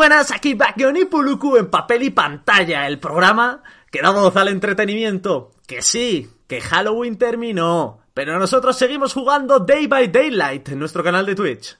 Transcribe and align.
buenas, 0.00 0.30
aquí 0.30 0.54
Bakion 0.54 0.96
y 0.96 1.04
Puluku 1.04 1.58
en 1.58 1.68
papel 1.68 2.04
y 2.04 2.08
pantalla, 2.08 2.86
el 2.86 2.98
programa 2.98 3.62
que 3.90 4.00
da 4.00 4.08
voz 4.08 4.34
al 4.34 4.48
entretenimiento. 4.48 5.50
Que 5.66 5.82
sí, 5.82 6.26
que 6.46 6.62
Halloween 6.62 7.18
terminó, 7.18 8.00
pero 8.14 8.38
nosotros 8.38 8.78
seguimos 8.78 9.12
jugando 9.12 9.58
Day 9.58 9.88
by 9.88 10.08
Daylight 10.10 10.70
en 10.70 10.78
nuestro 10.78 11.04
canal 11.04 11.26
de 11.26 11.34
Twitch. 11.34 11.76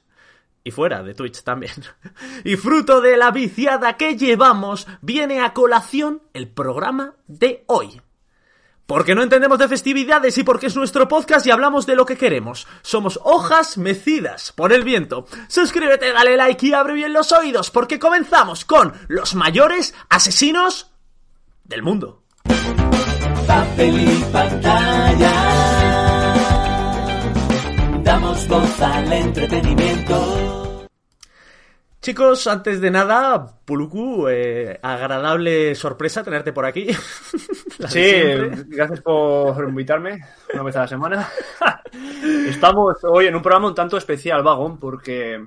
Y 0.63 0.71
fuera 0.71 1.03
de 1.03 1.15
Twitch 1.15 1.43
también. 1.43 1.73
Y 2.45 2.57
fruto 2.57 3.01
de 3.01 3.17
la 3.17 3.31
viciada 3.31 3.97
que 3.97 4.19
llevamos, 4.19 4.87
viene 5.01 5.41
a 5.41 5.55
colación 5.55 6.21
el 6.35 6.51
programa 6.51 7.15
de 7.27 7.65
hoy. 7.69 8.03
Porque 8.91 9.15
no 9.15 9.23
entendemos 9.23 9.57
de 9.61 9.69
festividades 9.69 10.37
y 10.37 10.43
porque 10.43 10.67
es 10.67 10.75
nuestro 10.75 11.07
podcast 11.07 11.47
y 11.47 11.53
hablamos 11.53 11.87
de 11.87 11.95
lo 11.95 12.05
que 12.05 12.17
queremos. 12.17 12.67
Somos 12.83 13.21
hojas 13.23 13.79
mecidas 13.79 14.51
por 14.51 14.73
el 14.73 14.83
viento. 14.83 15.27
Suscríbete, 15.47 16.13
dale 16.13 16.37
like 16.37 16.67
y 16.67 16.73
abre 16.73 16.95
bien 16.95 17.13
los 17.13 17.31
oídos 17.31 17.71
porque 17.71 18.01
comenzamos 18.01 18.65
con 18.65 18.93
los 19.07 19.37
mayores 19.37 19.95
asesinos 20.09 20.91
del 21.63 21.85
mundo. 21.85 22.25
Papel 23.47 24.01
y 24.01 24.25
pantalla. 24.33 25.33
Damos 28.03 28.49
voz 28.49 28.83
al 28.83 29.13
entretenimiento. 29.13 30.50
Chicos, 32.03 32.47
antes 32.47 32.81
de 32.81 32.91
nada, 32.91 33.59
Puluku, 33.67 34.27
eh, 34.29 34.81
agradable 34.83 35.75
sorpresa 35.75 36.25
tenerte 36.25 36.53
por 36.53 36.65
aquí. 36.65 36.89
Sí, 37.89 38.13
gracias 38.67 39.01
por 39.01 39.67
invitarme 39.67 40.23
una 40.53 40.63
vez 40.63 40.77
a 40.77 40.81
la 40.81 40.87
semana. 40.87 41.29
Estamos 42.47 42.99
hoy 43.05 43.27
en 43.27 43.35
un 43.35 43.41
programa 43.41 43.69
un 43.69 43.75
tanto 43.75 43.97
especial, 43.97 44.43
Vagón, 44.43 44.79
porque 44.79 45.43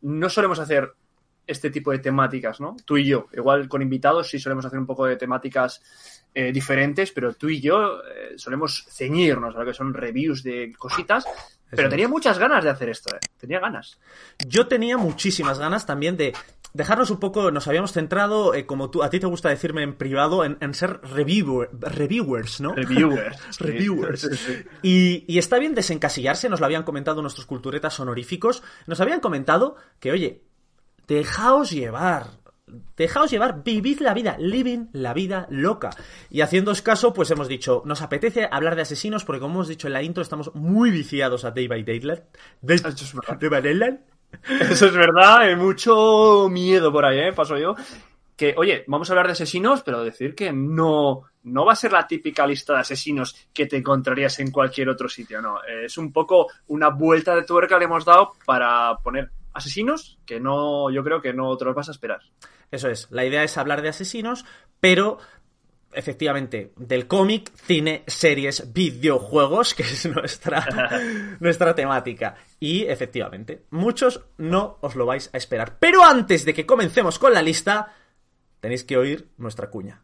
no 0.00 0.30
solemos 0.30 0.58
hacer 0.60 0.94
este 1.46 1.68
tipo 1.68 1.90
de 1.90 1.98
temáticas, 1.98 2.58
¿no? 2.58 2.74
Tú 2.86 2.96
y 2.96 3.04
yo. 3.04 3.26
Igual 3.34 3.68
con 3.68 3.82
invitados 3.82 4.28
sí 4.28 4.38
solemos 4.38 4.64
hacer 4.64 4.78
un 4.78 4.86
poco 4.86 5.04
de 5.04 5.16
temáticas 5.16 5.82
eh, 6.34 6.52
diferentes, 6.52 7.12
pero 7.12 7.34
tú 7.34 7.50
y 7.50 7.60
yo 7.60 7.98
eh, 8.00 8.32
solemos 8.36 8.86
ceñirnos 8.88 9.54
a 9.54 9.58
lo 9.58 9.66
que 9.66 9.74
son 9.74 9.92
reviews 9.92 10.42
de 10.42 10.72
cositas. 10.78 11.26
Pero 11.76 11.88
tenía 11.88 12.08
muchas 12.08 12.38
ganas 12.38 12.64
de 12.64 12.70
hacer 12.70 12.88
esto, 12.88 13.14
¿eh? 13.14 13.20
Tenía 13.38 13.60
ganas. 13.60 13.98
Yo 14.46 14.66
tenía 14.66 14.96
muchísimas 14.98 15.58
ganas 15.58 15.86
también 15.86 16.16
de 16.16 16.32
dejarnos 16.72 17.10
un 17.10 17.20
poco, 17.20 17.50
nos 17.52 17.68
habíamos 17.68 17.92
centrado, 17.92 18.52
eh, 18.54 18.66
como 18.66 18.90
tú, 18.90 19.02
a 19.04 19.10
ti 19.10 19.20
te 19.20 19.26
gusta 19.26 19.48
decirme 19.48 19.82
en 19.84 19.94
privado, 19.94 20.44
en, 20.44 20.56
en 20.60 20.74
ser 20.74 21.00
reviewer- 21.02 21.68
reviewers, 21.80 22.60
¿no? 22.60 22.74
Reviewers. 22.74 23.36
sí. 23.50 23.64
Reviewers. 23.64 24.20
Sí, 24.22 24.36
sí. 24.36 24.64
Y, 24.82 25.24
y 25.32 25.38
está 25.38 25.58
bien 25.58 25.74
desencasillarse, 25.74 26.48
nos 26.48 26.58
lo 26.60 26.66
habían 26.66 26.82
comentado 26.82 27.22
nuestros 27.22 27.46
culturetas 27.46 28.00
honoríficos, 28.00 28.62
nos 28.86 29.00
habían 29.00 29.20
comentado 29.20 29.76
que, 30.00 30.10
oye, 30.10 30.42
dejaos 31.06 31.70
llevar, 31.70 32.26
dejaos 32.96 33.30
llevar, 33.30 33.62
vivid 33.64 34.00
la 34.00 34.14
vida, 34.14 34.36
living 34.38 34.88
la 34.92 35.14
vida 35.14 35.46
loca. 35.50 35.90
Y 36.30 36.40
haciéndoos 36.40 36.82
caso, 36.82 37.12
pues 37.12 37.30
hemos 37.30 37.48
dicho, 37.48 37.82
nos 37.84 38.02
apetece 38.02 38.48
hablar 38.50 38.76
de 38.76 38.82
asesinos 38.82 39.24
porque 39.24 39.40
como 39.40 39.54
hemos 39.54 39.68
dicho 39.68 39.86
en 39.86 39.92
la 39.92 40.02
intro, 40.02 40.22
estamos 40.22 40.54
muy 40.54 40.90
viciados 40.90 41.44
a 41.44 41.50
Day 41.50 41.68
by 41.68 41.82
Daylight. 41.82 42.22
Day, 42.60 42.78
Eso 42.78 42.88
es 42.88 43.14
verdad. 43.14 43.38
Eso 44.60 44.86
es 44.86 44.96
hay 45.40 45.56
mucho 45.56 46.48
miedo 46.50 46.92
por 46.92 47.04
ahí, 47.04 47.18
¿eh? 47.18 47.32
Paso 47.32 47.56
yo. 47.56 47.74
Que, 48.36 48.54
oye, 48.56 48.84
vamos 48.88 49.08
a 49.08 49.12
hablar 49.12 49.26
de 49.26 49.32
asesinos, 49.32 49.82
pero 49.82 50.02
decir 50.02 50.34
que 50.34 50.52
no, 50.52 51.22
no 51.44 51.64
va 51.64 51.72
a 51.72 51.76
ser 51.76 51.92
la 51.92 52.06
típica 52.06 52.46
lista 52.46 52.74
de 52.74 52.80
asesinos 52.80 53.48
que 53.52 53.66
te 53.66 53.76
encontrarías 53.76 54.40
en 54.40 54.50
cualquier 54.50 54.88
otro 54.88 55.08
sitio, 55.08 55.40
no. 55.40 55.62
Es 55.62 55.96
un 55.98 56.12
poco 56.12 56.48
una 56.66 56.88
vuelta 56.88 57.36
de 57.36 57.44
tuerca 57.44 57.76
que 57.76 57.80
le 57.80 57.84
hemos 57.84 58.04
dado 58.04 58.32
para 58.44 58.96
poner 59.04 59.30
asesinos 59.54 60.18
que 60.26 60.40
no, 60.40 60.90
yo 60.90 61.02
creo 61.02 61.22
que 61.22 61.32
no 61.32 61.56
te 61.56 61.64
los 61.64 61.74
vas 61.74 61.88
a 61.88 61.92
esperar. 61.92 62.20
Eso 62.70 62.88
es, 62.88 63.08
la 63.10 63.24
idea 63.24 63.44
es 63.44 63.56
hablar 63.56 63.82
de 63.82 63.88
asesinos, 63.88 64.44
pero 64.80 65.18
efectivamente 65.92 66.72
del 66.76 67.06
cómic, 67.06 67.52
cine, 67.54 68.04
series, 68.06 68.72
videojuegos, 68.72 69.74
que 69.74 69.84
es 69.84 70.06
nuestra, 70.06 70.66
nuestra 71.40 71.74
temática. 71.74 72.36
Y 72.60 72.84
efectivamente, 72.84 73.64
muchos 73.70 74.24
no 74.36 74.78
os 74.80 74.96
lo 74.96 75.06
vais 75.06 75.30
a 75.32 75.36
esperar. 75.36 75.78
Pero 75.78 76.04
antes 76.04 76.44
de 76.44 76.54
que 76.54 76.66
comencemos 76.66 77.18
con 77.18 77.32
la 77.32 77.42
lista, 77.42 77.94
tenéis 78.60 78.84
que 78.84 78.96
oír 78.96 79.28
nuestra 79.36 79.70
cuña. 79.70 80.03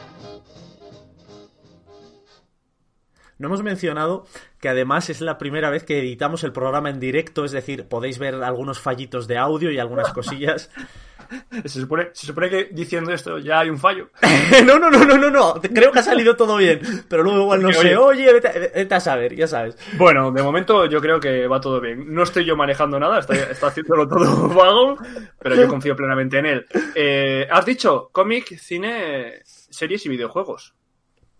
No 3.41 3.47
hemos 3.47 3.63
mencionado 3.63 4.25
que 4.59 4.69
además 4.69 5.09
es 5.09 5.19
la 5.19 5.37
primera 5.37 5.69
vez 5.69 5.83
que 5.83 5.99
editamos 5.99 6.43
el 6.43 6.51
programa 6.53 6.89
en 6.91 6.99
directo, 6.99 7.43
es 7.43 7.51
decir, 7.51 7.85
podéis 7.87 8.19
ver 8.19 8.35
algunos 8.35 8.79
fallitos 8.79 9.27
de 9.27 9.37
audio 9.37 9.71
y 9.71 9.79
algunas 9.79 10.09
cosillas. 10.13 10.69
Se 11.63 11.79
supone, 11.79 12.09
se 12.11 12.27
supone 12.27 12.49
que 12.49 12.65
diciendo 12.71 13.13
esto 13.13 13.37
ya 13.39 13.61
hay 13.61 13.69
un 13.69 13.77
fallo. 13.79 14.09
no, 14.65 14.77
no, 14.77 14.89
no, 14.91 15.05
no, 15.05 15.17
no, 15.17 15.29
no, 15.31 15.53
creo 15.61 15.91
que 15.91 15.99
ha 15.99 16.03
salido 16.03 16.35
todo 16.35 16.57
bien, 16.57 16.81
pero 17.07 17.23
luego 17.23 17.39
igual 17.43 17.61
no 17.61 17.69
Porque, 17.69 17.79
se 17.89 17.95
oye- 17.95 18.21
oye, 18.25 18.33
vete, 18.33 18.71
vete 18.75 18.95
a 18.95 18.99
saber, 18.99 19.33
ya 19.35 19.47
sabes. 19.47 19.77
Bueno, 19.97 20.31
de 20.31 20.43
momento 20.43 20.85
yo 20.87 20.99
creo 20.99 21.19
que 21.21 21.47
va 21.47 21.61
todo 21.61 21.79
bien. 21.79 22.13
No 22.13 22.23
estoy 22.23 22.43
yo 22.43 22.57
manejando 22.57 22.99
nada, 22.99 23.19
está, 23.19 23.33
está 23.33 23.67
haciéndolo 23.67 24.07
todo 24.09 24.49
vago, 24.53 24.97
pero 25.39 25.55
yo 25.55 25.67
confío 25.69 25.95
plenamente 25.95 26.37
en 26.37 26.45
él. 26.45 26.65
Eh, 26.95 27.47
Has 27.49 27.65
dicho 27.65 28.09
cómic, 28.11 28.57
cine, 28.59 29.39
series 29.45 30.05
y 30.05 30.09
videojuegos. 30.09 30.75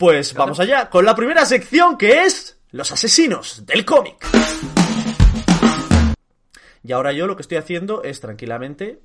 Pues 0.02 0.34
vamos 0.34 0.60
allá 0.60 0.90
con 0.90 1.06
la 1.06 1.14
primera 1.14 1.46
sección 1.46 1.96
que 1.96 2.24
es 2.24 2.60
los 2.72 2.92
asesinos 2.92 3.64
del 3.68 3.86
cómic. 3.86 4.16
Y 6.82 6.92
ahora 6.92 7.12
yo 7.12 7.28
lo 7.28 7.36
que 7.36 7.44
estoy 7.44 7.60
haciendo 7.60 8.02
es 8.02 8.20
tranquilamente 8.20 9.00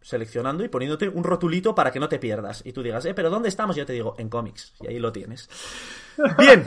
seleccionando 0.00 0.64
y 0.64 0.68
poniéndote 0.68 1.10
un 1.10 1.24
rotulito 1.24 1.74
para 1.74 1.90
que 1.90 2.00
no 2.00 2.08
te 2.08 2.18
pierdas. 2.18 2.62
Y 2.64 2.72
tú 2.72 2.82
digas, 2.82 3.04
eh, 3.04 3.12
pero 3.12 3.28
¿dónde 3.28 3.50
estamos? 3.50 3.76
Yo 3.76 3.84
te 3.84 3.92
digo, 3.92 4.14
en 4.16 4.30
cómics. 4.30 4.72
Y 4.80 4.86
ahí 4.86 4.98
lo 4.98 5.12
tienes. 5.12 5.46
Bien. 6.38 6.64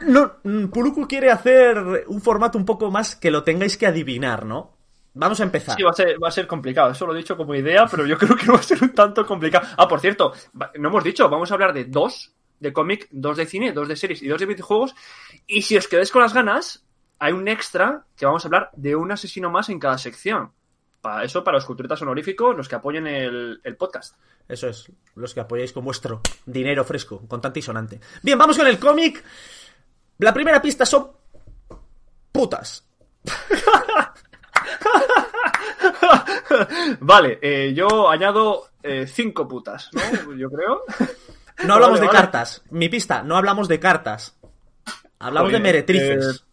No, 0.00 0.34
mm, 0.44 0.66
Puluku 0.66 1.08
quiere 1.08 1.30
hacer 1.30 2.04
un 2.06 2.20
formato 2.20 2.58
un 2.58 2.66
poco 2.66 2.90
más 2.90 3.16
que 3.16 3.30
lo 3.30 3.44
tengáis 3.44 3.78
que 3.78 3.86
adivinar, 3.86 4.44
¿no? 4.44 4.76
Vamos 5.14 5.40
a 5.40 5.44
empezar. 5.44 5.74
Sí, 5.74 5.82
va 5.82 5.92
a, 5.92 5.94
ser, 5.94 6.22
va 6.22 6.28
a 6.28 6.32
ser 6.32 6.46
complicado. 6.46 6.90
Eso 6.90 7.06
lo 7.06 7.14
he 7.14 7.18
dicho 7.18 7.34
como 7.34 7.54
idea, 7.54 7.86
pero 7.90 8.04
yo 8.04 8.18
creo 8.18 8.36
que 8.36 8.52
va 8.52 8.58
a 8.58 8.62
ser 8.62 8.82
un 8.82 8.92
tanto 8.92 9.24
complicado. 9.24 9.66
Ah, 9.78 9.88
por 9.88 10.00
cierto, 10.00 10.34
no 10.78 10.90
hemos 10.90 11.02
dicho, 11.02 11.30
vamos 11.30 11.50
a 11.50 11.54
hablar 11.54 11.72
de 11.72 11.86
dos 11.86 12.34
de 12.60 12.72
cómic, 12.72 13.08
dos 13.10 13.36
de 13.36 13.46
cine, 13.46 13.72
dos 13.72 13.88
de 13.88 13.96
series 13.96 14.22
y 14.22 14.28
dos 14.28 14.40
de 14.40 14.46
videojuegos. 14.46 14.94
Y 15.46 15.62
si 15.62 15.76
os 15.76 15.88
quedáis 15.88 16.10
con 16.10 16.22
las 16.22 16.34
ganas, 16.34 16.84
hay 17.18 17.32
un 17.32 17.48
extra 17.48 18.04
que 18.16 18.26
vamos 18.26 18.44
a 18.44 18.48
hablar 18.48 18.70
de 18.74 18.96
un 18.96 19.12
asesino 19.12 19.50
más 19.50 19.68
en 19.68 19.78
cada 19.78 19.98
sección. 19.98 20.52
Para 21.00 21.24
eso, 21.24 21.44
para 21.44 21.58
los 21.58 21.64
culturetas 21.64 22.02
honoríficos, 22.02 22.56
los 22.56 22.68
que 22.68 22.74
apoyen 22.74 23.06
el, 23.06 23.60
el 23.62 23.76
podcast. 23.76 24.16
Eso 24.48 24.68
es, 24.68 24.90
los 25.14 25.34
que 25.34 25.40
apoyáis 25.40 25.72
con 25.72 25.84
vuestro 25.84 26.20
dinero 26.46 26.84
fresco, 26.84 27.22
contante 27.28 27.60
y 27.60 27.62
sonante. 27.62 28.00
Bien, 28.22 28.38
vamos 28.38 28.56
con 28.56 28.66
el 28.66 28.78
cómic. 28.78 29.22
La 30.18 30.34
primera 30.34 30.60
pista 30.60 30.84
son 30.84 31.12
putas. 32.32 32.84
vale, 37.00 37.38
eh, 37.42 37.72
yo 37.74 38.08
añado 38.08 38.70
eh, 38.82 39.06
cinco 39.06 39.46
putas, 39.46 39.90
¿no? 39.92 40.34
Yo 40.34 40.50
creo. 40.50 40.84
No 41.64 41.74
hablamos 41.74 41.98
Vale, 41.98 42.00
de 42.02 42.06
vale. 42.06 42.18
cartas. 42.18 42.62
Mi 42.70 42.88
pista, 42.88 43.22
no 43.22 43.36
hablamos 43.36 43.68
de 43.68 43.80
cartas. 43.80 44.38
Hablamos 45.18 45.48
Oye, 45.48 45.56
de 45.58 45.62
meretrices. 45.62 46.44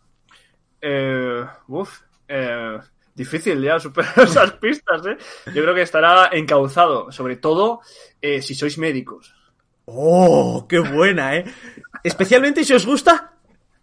Eh, 0.82 1.46
uf, 1.68 2.00
eh, 2.28 2.80
difícil 3.14 3.62
ya 3.62 3.80
superar 3.80 4.14
esas 4.24 4.52
pistas, 4.54 5.06
¿eh? 5.06 5.18
Yo 5.54 5.62
creo 5.64 5.76
que 5.76 5.82
estará 5.84 6.30
encauzado, 6.32 7.12
sobre 7.12 7.38
todo 7.38 7.82
eh, 8.22 8.42
si 8.42 8.56
sois 8.56 8.78
médicos. 8.78 9.34
¡Oh! 9.86 10.66
¡Qué 10.68 10.80
buena, 10.80 11.36
eh! 11.38 11.46
Especialmente 12.04 12.64
si 12.64 12.74
os 12.74 12.86
gusta 12.86 13.32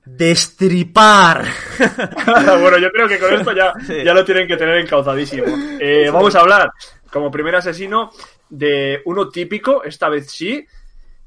destripar. 0.05 1.45
bueno, 2.61 2.79
yo 2.79 2.91
creo 2.91 3.07
que 3.09 3.19
con 3.21 3.33
esto 3.35 3.53
ya, 3.53 3.73
Sí. 3.87 4.03
ya 4.05 4.13
lo 4.15 4.25
tienen 4.25 4.49
que 4.49 4.57
tener 4.57 4.77
encauzadísimo. 4.79 5.45
Eh, 5.79 6.11
vamos 6.13 6.35
a 6.35 6.41
hablar, 6.41 6.71
como 7.11 7.31
primer 7.31 7.55
asesino, 7.57 8.11
de 8.49 9.01
uno 9.05 9.29
típico, 9.29 9.85
esta 9.85 10.09
vez 10.09 10.31
sí, 10.31 10.67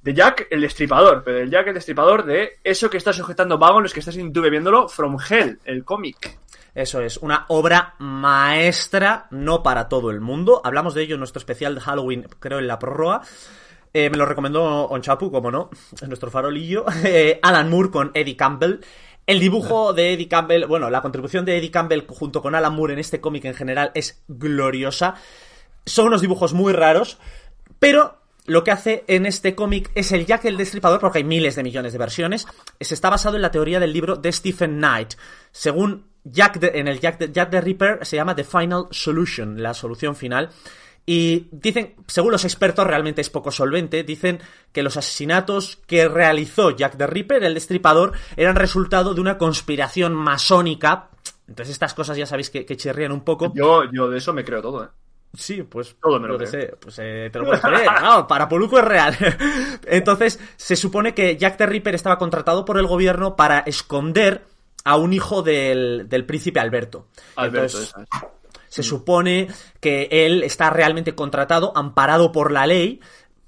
de 0.06 0.14
Jack 0.14 0.48
el 0.52 0.62
Destripador. 0.62 1.24
Pero 1.24 1.40
el 1.40 1.50
Jack 1.50 1.68
el 1.68 1.74
Destripador 1.74 2.26
de 2.26 2.60
eso 2.64 2.90
que 2.90 2.98
está 2.98 3.12
sujetando 3.12 3.58
Vagon, 3.58 3.84
los 3.84 3.92
que 3.92 4.00
estáis 4.00 4.18
en 4.18 4.28
YouTube 4.28 4.52
viéndolo, 4.52 4.88
From 4.88 5.18
Hell, 5.30 5.60
el 5.66 5.84
cómic. 5.84 6.38
Eso 6.76 7.02
es, 7.02 7.18
una 7.18 7.46
obra 7.48 7.96
maestra, 7.98 9.28
no 9.32 9.64
para 9.64 9.90
todo 9.90 10.12
el 10.12 10.22
mundo. 10.22 10.62
Hablamos 10.64 10.94
de 10.94 11.02
ello 11.02 11.16
en 11.16 11.22
nuestro 11.22 11.40
especial 11.40 11.74
de 11.74 11.82
Halloween, 11.82 12.28
creo, 12.40 12.60
en 12.60 12.68
la 12.68 12.78
prórroga. 12.78 13.22
Eh, 13.94 14.12
me 14.12 14.18
lo 14.18 14.28
recomendó 14.28 14.86
Onchapu, 14.86 15.32
como 15.32 15.50
no, 15.50 15.72
en 16.00 16.08
nuestro 16.08 16.30
farolillo. 16.30 16.86
Eh, 17.04 17.40
Alan 17.42 17.70
Moore 17.70 17.90
con 17.90 18.12
Eddie 18.14 18.38
Campbell. 18.38 18.82
El 19.26 19.40
dibujo 19.40 19.94
de 19.94 20.14
Eddie 20.14 20.28
Campbell, 20.28 20.66
bueno, 20.68 20.92
la 20.92 21.02
contribución 21.02 21.46
de 21.46 21.58
Eddie 21.58 21.72
Campbell 21.72 22.06
junto 22.08 22.44
con 22.44 22.54
Alan 22.54 22.76
Moore 22.76 22.94
en 22.94 23.00
este 23.00 23.20
cómic 23.20 23.46
en 23.46 23.56
general 23.56 23.90
es 23.96 24.24
gloriosa. 24.28 25.16
Son 25.84 26.08
unos 26.08 26.22
dibujos 26.22 26.54
muy 26.54 26.74
raros, 26.74 27.18
pero 27.80 28.20
lo 28.46 28.64
que 28.64 28.72
hace 28.72 29.04
en 29.08 29.26
este 29.26 29.56
cómic 29.56 29.92
es 29.96 30.12
el 30.12 30.26
Jack 30.26 30.46
el 30.46 30.58
Destripador, 30.58 31.00
porque 31.00 31.20
hay 31.20 31.24
miles 31.24 31.56
de 31.56 31.64
millones 31.64 31.94
de 31.94 32.00
versiones. 32.00 32.48
Se 32.80 32.94
está 32.94 33.10
basado 33.10 33.36
en 33.36 33.42
la 33.42 33.52
teoría 33.52 33.80
del 33.80 33.94
libro 33.94 34.16
de 34.16 34.32
Stephen 34.32 34.78
Knight. 34.78 35.16
Según 35.52 36.06
Jack 36.24 36.60
en 36.62 36.88
el 36.88 37.00
Jack 37.00 37.18
the, 37.18 37.32
Jack 37.32 37.50
the 37.50 37.62
Ripper 37.62 38.06
se 38.06 38.16
llama 38.16 38.36
The 38.36 38.44
Final 38.44 38.88
Solution, 38.92 39.62
la 39.62 39.74
solución 39.74 40.16
final. 40.16 40.50
Y 41.08 41.50
dicen, 41.52 41.94
según 42.08 42.32
los 42.32 42.46
expertos, 42.46 42.88
realmente 42.88 43.22
es 43.22 43.30
poco 43.30 43.52
solvente, 43.52 44.04
dicen 44.04 44.40
que 44.72 44.82
los 44.82 44.98
asesinatos 44.98 45.78
que 45.86 46.08
realizó 46.08 46.72
Jack 46.72 46.98
the 46.98 47.06
Ripper, 47.06 47.44
el 47.44 47.54
destripador, 47.54 48.14
eran 48.36 48.56
resultado 48.56 49.14
de 49.14 49.22
una 49.22 49.38
conspiración 49.38 50.16
masónica. 50.16 51.10
Entonces 51.48 51.74
estas 51.74 51.94
cosas 51.94 52.18
ya 52.18 52.26
sabéis 52.26 52.50
que, 52.50 52.66
que 52.66 52.76
chirrían 52.76 53.12
un 53.12 53.22
poco. 53.22 53.54
Yo, 53.56 53.84
yo 53.92 54.10
de 54.10 54.18
eso 54.18 54.34
me 54.34 54.44
creo 54.44 54.64
todo, 54.64 54.84
¿eh? 54.84 54.88
Sí, 55.38 55.64
pues 55.64 55.96
Todo 56.02 56.20
me 56.20 56.28
lo 56.28 56.38
creo. 56.38 56.50
sé, 56.50 56.76
pues 56.80 56.98
eh, 57.00 57.30
te 57.32 57.40
lo 57.40 57.46
puedes 57.46 57.62
creer, 57.62 57.84
claro, 57.98 58.28
para 58.28 58.48
Poluco 58.50 58.80
es 58.80 58.86
real. 58.86 59.16
Entonces, 59.86 60.40
se 60.56 60.76
supone 60.76 61.14
que 61.14 61.38
Jack 61.38 61.58
the 61.58 61.66
Ripper 61.66 61.96
estaba 61.96 62.18
contratado 62.18 62.66
por 62.66 62.78
el 62.78 62.88
gobierno 62.88 63.36
para 63.36 63.60
esconder 63.60 64.46
a 64.84 64.98
un 64.98 65.14
hijo 65.14 65.42
del, 65.42 66.08
del 66.08 66.26
príncipe 66.26 66.60
Alberto. 66.60 67.08
Alberto, 67.36 67.78
Entonces, 67.80 67.94
se 68.70 68.84
supone 68.84 69.48
que 69.80 70.08
él 70.12 70.44
está 70.44 70.70
realmente 70.70 71.16
contratado, 71.16 71.72
amparado 71.76 72.32
por 72.32 72.52
la 72.52 72.68
ley, 72.68 73.00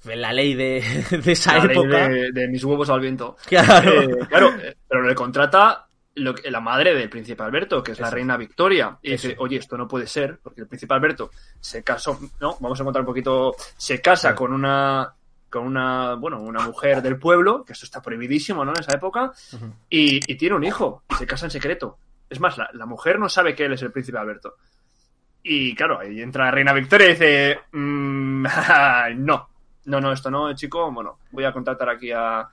la 0.03 0.31
ley 0.33 0.53
de, 0.55 0.81
de 1.23 1.31
esa 1.31 1.57
La 1.57 1.65
ley 1.65 1.77
época. 1.77 2.07
de, 2.07 2.31
de 2.31 2.47
mis 2.47 2.63
huevos 2.63 2.89
al 2.89 2.99
viento. 3.01 3.35
Claro. 3.45 4.01
Eh, 4.01 4.17
claro, 4.29 4.49
eh, 4.61 4.75
pero 4.87 5.03
le 5.03 5.13
contrata 5.15 5.86
lo 6.17 6.33
que- 6.35 6.49
la 6.51 6.59
madre 6.59 6.93
del 6.93 7.09
príncipe 7.09 7.43
Alberto, 7.43 7.81
que 7.83 7.91
es 7.93 7.99
la 7.99 8.09
reina 8.09 8.37
Victoria. 8.37 8.97
Y 9.01 9.11
dice, 9.11 9.35
oye, 9.39 9.57
esto 9.57 9.77
no 9.77 9.87
puede 9.87 10.07
ser, 10.07 10.39
porque 10.43 10.61
el 10.61 10.67
príncipe 10.67 10.93
Alberto 10.93 11.31
se 11.59 11.83
casó, 11.83 12.19
no, 12.39 12.57
vamos 12.59 12.79
a 12.79 12.83
contar 12.83 13.01
un 13.01 13.05
poquito, 13.07 13.55
se 13.77 14.01
casa 14.01 14.33
con 14.35 14.53
una 14.53 15.13
con 15.49 15.65
una, 15.65 16.15
bueno, 16.15 16.41
una 16.41 16.59
mujer 16.59 17.01
del 17.01 17.17
pueblo, 17.17 17.63
que 17.63 17.71
esto 17.71 17.85
está 17.85 18.01
prohibidísimo, 18.01 18.65
¿no? 18.65 18.73
En 18.73 18.81
esa 18.81 18.93
época, 18.93 19.31
y, 19.89 20.19
y 20.29 20.35
tiene 20.35 20.55
un 20.57 20.63
hijo, 20.65 21.03
y 21.09 21.15
se 21.15 21.25
casa 21.25 21.45
en 21.45 21.51
secreto. 21.51 21.97
Es 22.29 22.41
más, 22.41 22.57
la, 22.57 22.69
la 22.73 22.85
mujer 22.85 23.17
no 23.17 23.29
sabe 23.29 23.55
que 23.55 23.63
él 23.63 23.71
es 23.71 23.81
el 23.81 23.93
príncipe 23.93 24.17
Alberto. 24.17 24.55
Y 25.43 25.73
claro, 25.73 25.99
ahí 26.01 26.21
entra 26.21 26.45
la 26.45 26.51
reina 26.51 26.73
Victoria 26.73 27.07
y 27.07 27.11
dice, 27.11 27.59
"Mm, 27.71 28.43
no, 29.19 29.49
no, 29.85 30.01
no, 30.01 30.11
esto 30.11 30.29
no, 30.29 30.53
chico, 30.53 30.91
bueno, 30.91 31.19
voy 31.31 31.45
a 31.45 31.53
contratar 31.53 31.89
aquí 31.89 32.11
a, 32.11 32.45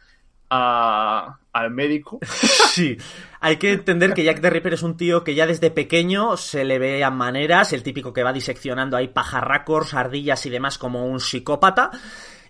a- 0.58 1.38
al 1.52 1.70
médico. 1.70 2.18
Sí, 2.74 2.96
hay 3.40 3.56
que 3.58 3.70
entender 3.72 4.14
que 4.14 4.24
Jack 4.24 4.40
the 4.40 4.50
Ripper 4.50 4.74
es 4.74 4.82
un 4.82 4.96
tío 4.96 5.22
que 5.22 5.36
ya 5.36 5.46
desde 5.46 5.70
pequeño 5.70 6.36
se 6.36 6.64
le 6.64 6.80
ve 6.80 7.04
a 7.04 7.10
maneras, 7.12 7.72
el 7.72 7.84
típico 7.84 8.12
que 8.12 8.24
va 8.24 8.32
diseccionando 8.32 8.96
ahí 8.96 9.06
pajarracos, 9.06 9.94
ardillas 9.94 10.44
y 10.46 10.50
demás 10.50 10.76
como 10.76 11.06
un 11.06 11.20
psicópata. 11.20 11.92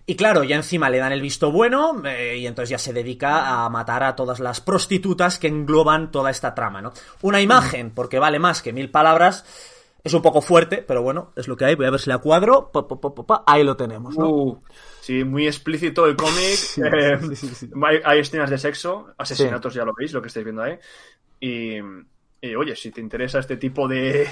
Y 0.07 0.15
claro, 0.15 0.43
ya 0.43 0.55
encima 0.55 0.89
le 0.89 0.97
dan 0.97 1.11
el 1.11 1.21
visto 1.21 1.51
bueno 1.51 2.01
eh, 2.05 2.37
y 2.37 2.47
entonces 2.47 2.69
ya 2.71 2.77
se 2.79 2.91
dedica 2.93 3.63
a 3.65 3.69
matar 3.69 4.03
a 4.03 4.15
todas 4.15 4.39
las 4.39 4.61
prostitutas 4.61 5.37
que 5.37 5.47
engloban 5.47 6.09
toda 6.11 6.31
esta 6.31 6.55
trama, 6.55 6.81
¿no? 6.81 6.91
Una 7.21 7.39
imagen, 7.41 7.91
porque 7.91 8.17
vale 8.17 8.39
más 8.39 8.63
que 8.63 8.73
mil 8.73 8.89
palabras, 8.89 9.45
es 10.03 10.13
un 10.15 10.21
poco 10.23 10.41
fuerte, 10.41 10.77
pero 10.87 11.03
bueno, 11.03 11.31
es 11.35 11.47
lo 11.47 11.55
que 11.55 11.65
hay. 11.65 11.75
Voy 11.75 11.85
a 11.85 11.91
ver 11.91 11.99
si 11.99 12.09
la 12.09 12.17
cuadro. 12.19 12.71
Pa, 12.71 12.87
pa, 12.87 12.99
pa, 12.99 13.13
pa, 13.13 13.23
pa. 13.25 13.43
Ahí 13.45 13.63
lo 13.63 13.75
tenemos, 13.75 14.17
¿no? 14.17 14.27
Uh, 14.29 14.61
sí, 15.05 15.23
muy 15.23 15.45
explícito 15.45 16.07
el 16.07 16.15
cómic. 16.15 16.57
eh, 16.83 17.19
sí, 17.29 17.35
sí, 17.35 17.47
sí. 17.49 17.69
Hay, 17.83 17.99
hay 18.03 18.19
escenas 18.19 18.49
de 18.49 18.57
sexo, 18.57 19.13
asesinatos, 19.17 19.73
ya 19.75 19.85
lo 19.85 19.93
veis, 19.93 20.11
lo 20.13 20.21
que 20.21 20.29
estáis 20.29 20.43
viendo 20.43 20.63
ahí. 20.63 20.79
Y, 21.39 21.77
y, 22.41 22.55
oye, 22.55 22.75
si 22.75 22.89
te 22.89 23.01
interesa 23.01 23.37
este 23.39 23.57
tipo 23.57 23.87
de, 23.87 24.27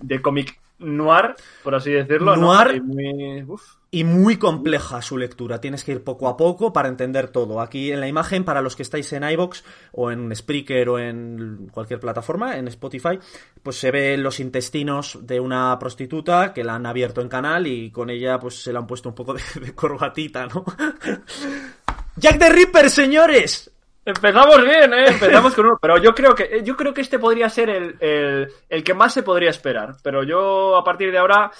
de 0.00 0.20
cómic 0.20 0.60
noir, 0.78 1.34
por 1.62 1.74
así 1.74 1.92
decirlo, 1.92 2.36
¿no? 2.36 2.54
Noir. 2.54 2.76
Y 2.76 2.80
muy-. 2.80 3.46
Y 3.90 4.04
muy 4.04 4.36
compleja 4.36 5.00
su 5.00 5.16
lectura. 5.16 5.62
Tienes 5.62 5.82
que 5.82 5.92
ir 5.92 6.04
poco 6.04 6.28
a 6.28 6.36
poco 6.36 6.74
para 6.74 6.90
entender 6.90 7.28
todo. 7.28 7.58
Aquí 7.58 7.90
en 7.90 8.00
la 8.00 8.08
imagen, 8.08 8.44
para 8.44 8.60
los 8.60 8.76
que 8.76 8.82
estáis 8.82 9.10
en 9.14 9.22
iBox 9.22 9.64
o 9.92 10.10
en 10.10 10.34
Spreaker 10.36 10.90
o 10.90 10.98
en 10.98 11.70
cualquier 11.72 11.98
plataforma, 11.98 12.58
en 12.58 12.68
Spotify, 12.68 13.18
pues 13.62 13.78
se 13.78 13.90
ven 13.90 14.22
los 14.22 14.40
intestinos 14.40 15.18
de 15.22 15.40
una 15.40 15.78
prostituta 15.78 16.52
que 16.52 16.64
la 16.64 16.74
han 16.74 16.84
abierto 16.84 17.22
en 17.22 17.30
canal 17.30 17.66
y 17.66 17.90
con 17.90 18.10
ella 18.10 18.38
pues 18.38 18.62
se 18.62 18.72
le 18.72 18.78
han 18.78 18.86
puesto 18.86 19.08
un 19.08 19.14
poco 19.14 19.32
de, 19.32 19.42
de 19.58 19.74
corbatita, 19.74 20.46
¿no? 20.46 20.66
Jack 22.16 22.38
the 22.38 22.50
Ripper, 22.50 22.90
señores. 22.90 23.70
Empezamos 24.08 24.64
bien, 24.64 24.92
¿eh? 24.94 25.08
Empezamos 25.08 25.54
con 25.54 25.66
uno. 25.66 25.78
Pero 25.80 25.98
yo 25.98 26.14
creo 26.14 26.34
que, 26.34 26.62
yo 26.64 26.74
creo 26.76 26.94
que 26.94 27.02
este 27.02 27.18
podría 27.18 27.50
ser 27.50 27.68
el, 27.68 27.96
el, 28.00 28.48
el 28.68 28.82
que 28.82 28.94
más 28.94 29.12
se 29.12 29.22
podría 29.22 29.50
esperar. 29.50 29.96
Pero 30.02 30.22
yo, 30.22 30.76
a 30.78 30.82
partir 30.82 31.12
de 31.12 31.18
ahora, 31.18 31.50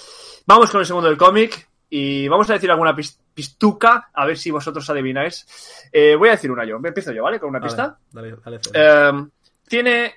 vamos 0.46 0.70
con 0.70 0.80
el 0.80 0.86
segundo 0.86 1.08
del 1.08 1.18
cómic. 1.18 1.68
Y 1.90 2.26
vamos 2.28 2.48
a 2.48 2.54
decir 2.54 2.70
alguna 2.70 2.94
pis- 2.96 3.20
pistuca, 3.34 4.10
a 4.14 4.24
ver 4.26 4.38
si 4.38 4.50
vosotros 4.50 4.88
adivináis. 4.88 5.88
Eh, 5.92 6.16
voy 6.16 6.28
a 6.28 6.32
decir 6.32 6.50
una 6.50 6.64
yo. 6.64 6.76
Empiezo 6.76 7.12
yo, 7.12 7.22
¿vale? 7.22 7.38
Con 7.38 7.50
una 7.50 7.60
pista. 7.60 7.98
Dale, 8.10 8.36
dale, 8.44 8.58
dale. 8.72 9.20
Eh, 9.20 9.26
tiene 9.66 10.14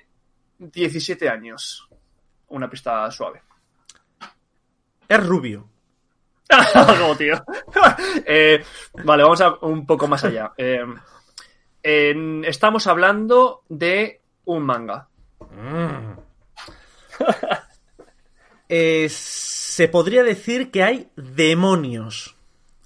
17 0.58 1.28
años. 1.28 1.86
Una 2.48 2.68
pista 2.70 3.10
suave. 3.10 3.42
Es 5.08 5.26
rubio. 5.26 5.68
no, 6.98 7.14
tío. 7.16 7.42
Eh, 8.26 8.62
vale, 9.04 9.22
vamos 9.22 9.40
a 9.42 9.54
un 9.62 9.84
poco 9.86 10.06
más 10.08 10.24
allá. 10.24 10.52
Eh, 11.82 12.42
estamos 12.46 12.86
hablando 12.86 13.62
de 13.68 14.20
un 14.44 14.62
manga. 14.64 15.08
Mm. 15.50 16.18
Eh, 18.74 19.06
se 19.10 19.88
podría 19.88 20.22
decir 20.22 20.70
que 20.70 20.82
hay 20.82 21.08
demonios. 21.14 22.34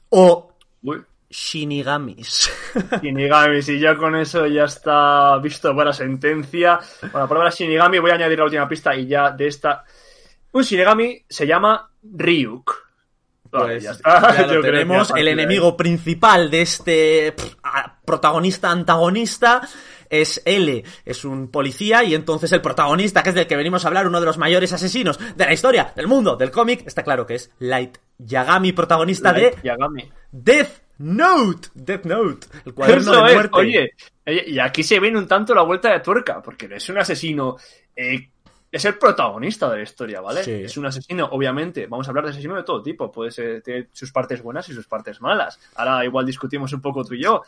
O 0.08 0.52
Uy. 0.82 1.00
shinigamis. 1.30 2.50
Shinigami, 3.02 3.62
si 3.62 3.78
ya 3.78 3.94
con 3.96 4.16
eso 4.16 4.48
ya 4.48 4.64
está 4.64 5.38
visto 5.38 5.76
para 5.76 5.92
sentencia. 5.92 6.80
Con 7.12 7.20
la 7.20 7.28
palabra 7.28 7.50
Shinigami 7.50 8.00
voy 8.00 8.10
a 8.10 8.14
añadir 8.14 8.38
la 8.38 8.44
última 8.46 8.68
pista 8.68 8.96
y 8.96 9.06
ya 9.06 9.30
de 9.30 9.46
esta. 9.46 9.84
Un 10.52 10.62
Shinigami 10.64 11.22
se 11.28 11.46
llama 11.46 11.88
Ryuk. 12.02 12.74
Vale, 13.52 13.64
Pues 13.74 13.84
ya 13.84 13.90
está. 13.92 14.36
ya 14.36 14.46
lo 14.54 14.60
tenemos. 14.62 15.12
El 15.14 15.28
enemigo 15.28 15.76
principal 15.76 16.50
de 16.50 16.62
este 16.62 17.30
pff, 17.32 17.54
protagonista 18.06 18.70
antagonista 18.70 19.68
es 20.08 20.40
L, 20.44 20.84
es 21.04 21.24
un 21.24 21.48
policía 21.50 22.04
y 22.04 22.14
entonces 22.14 22.52
el 22.52 22.62
protagonista, 22.62 23.22
que 23.22 23.30
es 23.30 23.34
del 23.34 23.46
que 23.46 23.56
venimos 23.56 23.84
a 23.84 23.88
hablar, 23.88 24.06
uno 24.06 24.20
de 24.20 24.26
los 24.26 24.38
mayores 24.38 24.72
asesinos 24.72 25.18
de 25.36 25.44
la 25.44 25.52
historia, 25.52 25.92
del 25.94 26.06
mundo, 26.06 26.36
del 26.36 26.50
cómic, 26.50 26.86
está 26.86 27.02
claro 27.02 27.26
que 27.26 27.34
es 27.34 27.50
Light 27.58 27.98
Yagami, 28.18 28.72
protagonista 28.72 29.32
Light 29.32 29.56
de 29.56 29.62
Yagami. 29.62 30.10
Death 30.30 30.82
Note. 30.98 31.68
Death 31.74 32.04
Note, 32.04 32.46
el 32.64 32.74
cuaderno 32.74 33.12
Eso 33.12 33.24
de 33.24 33.34
muerte. 33.34 33.50
oye, 33.52 33.92
oye, 34.26 34.44
y 34.46 34.58
aquí 34.58 34.82
se 34.82 34.98
viene 35.00 35.18
un 35.18 35.28
tanto 35.28 35.54
la 35.54 35.62
vuelta 35.62 35.92
de 35.92 36.00
tuerca, 36.00 36.40
porque 36.40 36.68
es 36.72 36.88
un 36.88 36.98
asesino, 36.98 37.56
eh, 37.94 38.30
es 38.70 38.84
el 38.84 38.98
protagonista 38.98 39.70
de 39.70 39.76
la 39.78 39.82
historia, 39.82 40.20
¿vale? 40.20 40.44
Sí. 40.44 40.52
Es 40.52 40.76
un 40.76 40.86
asesino, 40.86 41.26
obviamente, 41.32 41.86
vamos 41.86 42.06
a 42.06 42.10
hablar 42.10 42.24
de 42.24 42.30
asesino 42.30 42.56
de 42.56 42.62
todo 42.62 42.82
tipo, 42.82 43.10
puede 43.12 43.30
ser, 43.30 43.62
tiene 43.62 43.88
sus 43.92 44.12
partes 44.12 44.42
buenas 44.42 44.68
y 44.68 44.74
sus 44.74 44.86
partes 44.86 45.20
malas. 45.20 45.58
Ahora 45.74 46.04
igual 46.04 46.26
discutimos 46.26 46.72
un 46.72 46.80
poco 46.80 47.04
tú 47.04 47.14
y 47.14 47.22
yo. 47.22 47.42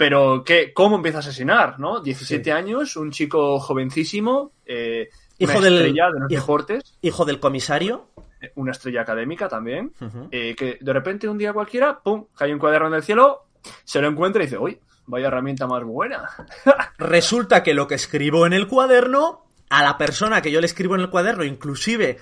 Pero, 0.00 0.42
¿qué, 0.44 0.72
¿cómo 0.72 0.96
empieza 0.96 1.18
a 1.18 1.20
asesinar, 1.20 1.78
no? 1.78 2.00
17 2.00 2.44
Sí. 2.44 2.50
años, 2.50 2.96
un 2.96 3.10
chico 3.10 3.60
jovencísimo, 3.60 4.52
eh, 4.64 5.10
Hijo 5.38 5.52
una 5.52 5.60
del- 5.60 5.74
estrella 5.74 6.06
de 6.10 6.20
los 6.20 6.32
hijo- 6.32 6.40
deportes, 6.40 6.98
Hijo 7.02 7.24
del 7.26 7.38
comisario. 7.38 8.06
eh, 8.40 8.50
una 8.54 8.72
estrella 8.72 9.02
académica 9.02 9.46
también, 9.46 9.92
eh, 10.30 10.54
que 10.56 10.78
de 10.80 10.92
repente 10.94 11.28
un 11.28 11.36
día 11.36 11.52
cualquiera, 11.52 12.00
pum, 12.00 12.24
cae 12.34 12.50
un 12.54 12.58
cuaderno 12.58 12.88
en 12.88 12.94
el 12.94 13.02
cielo, 13.02 13.40
se 13.84 14.00
lo 14.00 14.08
encuentra 14.08 14.42
y 14.42 14.46
dice, 14.46 14.56
uy, 14.56 14.80
vaya 15.04 15.26
herramienta 15.26 15.66
más 15.66 15.84
buena. 15.84 16.30
Resulta 16.98 17.62
que 17.62 17.74
lo 17.74 17.86
que 17.86 17.96
escribo 17.96 18.46
en 18.46 18.54
el 18.54 18.68
cuaderno, 18.68 19.44
a 19.68 19.82
la 19.82 19.98
persona 19.98 20.40
que 20.40 20.50
yo 20.50 20.60
le 20.60 20.66
escribo 20.66 20.94
en 20.94 21.02
el 21.02 21.10
cuaderno, 21.10 21.44
inclusive 21.44 22.16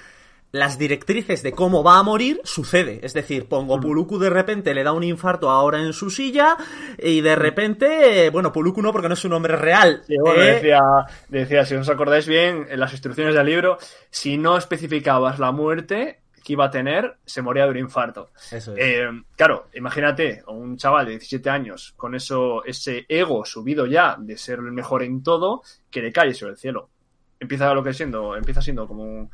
las 0.50 0.78
directrices 0.78 1.42
de 1.42 1.52
cómo 1.52 1.82
va 1.84 1.98
a 1.98 2.02
morir, 2.02 2.40
sucede. 2.44 3.00
Es 3.02 3.12
decir, 3.12 3.46
pongo 3.48 3.78
Puluku 3.80 4.18
de 4.18 4.30
repente 4.30 4.72
le 4.72 4.82
da 4.82 4.92
un 4.92 5.04
infarto 5.04 5.50
ahora 5.50 5.78
en 5.80 5.92
su 5.92 6.08
silla 6.10 6.56
y 6.98 7.20
de 7.20 7.36
repente, 7.36 8.24
eh, 8.26 8.30
bueno, 8.30 8.50
Puluku 8.50 8.80
no 8.80 8.90
porque 8.92 9.08
no 9.08 9.14
es 9.14 9.24
un 9.24 9.32
nombre 9.32 9.56
real. 9.56 10.02
Sí, 10.06 10.16
bueno, 10.18 10.42
eh, 10.42 10.54
decía, 10.54 10.80
decía, 11.28 11.64
si 11.66 11.74
os 11.74 11.88
acordáis 11.90 12.26
bien, 12.26 12.66
en 12.70 12.80
las 12.80 12.92
instrucciones 12.92 13.34
del 13.34 13.44
libro, 13.46 13.76
si 14.10 14.38
no 14.38 14.56
especificabas 14.56 15.38
la 15.38 15.52
muerte 15.52 16.20
que 16.42 16.54
iba 16.54 16.64
a 16.64 16.70
tener, 16.70 17.16
se 17.26 17.42
moría 17.42 17.64
de 17.64 17.70
un 17.72 17.76
infarto. 17.78 18.30
Eso 18.50 18.72
es. 18.74 18.78
Eh, 18.78 19.06
claro, 19.36 19.68
imagínate 19.74 20.42
un 20.46 20.78
chaval 20.78 21.04
de 21.04 21.10
17 21.12 21.50
años 21.50 21.92
con 21.94 22.14
eso, 22.14 22.64
ese 22.64 23.04
ego 23.06 23.44
subido 23.44 23.84
ya 23.84 24.16
de 24.18 24.38
ser 24.38 24.60
el 24.60 24.72
mejor 24.72 25.02
en 25.02 25.22
todo, 25.22 25.60
que 25.90 26.00
le 26.00 26.10
cae 26.10 26.32
sobre 26.32 26.52
el 26.52 26.58
cielo. 26.58 26.88
Empieza 27.38 27.72
lo 27.74 27.84
que 27.84 27.92
siendo, 27.92 28.34
empieza 28.34 28.62
siendo 28.62 28.88
como 28.88 29.02
un- 29.04 29.30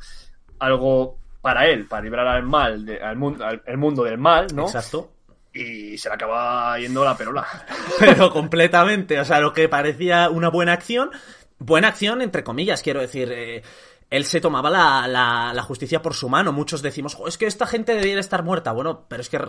algo 0.59 1.17
para 1.41 1.67
él, 1.67 1.85
para 1.87 2.03
librar 2.03 2.27
al 2.27 2.43
mal, 2.43 2.85
de- 2.85 3.01
al 3.01 3.15
mundo, 3.17 3.45
al, 3.45 3.61
el 3.65 3.77
mundo 3.77 4.03
del 4.03 4.17
mal, 4.17 4.47
¿no? 4.53 4.65
Exacto. 4.65 5.11
y 5.53 5.97
se 5.97 6.09
le 6.09 6.15
acaba 6.15 6.77
yendo 6.79 7.03
la 7.05 7.15
perola. 7.15 7.45
Pero 7.99 8.29
completamente. 8.31 9.19
O 9.19 9.25
sea, 9.25 9.39
lo 9.39 9.53
que 9.53 9.69
parecía 9.69 10.29
una 10.29 10.49
buena 10.49 10.73
acción. 10.73 11.11
Buena 11.59 11.87
acción, 11.87 12.21
entre 12.21 12.43
comillas, 12.43 12.81
quiero 12.81 12.99
decir. 12.99 13.31
eh, 13.31 13.63
él 14.09 14.25
se 14.25 14.39
tomaba 14.41 14.69
la, 14.69 15.07
la- 15.07 15.51
la 15.53 15.61
justicia 15.63 16.01
por 16.01 16.13
su 16.13 16.29
mano. 16.29 16.51
Muchos 16.51 16.81
decimos, 16.81 17.15
"Jo, 17.15 17.27
es 17.27 17.37
que 17.37 17.45
esta 17.47 17.65
gente 17.65 17.93
debería 17.93 18.19
estar 18.19 18.43
muerta. 18.43 18.71
Bueno, 18.71 19.05
pero 19.07 19.21
es 19.21 19.29
que 19.29 19.39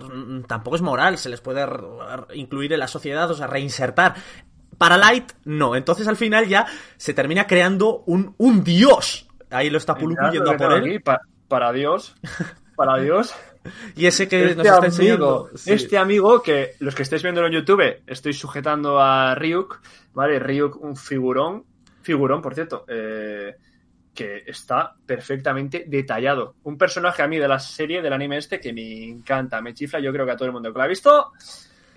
tampoco 0.47 0.77
es 0.77 0.83
moral. 0.83 1.19
Se 1.19 1.29
les 1.29 1.41
puede 1.41 1.67
incluir 2.35 2.73
en 2.73 2.79
la 2.81 2.89
sociedad, 2.89 3.31
o 3.31 3.35
sea, 3.35 3.47
reinsertar. 3.49 4.15
Para 4.79 4.97
Light, 4.99 5.33
no. 5.45 5.75
Entonces 5.77 6.07
al 6.09 6.17
final 6.17 6.47
ya 6.47 6.67
se 6.99 7.15
termina 7.15 7.47
creando 7.47 8.03
un, 8.07 8.35
un 8.39 8.63
dios. 8.63 9.25
Ahí 9.57 9.71
lo 9.71 9.79
está 9.79 9.95
Puluku 9.95 10.23
yendo 10.33 10.51
a 10.51 10.57
por 10.57 10.73
él. 10.73 10.85
aquí, 10.85 10.99
pa- 10.99 11.21
para 11.49 11.73
Dios. 11.73 12.15
Para 12.77 12.97
Dios. 13.03 13.35
Y 13.97 14.07
ese 14.07 14.29
que 14.29 14.41
nos 14.43 14.51
Este 14.51 14.63
está 14.63 14.75
amigo, 14.77 14.87
enseñando. 14.87 15.51
sí. 15.55 15.73
este 15.73 15.99
amigo 15.99 16.43
que 16.43 16.73
los 16.79 16.95
que 16.95 17.03
estáis 17.03 17.23
viendo 17.23 17.45
en 17.45 17.53
YouTube, 17.53 18.03
estoy 18.07 18.33
sujetando 18.33 19.01
a 19.01 19.35
Ryuk, 19.35 19.81
¿vale? 20.15 20.39
Ryuk, 20.39 20.81
un 20.83 20.97
figurón, 20.97 21.65
figurón, 22.03 22.41
por 22.43 22.55
cierto, 22.55 22.85
eh, 22.89 23.57
que 24.15 24.45
está 24.47 24.95
perfectamente 25.05 25.85
detallado. 25.89 26.55
Un 26.63 26.79
personaje 26.79 27.23
a 27.23 27.27
mí 27.27 27.39
de 27.39 27.49
la 27.49 27.59
serie, 27.59 28.01
del 28.03 28.13
anime 28.13 28.39
este, 28.39 28.61
que 28.61 28.73
me 28.73 29.05
encanta, 29.05 29.61
me 29.61 29.75
chifla, 29.75 29.99
yo 30.01 30.13
creo 30.13 30.25
que 30.25 30.33
a 30.33 30.37
todo 30.37 30.47
el 30.47 30.53
mundo 30.53 30.73
que 30.73 30.79
lo 30.79 30.85
ha 30.85 30.89
visto, 30.89 31.33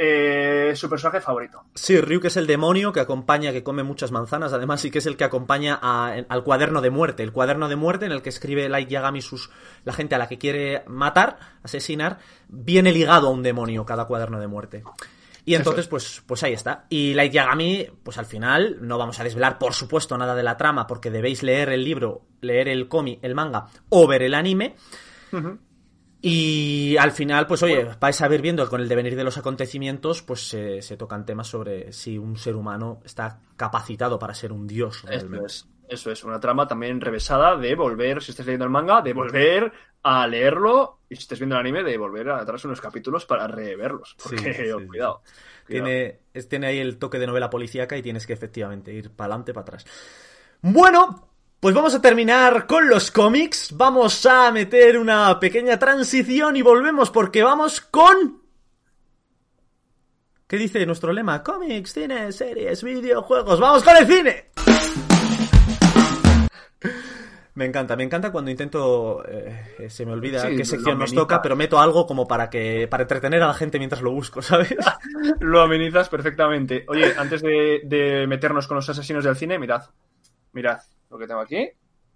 eh, 0.02 0.72
su 0.78 0.90
personaje 0.90 1.20
favorito. 1.20 1.66
Sí, 1.76 2.00
Ryuk 2.00 2.24
es 2.24 2.38
el 2.38 2.48
demonio 2.48 2.94
que 2.94 3.02
acompaña, 3.02 3.52
que 3.52 3.64
come 3.64 3.84
muchas 3.84 4.12
manzanas, 4.14 4.54
además, 4.54 4.86
y 4.86 4.92
que 4.92 5.00
es 5.00 5.06
el 5.06 5.18
que 5.18 5.26
acompaña 5.26 5.78
a- 5.82 6.14
al 6.30 6.44
cuaderno 6.46 6.80
de 6.80 6.90
muerte. 6.90 7.22
El 7.22 7.34
cuaderno 7.34 7.68
de 7.68 7.76
muerte 7.76 8.06
en 8.06 8.14
el 8.14 8.22
que 8.22 8.30
escribe 8.30 8.70
Light 8.70 8.88
Yagami 8.88 9.22
sus, 9.22 9.50
la 9.84 9.92
gente 9.92 10.16
a 10.16 10.18
la 10.18 10.30
que 10.30 10.38
quiere 10.38 10.84
matar, 10.88 11.38
asesinar, 11.64 12.20
viene 12.48 12.94
ligado 12.94 13.28
a 13.28 13.32
un 13.32 13.44
demonio 13.44 13.86
cada 13.86 14.06
cuaderno 14.06 14.40
de 14.40 14.48
muerte. 14.48 14.84
Y 15.44 15.56
entonces, 15.56 15.88
pues, 15.88 16.22
pues 16.26 16.44
ahí 16.44 16.54
está. 16.54 16.86
Y 16.90 17.14
Light 17.16 17.34
Yagami, 17.34 17.88
pues 18.04 18.18
al 18.18 18.26
final, 18.26 18.78
no 18.82 18.98
vamos 18.98 19.20
a 19.20 19.26
desvelar, 19.26 19.58
por 19.60 19.74
supuesto, 19.74 20.18
nada 20.18 20.34
de 20.36 20.44
la 20.44 20.56
trama, 20.56 20.88
porque 20.88 21.12
debéis 21.12 21.44
leer 21.44 21.70
el 21.70 21.84
libro, 21.84 22.22
leer 22.40 22.70
el 22.70 22.88
cómic, 22.88 23.20
el 23.22 23.36
manga, 23.36 23.66
o 23.90 24.08
ver 24.08 24.22
el 24.24 24.34
anime. 24.34 24.76
Y 26.22 26.98
al 26.98 27.12
final, 27.12 27.48
pues 27.48 27.64
oye, 27.64 27.86
vais 28.00 28.22
a 28.22 28.28
ver 28.28 28.42
viendo 28.42 28.68
con 28.70 28.82
el 28.82 28.90
devenir 28.90 29.16
de 29.16 29.24
los 29.24 29.38
acontecimientos, 29.38 30.22
pues 30.22 30.48
se- 30.50 30.82
se 30.82 30.98
tocan 30.98 31.26
temas 31.26 31.48
sobre 31.48 31.94
si 31.94 32.18
un 32.18 32.38
ser 32.38 32.56
humano 32.58 33.02
está 33.06 33.42
capacitado 33.56 34.20
para 34.20 34.34
ser 34.34 34.52
un 34.52 34.68
dios 34.68 35.04
Eso 35.08 35.28
realmente. 35.30 35.46
es, 35.46 35.70
eso 35.88 36.12
es, 36.12 36.24
una 36.24 36.40
trama 36.40 36.68
también 36.68 37.02
revesada 37.02 37.58
de 37.58 37.76
volver, 37.76 38.22
si 38.22 38.32
estés 38.32 38.46
leyendo 38.46 38.66
el 38.66 38.72
manga, 38.72 39.02
de 39.02 39.14
volver 39.14 39.72
a 40.04 40.28
leerlo 40.28 41.02
y 41.10 41.16
si 41.16 41.22
estés 41.24 41.40
viendo 41.40 41.56
el 41.56 41.62
anime, 41.62 41.84
de 41.84 41.98
volver 41.98 42.30
atrás 42.30 42.64
unos 42.66 42.80
capítulos 42.82 43.26
para 43.26 43.48
reverlos. 43.48 44.18
Porque, 44.22 44.42
Sí, 44.42 44.54
sí, 44.54 44.66
sí. 44.66 44.82
cuidado. 44.88 45.22
Tiene, 45.68 46.20
tiene 46.50 46.68
ahí 46.68 46.80
el 46.80 46.98
toque 46.98 47.20
de 47.20 47.28
novela 47.28 47.50
policíaca 47.50 47.96
y 47.98 48.02
tienes 48.02 48.26
que 48.28 48.34
efectivamente 48.34 48.92
ir 48.94 49.12
para 49.12 49.28
adelante, 49.34 49.54
para 49.54 49.62
atrás. 49.64 49.86
Bueno, 50.62 51.29
pues 51.60 51.76
vamos 51.76 51.94
a 51.94 52.02
terminar 52.02 52.66
con 52.68 52.88
los 52.88 53.12
cómics. 53.12 53.76
Vamos 53.76 54.26
a 54.26 54.52
meter 54.52 54.98
una 54.98 55.40
pequeña 55.40 55.78
transición 55.78 56.56
y 56.56 56.62
volvemos 56.62 57.10
porque 57.12 57.44
vamos 57.44 57.82
con... 57.82 58.42
¿Qué 60.48 60.58
dice 60.58 60.86
nuestro 60.86 61.12
lema? 61.12 61.44
Cómics, 61.44 61.94
cine, 61.94 62.32
series, 62.32 62.82
videojuegos. 62.82 63.60
¡Vamos 63.60 63.84
con 63.84 63.96
el 63.98 64.08
cine! 64.08 64.52
Me 67.56 67.66
encanta, 67.66 67.98
me 67.98 68.04
encanta 68.06 68.32
cuando 68.32 68.50
intento. 68.50 69.22
eh, 69.28 69.90
se 69.90 70.06
me 70.06 70.14
olvida 70.14 70.40
Sí, 70.48 70.56
qué 70.56 70.64
sección 70.64 70.98
nos 70.98 71.14
toca, 71.14 71.42
pero 71.42 71.58
meto 71.58 71.78
algo 71.78 72.08
como 72.08 72.26
para 72.26 72.50
que. 72.50 72.88
para 72.90 73.04
entretener 73.04 73.44
a 73.44 73.48
la 73.48 73.54
gente 73.54 73.78
mientras 73.80 74.02
lo 74.02 74.12
busco, 74.12 74.42
¿sabes? 74.42 74.74
Lo 75.42 75.62
amenizas 75.62 76.08
perfectamente. 76.08 76.86
Oye, 76.88 77.14
antes 77.18 77.42
de, 77.42 77.82
de 77.84 78.26
meternos 78.28 78.66
con 78.66 78.76
los 78.76 78.88
asesinos 78.90 79.26
del 79.26 79.36
cine, 79.36 79.60
mirad. 79.60 79.84
Mirad 80.54 80.80
lo 81.10 81.18
que 81.18 81.28
tengo 81.28 81.42
aquí. 81.42 81.70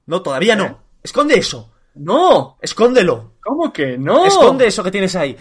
No, 0.05 0.21
todavía 0.21 0.53
¿Eh? 0.53 0.57
no. 0.57 0.79
Esconde 1.01 1.35
eso. 1.37 1.71
¡No! 1.95 2.57
Escóndelo. 2.61 3.33
¿Cómo 3.41 3.71
que 3.71 3.97
no? 3.97 4.25
Esconde 4.25 4.67
eso 4.67 4.83
que 4.83 4.91
tienes 4.91 5.15
ahí. 5.15 5.37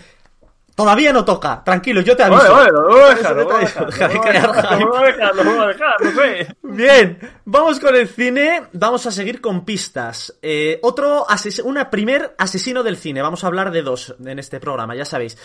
Todavía 0.74 1.12
no 1.12 1.24
toca. 1.24 1.62
Tranquilo, 1.62 2.00
yo 2.00 2.16
te 2.16 2.22
aviso. 2.22 2.44
Lo 2.70 2.88
voy 2.88 3.00
a 3.02 3.08
dejar, 3.14 3.32
Eso 3.32 3.34
lo 3.34 3.44
voy 3.44 3.54
a 3.54 3.58
te- 3.58 3.64
dejar, 3.64 3.86
deja 3.86 4.08
de 4.08 4.14
lo 4.14 4.20
voy 4.20 4.28
a 4.28 4.30
crear 4.32 4.52
dejar, 4.54 4.68
hype. 4.72 4.84
lo 4.84 4.90
voy 4.90 4.98
a 4.98 5.06
dejar, 5.06 5.36
lo 5.36 5.44
voy 5.44 5.58
a 5.58 5.66
dejar, 5.66 5.94
no 6.00 6.10
sé. 6.12 6.56
Bien, 6.62 7.18
vamos 7.44 7.80
con 7.80 7.94
el 7.94 8.08
cine. 8.08 8.62
Vamos 8.72 9.06
a 9.06 9.10
seguir 9.10 9.40
con 9.42 9.64
pistas. 9.66 10.38
Eh, 10.40 10.78
otro 10.82 11.28
ases 11.30 11.58
una 11.58 11.90
primer 11.90 12.34
asesino 12.38 12.82
del 12.82 12.96
cine. 12.96 13.20
Vamos 13.22 13.44
a 13.44 13.48
hablar 13.48 13.70
de 13.70 13.82
dos 13.82 14.14
en 14.24 14.38
este 14.38 14.60
programa, 14.60 14.94
ya 14.96 15.04
sabéis. 15.04 15.36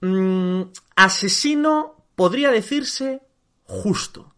Mm, 0.00 0.62
asesino 0.96 1.94
podría 2.16 2.50
decirse 2.50 3.22
justo. 3.64 4.33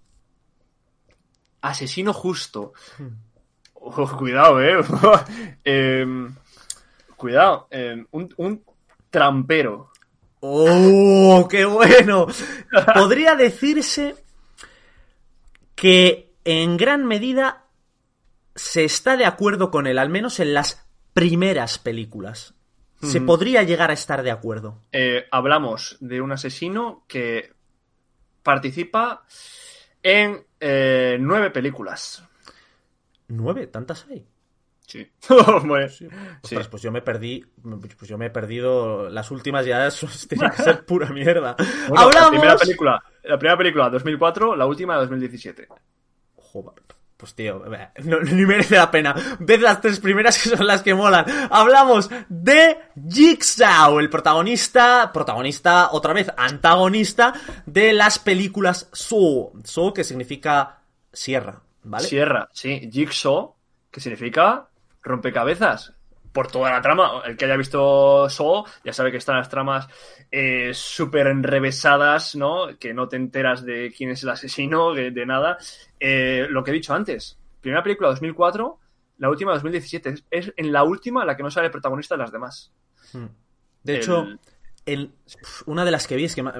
Asesino 1.68 2.12
justo. 2.12 2.72
Oh, 3.74 4.08
cuidado, 4.16 4.62
eh. 4.62 4.84
Em, 5.64 6.34
cuidado. 7.16 7.68
em, 7.70 8.06
un, 8.10 8.32
un 8.36 8.64
trampero. 9.10 9.90
¡Oh, 10.40 11.46
qué 11.50 11.64
bueno! 11.64 12.26
Podría 12.94 13.34
decirse 13.34 14.16
que 15.74 16.32
en 16.44 16.76
gran 16.76 17.04
medida 17.06 17.64
se 18.54 18.84
está 18.84 19.16
de 19.16 19.26
acuerdo 19.26 19.70
con 19.70 19.86
él, 19.86 19.98
al 19.98 20.08
menos 20.08 20.40
en 20.40 20.54
las 20.54 20.86
primeras 21.12 21.78
películas. 21.78 22.54
Se 23.02 23.20
podría 23.20 23.62
llegar 23.62 23.90
a 23.90 23.94
estar 23.94 24.22
de 24.22 24.30
acuerdo. 24.30 24.82
Eh, 24.90 25.26
hablamos 25.30 25.98
de 26.00 26.22
un 26.22 26.32
asesino 26.32 27.04
que 27.06 27.52
participa 28.42 29.24
en 30.02 30.45
eh, 30.60 31.16
nueve 31.20 31.50
películas. 31.50 32.24
¿Nueve? 33.28 33.66
¿Tantas 33.66 34.06
hay? 34.08 34.26
Sí. 34.86 35.06
Bueno, 35.64 35.88
Sí. 35.88 36.08
pues 36.70 36.82
yo 36.82 36.92
me 36.92 37.02
perdí. 37.02 37.44
Pues 37.98 38.08
yo 38.08 38.16
me 38.18 38.26
he 38.26 38.30
perdido. 38.30 39.10
Las 39.10 39.30
últimas 39.30 39.66
ya 39.66 39.86
eso 39.86 40.06
tiene 40.28 40.50
que 40.50 40.56
ser 40.62 40.84
pura 40.84 41.08
mierda. 41.10 41.56
Bueno, 41.88 42.04
¡Hablamos! 42.04 42.14
La 42.14 42.30
primera 42.30 42.56
película, 42.56 43.04
la 43.24 43.38
primera 43.38 43.58
película 43.58 43.90
2004, 43.90 44.54
la 44.56 44.66
última 44.66 44.96
2017. 44.96 45.68
Joder, 46.36 46.82
pues 47.16 47.34
tío, 47.34 47.64
no, 48.04 48.20
ni 48.20 48.46
merece 48.46 48.76
la 48.76 48.90
pena. 48.90 49.14
Ved 49.38 49.60
las 49.60 49.80
tres 49.80 50.00
primeras 50.00 50.42
que 50.42 50.50
son 50.50 50.66
las 50.66 50.82
que 50.82 50.94
molan. 50.94 51.24
Hablamos 51.50 52.10
de 52.28 52.78
Jigsaw, 53.08 53.98
el 53.98 54.10
protagonista, 54.10 55.10
protagonista, 55.12 55.90
otra 55.92 56.12
vez, 56.12 56.30
antagonista 56.36 57.32
de 57.64 57.92
las 57.92 58.18
películas 58.18 58.88
Saw. 58.92 59.52
Saw 59.64 59.92
que 59.92 60.04
significa 60.04 60.80
sierra, 61.12 61.60
¿vale? 61.82 62.06
Sierra, 62.06 62.48
sí. 62.52 62.90
Jigsaw, 62.92 63.54
que 63.90 64.00
significa 64.00 64.68
rompecabezas. 65.02 65.95
Por 66.36 66.48
toda 66.52 66.70
la 66.70 66.82
trama. 66.82 67.22
El 67.24 67.34
que 67.34 67.46
haya 67.46 67.56
visto 67.56 68.28
Saw 68.28 68.64
ya 68.84 68.92
sabe 68.92 69.10
que 69.10 69.16
están 69.16 69.36
las 69.38 69.48
tramas 69.48 69.88
eh, 70.30 70.70
súper 70.74 71.28
enrevesadas, 71.28 72.36
¿no? 72.36 72.76
Que 72.78 72.92
no 72.92 73.08
te 73.08 73.16
enteras 73.16 73.64
de 73.64 73.90
quién 73.96 74.10
es 74.10 74.22
el 74.22 74.28
asesino, 74.28 74.92
de, 74.92 75.10
de 75.12 75.24
nada. 75.24 75.56
Eh, 75.98 76.46
lo 76.50 76.62
que 76.62 76.72
he 76.72 76.74
dicho 76.74 76.92
antes. 76.92 77.38
Primera 77.62 77.82
película 77.82 78.10
2004, 78.10 78.78
la 79.16 79.30
última 79.30 79.52
2017. 79.54 80.10
Es, 80.10 80.24
es 80.30 80.52
en 80.58 80.72
la 80.72 80.84
última 80.84 81.24
la 81.24 81.38
que 81.38 81.42
no 81.42 81.50
sale 81.50 81.66
el 81.68 81.72
protagonista 81.72 82.16
de 82.16 82.18
las 82.22 82.30
demás. 82.32 82.70
De 83.82 83.94
El- 83.94 84.00
hecho, 84.02 84.20
el- 84.20 84.38
una 85.66 85.84
de 85.84 85.90
las 85.90 86.06
que 86.06 86.14
vi, 86.16 86.24
es 86.24 86.34
que 86.34 86.42
no, 86.42 86.52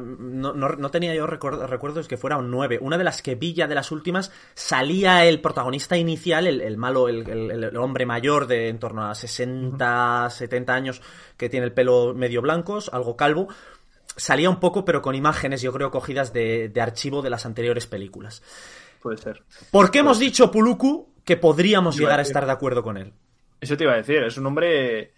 no- 0.52 0.52
no 0.52 0.90
tenía 0.90 1.14
yo 1.14 1.26
recuerdo- 1.26 1.66
recuerdos 1.66 2.08
que 2.08 2.16
fuera 2.16 2.36
un 2.36 2.50
9. 2.50 2.78
Una 2.80 2.98
de 2.98 3.04
las 3.04 3.22
que 3.22 3.36
vi 3.36 3.54
ya 3.54 3.68
de 3.68 3.74
las 3.76 3.92
últimas, 3.92 4.32
salía 4.54 5.24
el 5.26 5.40
protagonista 5.40 5.96
inicial, 5.96 6.46
el, 6.46 6.60
el 6.60 6.76
malo, 6.76 7.08
el, 7.08 7.28
el- 7.28 7.76
hombre 7.76 8.04
mayor 8.06 8.46
de 8.46 8.68
en 8.68 8.78
torno 8.80 9.08
a 9.08 9.14
60, 9.14 10.28
70 10.30 10.74
años, 10.74 11.02
que 11.36 11.48
tiene 11.48 11.66
el 11.66 11.72
pelo 11.72 12.14
medio 12.14 12.42
blanco, 12.42 12.78
algo 12.92 13.16
calvo. 13.16 13.48
Salía 14.16 14.50
un 14.50 14.60
poco, 14.60 14.84
pero 14.84 15.02
con 15.02 15.14
imágenes, 15.14 15.62
yo 15.62 15.72
creo, 15.72 15.90
cogidas 15.90 16.32
de, 16.32 16.68
de 16.68 16.80
archivo 16.80 17.22
de 17.22 17.30
las 17.30 17.46
anteriores 17.46 17.86
películas. 17.86 18.42
Puede 19.02 19.18
ser. 19.18 19.44
¿Por 19.70 19.90
qué 19.90 19.98
hemos 20.00 20.18
dicho, 20.18 20.50
Puluku, 20.50 21.12
que 21.24 21.36
podríamos 21.36 21.96
llegar 21.96 22.18
a 22.18 22.22
estar 22.22 22.46
de 22.46 22.52
acuerdo 22.52 22.82
con 22.82 22.96
él? 22.96 23.12
Eso 23.60 23.76
te 23.76 23.84
iba 23.84 23.92
a 23.92 23.96
decir, 23.96 24.22
es 24.24 24.36
un 24.36 24.46
hombre 24.46 25.12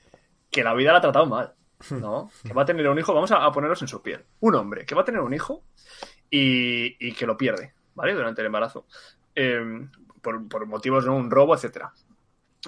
que 0.50 0.62
la 0.64 0.74
vida 0.74 0.92
la 0.92 0.98
ha 0.98 1.00
tratado 1.02 1.26
mal, 1.26 1.52
¿no? 1.90 2.30
Que 2.44 2.52
va 2.52 2.62
a 2.62 2.66
tener 2.66 2.88
un 2.88 2.99
hijo, 2.99 3.14
vamos 3.14 3.30
a, 3.32 3.44
a 3.44 3.52
en 3.54 3.88
su 3.88 4.02
piel. 4.02 4.25
Un 4.40 4.54
hombre 4.54 4.85
que 4.85 4.94
va 4.94 5.02
a 5.02 5.04
tener 5.04 5.20
un 5.20 5.32
hijo 5.35 5.62
y, 6.30 6.97
y 7.06 7.12
que 7.12 7.26
lo 7.26 7.37
pierde, 7.37 7.75
¿vale? 7.94 8.14
Durante 8.14 8.40
el 8.42 8.47
embarazo. 8.47 8.87
Eh, 9.35 9.87
por, 10.20 10.49
por 10.49 10.66
motivos 10.66 11.04
de 11.04 11.11
un 11.11 11.30
robo, 11.30 11.54
etcétera. 11.54 11.92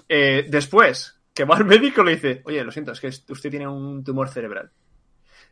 Eh, 0.09 0.47
después, 0.49 1.21
que 1.35 1.45
va 1.45 1.57
al 1.57 1.65
médico 1.65 2.03
y 2.03 2.05
le 2.05 2.11
dice, 2.13 2.43
oye, 2.45 2.63
lo 2.65 2.71
siento, 2.71 2.93
es 2.93 3.01
que 3.01 3.09
usted 3.09 3.51
tiene 3.51 3.67
un 3.67 4.05
tumor 4.05 4.29
cerebral. 4.29 4.71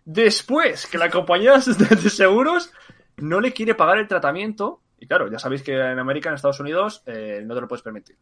Después, 0.04 0.86
que 0.86 0.98
la 0.98 1.10
compañía 1.10 1.54
de 1.58 2.10
seguros 2.10 2.72
no 3.16 3.40
le 3.40 3.52
quiere 3.52 3.74
pagar 3.74 3.98
el 3.98 4.08
tratamiento. 4.08 4.80
Y 5.00 5.06
claro, 5.06 5.30
ya 5.30 5.38
sabéis 5.38 5.62
que 5.62 5.72
en 5.72 5.98
América, 5.98 6.28
en 6.28 6.36
Estados 6.36 6.60
Unidos, 6.60 7.02
eh, 7.06 7.42
no 7.44 7.54
te 7.54 7.60
lo 7.60 7.68
puedes 7.68 7.82
permitir. 7.82 8.16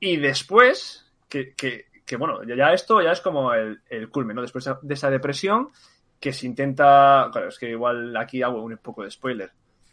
Y 0.00 0.16
después, 0.16 1.10
que, 1.28 1.52
que- 1.54 1.86
que, 2.04 2.16
bueno, 2.16 2.42
ya- 2.44 2.56
ya 2.56 2.72
esto 2.72 3.00
ya 3.02 3.12
es 3.12 3.20
como 3.20 3.52
el, 3.54 3.80
el 3.88 4.08
culmen, 4.10 4.36
¿no? 4.36 4.42
Después 4.42 4.68
de 4.82 4.94
esa 4.94 5.10
depresión, 5.10 5.70
que 6.20 6.32
se 6.32 6.46
intenta. 6.46 7.28
Claro, 7.32 7.48
es 7.48 7.58
que 7.58 7.70
igual 7.70 8.16
aquí 8.16 8.42
hago 8.42 8.62
un 8.62 8.76
poco 8.78 9.02
de 9.04 9.10
spoiler. 9.10 9.50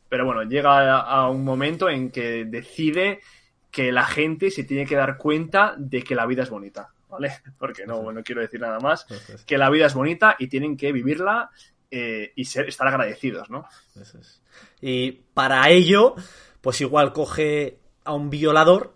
Pero 0.09 0.25
bueno, 0.25 0.43
llega 0.43 0.97
a, 0.97 0.99
a 0.99 1.29
un 1.29 1.43
momento 1.43 1.89
en 1.89 2.11
que 2.11 2.45
decide 2.45 3.21
que 3.69 3.91
la 3.91 4.05
gente 4.05 4.51
se 4.51 4.65
tiene 4.65 4.85
que 4.85 4.95
dar 4.95 5.17
cuenta 5.17 5.73
de 5.77 6.03
que 6.03 6.15
la 6.15 6.25
vida 6.25 6.43
es 6.43 6.49
bonita, 6.49 6.89
¿vale? 7.09 7.31
Porque 7.57 7.85
no, 7.85 8.11
no 8.11 8.21
quiero 8.23 8.41
decir 8.41 8.59
nada 8.59 8.79
más. 8.79 9.05
Que 9.45 9.57
la 9.57 9.69
vida 9.69 9.85
es 9.85 9.93
bonita 9.93 10.35
y 10.37 10.47
tienen 10.47 10.75
que 10.75 10.91
vivirla 10.91 11.49
eh, 11.89 12.33
y 12.35 12.45
ser, 12.45 12.67
estar 12.67 12.87
agradecidos, 12.87 13.49
¿no? 13.49 13.65
eso 13.99 14.17
es. 14.19 14.41
Y 14.81 15.11
para 15.33 15.69
ello, 15.69 16.15
pues 16.61 16.81
igual 16.81 17.13
coge 17.13 17.77
a 18.03 18.13
un 18.13 18.29
violador. 18.29 18.93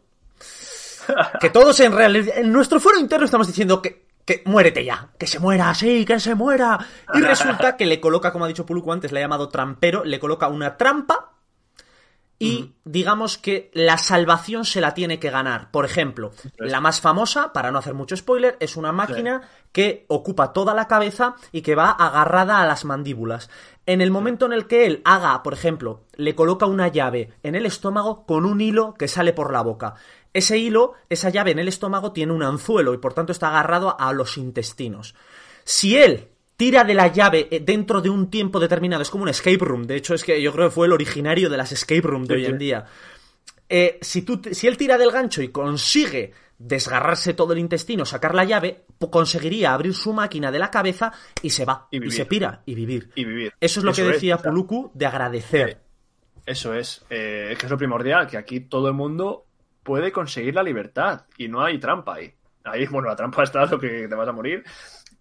Que 1.39 1.49
todos 1.49 1.79
en 1.79 1.91
realidad, 1.91 2.37
en 2.37 2.51
nuestro 2.51 2.79
foro 2.79 2.99
interno 2.99 3.25
estamos 3.25 3.47
diciendo 3.47 3.81
que, 3.81 4.07
que 4.25 4.41
muérete 4.45 4.83
ya, 4.83 5.09
que 5.17 5.27
se 5.27 5.39
muera, 5.39 5.73
sí, 5.73 6.05
que 6.05 6.19
se 6.19 6.35
muera. 6.35 6.79
Y 7.13 7.21
resulta 7.21 7.77
que 7.77 7.85
le 7.85 7.99
coloca, 7.99 8.31
como 8.31 8.45
ha 8.45 8.47
dicho 8.47 8.65
Puluku 8.65 8.91
antes, 8.91 9.11
le 9.11 9.19
ha 9.19 9.23
llamado 9.23 9.49
trampero, 9.49 10.03
le 10.03 10.19
coloca 10.19 10.47
una 10.47 10.77
trampa 10.77 11.35
y 12.37 12.73
digamos 12.83 13.37
que 13.37 13.71
la 13.73 13.97
salvación 13.97 14.65
se 14.65 14.81
la 14.81 14.93
tiene 14.93 15.19
que 15.19 15.29
ganar. 15.29 15.71
Por 15.71 15.85
ejemplo, 15.85 16.31
la 16.57 16.81
más 16.81 16.99
famosa, 16.99 17.53
para 17.53 17.71
no 17.71 17.79
hacer 17.79 17.93
mucho 17.93 18.17
spoiler, 18.17 18.57
es 18.59 18.75
una 18.75 18.91
máquina 18.91 19.41
que 19.71 20.05
ocupa 20.09 20.51
toda 20.51 20.73
la 20.73 20.87
cabeza 20.87 21.35
y 21.51 21.61
que 21.61 21.75
va 21.75 21.91
agarrada 21.91 22.59
a 22.59 22.67
las 22.67 22.83
mandíbulas. 22.83 23.49
En 23.85 24.01
el 24.01 24.11
momento 24.11 24.45
en 24.45 24.53
el 24.53 24.67
que 24.67 24.85
él 24.85 25.01
haga, 25.05 25.41
por 25.43 25.53
ejemplo, 25.53 26.03
le 26.15 26.35
coloca 26.35 26.65
una 26.65 26.89
llave 26.89 27.31
en 27.43 27.55
el 27.55 27.65
estómago 27.65 28.25
con 28.25 28.45
un 28.45 28.59
hilo 28.59 28.95
que 28.95 29.07
sale 29.07 29.31
por 29.31 29.53
la 29.53 29.61
boca. 29.61 29.95
Ese 30.35 30.57
hilo, 30.57 30.95
esa 31.07 31.29
llave 31.29 31.51
en 31.51 31.59
el 31.59 31.69
estómago 31.69 32.11
tiene 32.11 32.33
un 32.33 32.43
anzuelo 32.43 32.93
y 32.93 32.97
por 32.97 33.13
tanto 33.13 33.31
está 33.31 33.47
agarrado 33.47 33.97
a 33.97 34.11
los 34.11 34.37
intestinos. 34.37 35.15
Si 35.63 35.95
él 35.95 36.27
tira 36.57 36.83
de 36.83 36.93
la 36.93 37.07
llave 37.07 37.47
eh, 37.49 37.61
dentro 37.61 38.01
de 38.01 38.09
un 38.09 38.29
tiempo 38.29 38.59
determinado, 38.59 39.01
es 39.01 39.09
como 39.09 39.23
un 39.23 39.29
escape 39.29 39.63
room, 39.63 39.83
de 39.83 39.95
hecho 39.95 40.13
es 40.13 40.25
que 40.25 40.41
yo 40.41 40.51
creo 40.51 40.67
que 40.67 40.75
fue 40.75 40.87
el 40.87 40.91
originario 40.91 41.49
de 41.49 41.55
las 41.55 41.71
escape 41.71 42.01
room 42.01 42.25
de 42.25 42.35
Sí, 42.35 42.41
hoy 42.41 42.45
en 42.47 42.57
día. 42.57 42.85
Eh, 43.69 43.97
si, 44.01 44.23
tú, 44.23 44.41
si 44.51 44.67
él 44.67 44.75
tira 44.75 44.97
del 44.97 45.09
gancho 45.09 45.41
y 45.41 45.47
consigue 45.47 46.33
desgarrarse 46.57 47.33
todo 47.33 47.53
el 47.53 47.59
intestino, 47.59 48.03
sacar 48.03 48.35
la 48.35 48.43
llave, 48.43 48.83
conseguiría 49.09 49.73
abrir 49.73 49.93
su 49.93 50.11
máquina 50.11 50.51
de 50.51 50.59
la 50.59 50.69
cabeza 50.69 51.13
y 51.41 51.49
se 51.49 51.63
va. 51.63 51.87
Y 51.91 52.11
se 52.11 52.25
pira 52.25 52.61
y 52.65 52.75
vivir. 52.75 53.09
Y 53.15 53.23
vivir. 53.23 53.53
Eso 53.61 53.79
es 53.79 53.85
lo 53.85 53.93
que 53.93 54.01
Eso 54.01 54.11
decía 54.11 54.37
Puluku 54.37 54.91
de 54.93 55.05
agradecer. 55.05 55.77
Eso 56.45 56.73
es, 56.73 57.05
eh, 57.09 57.55
que 57.57 57.65
es 57.65 57.71
lo 57.71 57.77
primordial, 57.77 58.27
que 58.27 58.35
aquí 58.37 58.59
todo 58.59 58.89
el 58.89 58.93
mundo 58.93 59.44
puede 59.85 60.11
conseguir 60.11 60.55
la 60.55 60.63
libertad 60.63 61.25
y 61.37 61.47
no 61.47 61.63
hay 61.63 61.79
trampa 61.79 62.15
ahí. 62.15 62.33
Ahí, 62.63 62.87
bueno, 62.87 63.07
la 63.07 63.15
trampa 63.15 63.43
está 63.43 63.65
lo 63.67 63.79
que 63.79 64.07
te 64.09 64.15
vas 64.15 64.27
a 64.27 64.31
morir, 64.33 64.63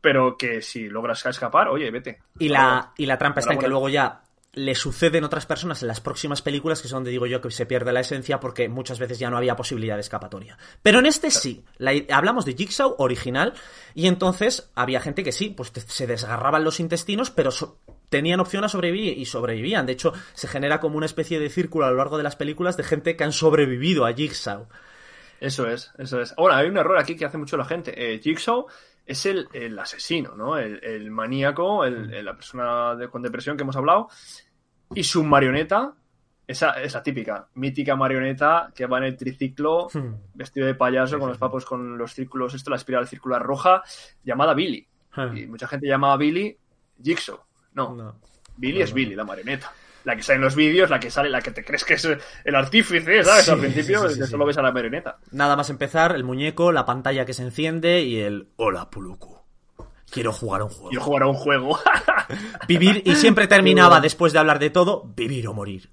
pero 0.00 0.37
que 0.37 0.62
si 0.62 0.88
logras 0.88 1.25
escapar, 1.26 1.68
oye, 1.68 1.90
vete. 1.90 2.21
Y 2.38 2.49
la, 2.49 2.92
y 2.97 3.06
la 3.06 3.18
trampa 3.18 3.40
está 3.40 3.52
en 3.52 3.59
que 3.61 3.68
luego 3.68 3.88
ya 3.90 4.23
le 4.54 4.75
suceden 4.76 5.25
otras 5.25 5.47
personas 5.47 5.83
en 5.83 5.88
las 5.88 6.00
próximas 6.00 6.40
películas, 6.40 6.80
que 6.80 6.87
es 6.87 6.92
donde 6.92 7.11
digo 7.11 7.26
yo 7.26 7.40
que 7.40 7.50
se 7.50 7.66
pierde 7.66 7.92
la 7.92 8.00
esencia 8.00 8.38
porque 8.40 8.68
muchas 8.68 8.99
veces 9.00 9.18
ya 9.18 9.28
no 9.28 9.37
había 9.37 9.56
posibilidad 9.56 9.97
de 9.97 10.00
escapatoria. 10.00 10.56
Pero 10.83 11.00
en 11.00 11.06
este 11.06 11.30
sí, 11.30 11.64
la 11.76 11.92
hablamos 12.11 12.44
de 12.44 12.54
Jigsaw 12.54 12.94
original 12.99 13.52
y 13.94 14.06
entonces 14.06 14.71
había 14.76 15.00
gente 15.00 15.25
que 15.25 15.33
sí, 15.33 15.50
pues 15.50 15.73
se 15.75 16.06
desgarraban 16.06 16.64
los 16.64 16.78
intestinos, 16.80 17.30
pero 17.30 17.50
so- 17.50 17.80
tenían 18.16 18.38
opción 18.38 18.62
a 18.62 18.68
sobrevivir 18.68 19.18
y 19.18 19.25
sobrevivían. 19.25 19.87
De 19.87 19.92
hecho, 19.94 20.12
se 20.35 20.47
genera 20.47 20.78
como 20.78 20.97
una 20.97 21.06
especie 21.06 21.40
de 21.40 21.50
círculo 21.50 21.85
a 21.87 21.90
lo 21.90 21.97
largo 21.97 22.16
de 22.16 22.23
las 22.23 22.37
películas 22.37 22.76
de 22.76 22.85
gente 22.85 23.16
que 23.16 23.25
han 23.25 23.33
sobrevivido 23.33 24.06
a 24.06 24.12
Jigsaw. 24.12 24.68
Eso 25.40 25.66
es, 25.68 25.90
eso 25.99 26.21
es. 26.21 26.33
Ahora, 26.38 26.59
hay 26.59 26.68
un 26.68 26.76
error 26.78 26.97
aquí 26.97 27.16
que 27.16 27.25
hace 27.25 27.38
mucho 27.38 27.56
la 27.56 27.64
gente. 27.64 27.90
Eh, 27.97 28.21
Jigsaw 28.21 28.66
es 29.04 29.26
el, 29.26 29.49
el 29.52 29.76
asesino, 29.78 30.37
¿no? 30.37 30.56
El, 30.56 30.83
el 30.85 31.11
maníaco, 31.11 31.85
el- 31.85 32.14
el- 32.14 32.25
la 32.25 32.35
persona 32.35 32.94
de- 32.94 33.09
con 33.09 33.21
depresión 33.21 33.56
que 33.56 33.64
hemos 33.64 33.76
hablado. 33.76 34.09
Y 34.94 35.02
su 35.02 35.25
marioneta, 35.25 35.92
esa 36.47 36.71
es 36.80 36.94
la 36.94 37.02
típica, 37.02 37.49
mítica 37.54 37.97
marioneta 37.97 38.71
que 38.75 38.87
va 38.87 38.99
en 38.99 39.04
el 39.04 39.16
triciclo, 39.16 39.88
Hmm. 39.92 40.14
vestido 40.35 40.66
de 40.66 40.75
payaso, 40.76 41.18
con 41.18 41.28
los 41.30 41.38
papos 41.38 41.64
con 41.64 41.99
los 41.99 42.12
círculos, 42.14 42.54
esto, 42.54 42.71
la 42.71 42.76
espiral 42.76 43.09
circular 43.09 43.42
roja, 43.42 43.83
llamada 44.22 44.55
Billy. 44.55 44.87
Y 45.35 45.46
mucha 45.46 45.66
gente 45.66 45.87
llamaba 45.88 46.16
Billy 46.16 46.57
Jigsaw. 47.03 47.38
No, 47.75 47.95
No. 47.95 48.17
Billy 48.57 48.79
No, 48.79 48.85
es 48.85 48.91
no, 48.91 48.95
Billy, 48.97 49.15
la 49.15 49.25
marioneta. 49.25 49.73
La 50.05 50.15
que 50.15 50.23
sale 50.23 50.37
en 50.37 50.43
los 50.43 50.55
vídeos, 50.55 50.91
la 50.91 51.01
que 51.01 51.11
sale, 51.11 51.29
la 51.31 51.41
que 51.41 51.51
te 51.51 51.65
crees 51.65 51.83
que 51.85 51.95
es 51.95 52.05
el 52.05 52.55
artífice, 52.55 53.25
¿sabes? 53.25 53.47
Sí, 53.47 53.51
Al 53.51 53.59
principio, 53.59 54.09
sí, 54.11 54.21
sí, 54.23 54.27
solo 54.31 54.45
ves 54.45 54.59
a 54.59 54.63
la 54.63 54.71
marioneta. 54.71 55.17
Nada 55.33 55.57
más 55.57 55.71
empezar, 55.71 56.15
el 56.15 56.25
muñeco, 56.25 56.73
la 56.73 56.85
pantalla 56.85 57.25
que 57.25 57.33
se 57.33 57.43
enciende 57.43 58.03
y 58.03 58.19
el 58.21 58.49
Hola 58.57 58.91
Puluku. 58.91 59.39
Quiero 60.11 60.33
jugar 60.33 60.61
a 60.61 60.65
un 60.65 60.71
juego. 60.71 60.89
Quiero 60.91 61.05
jugar 61.05 61.23
a 61.23 61.27
un 61.27 61.35
juego. 61.35 61.79
Vivir 62.69 63.03
y 63.05 63.15
siempre 63.17 63.47
terminaba 63.49 63.89
bueno. 63.89 64.03
después 64.03 64.33
de 64.33 64.39
hablar 64.39 64.59
de 64.59 64.71
todo, 64.71 65.11
vivir 65.17 65.49
o 65.49 65.55
morir. 65.55 65.91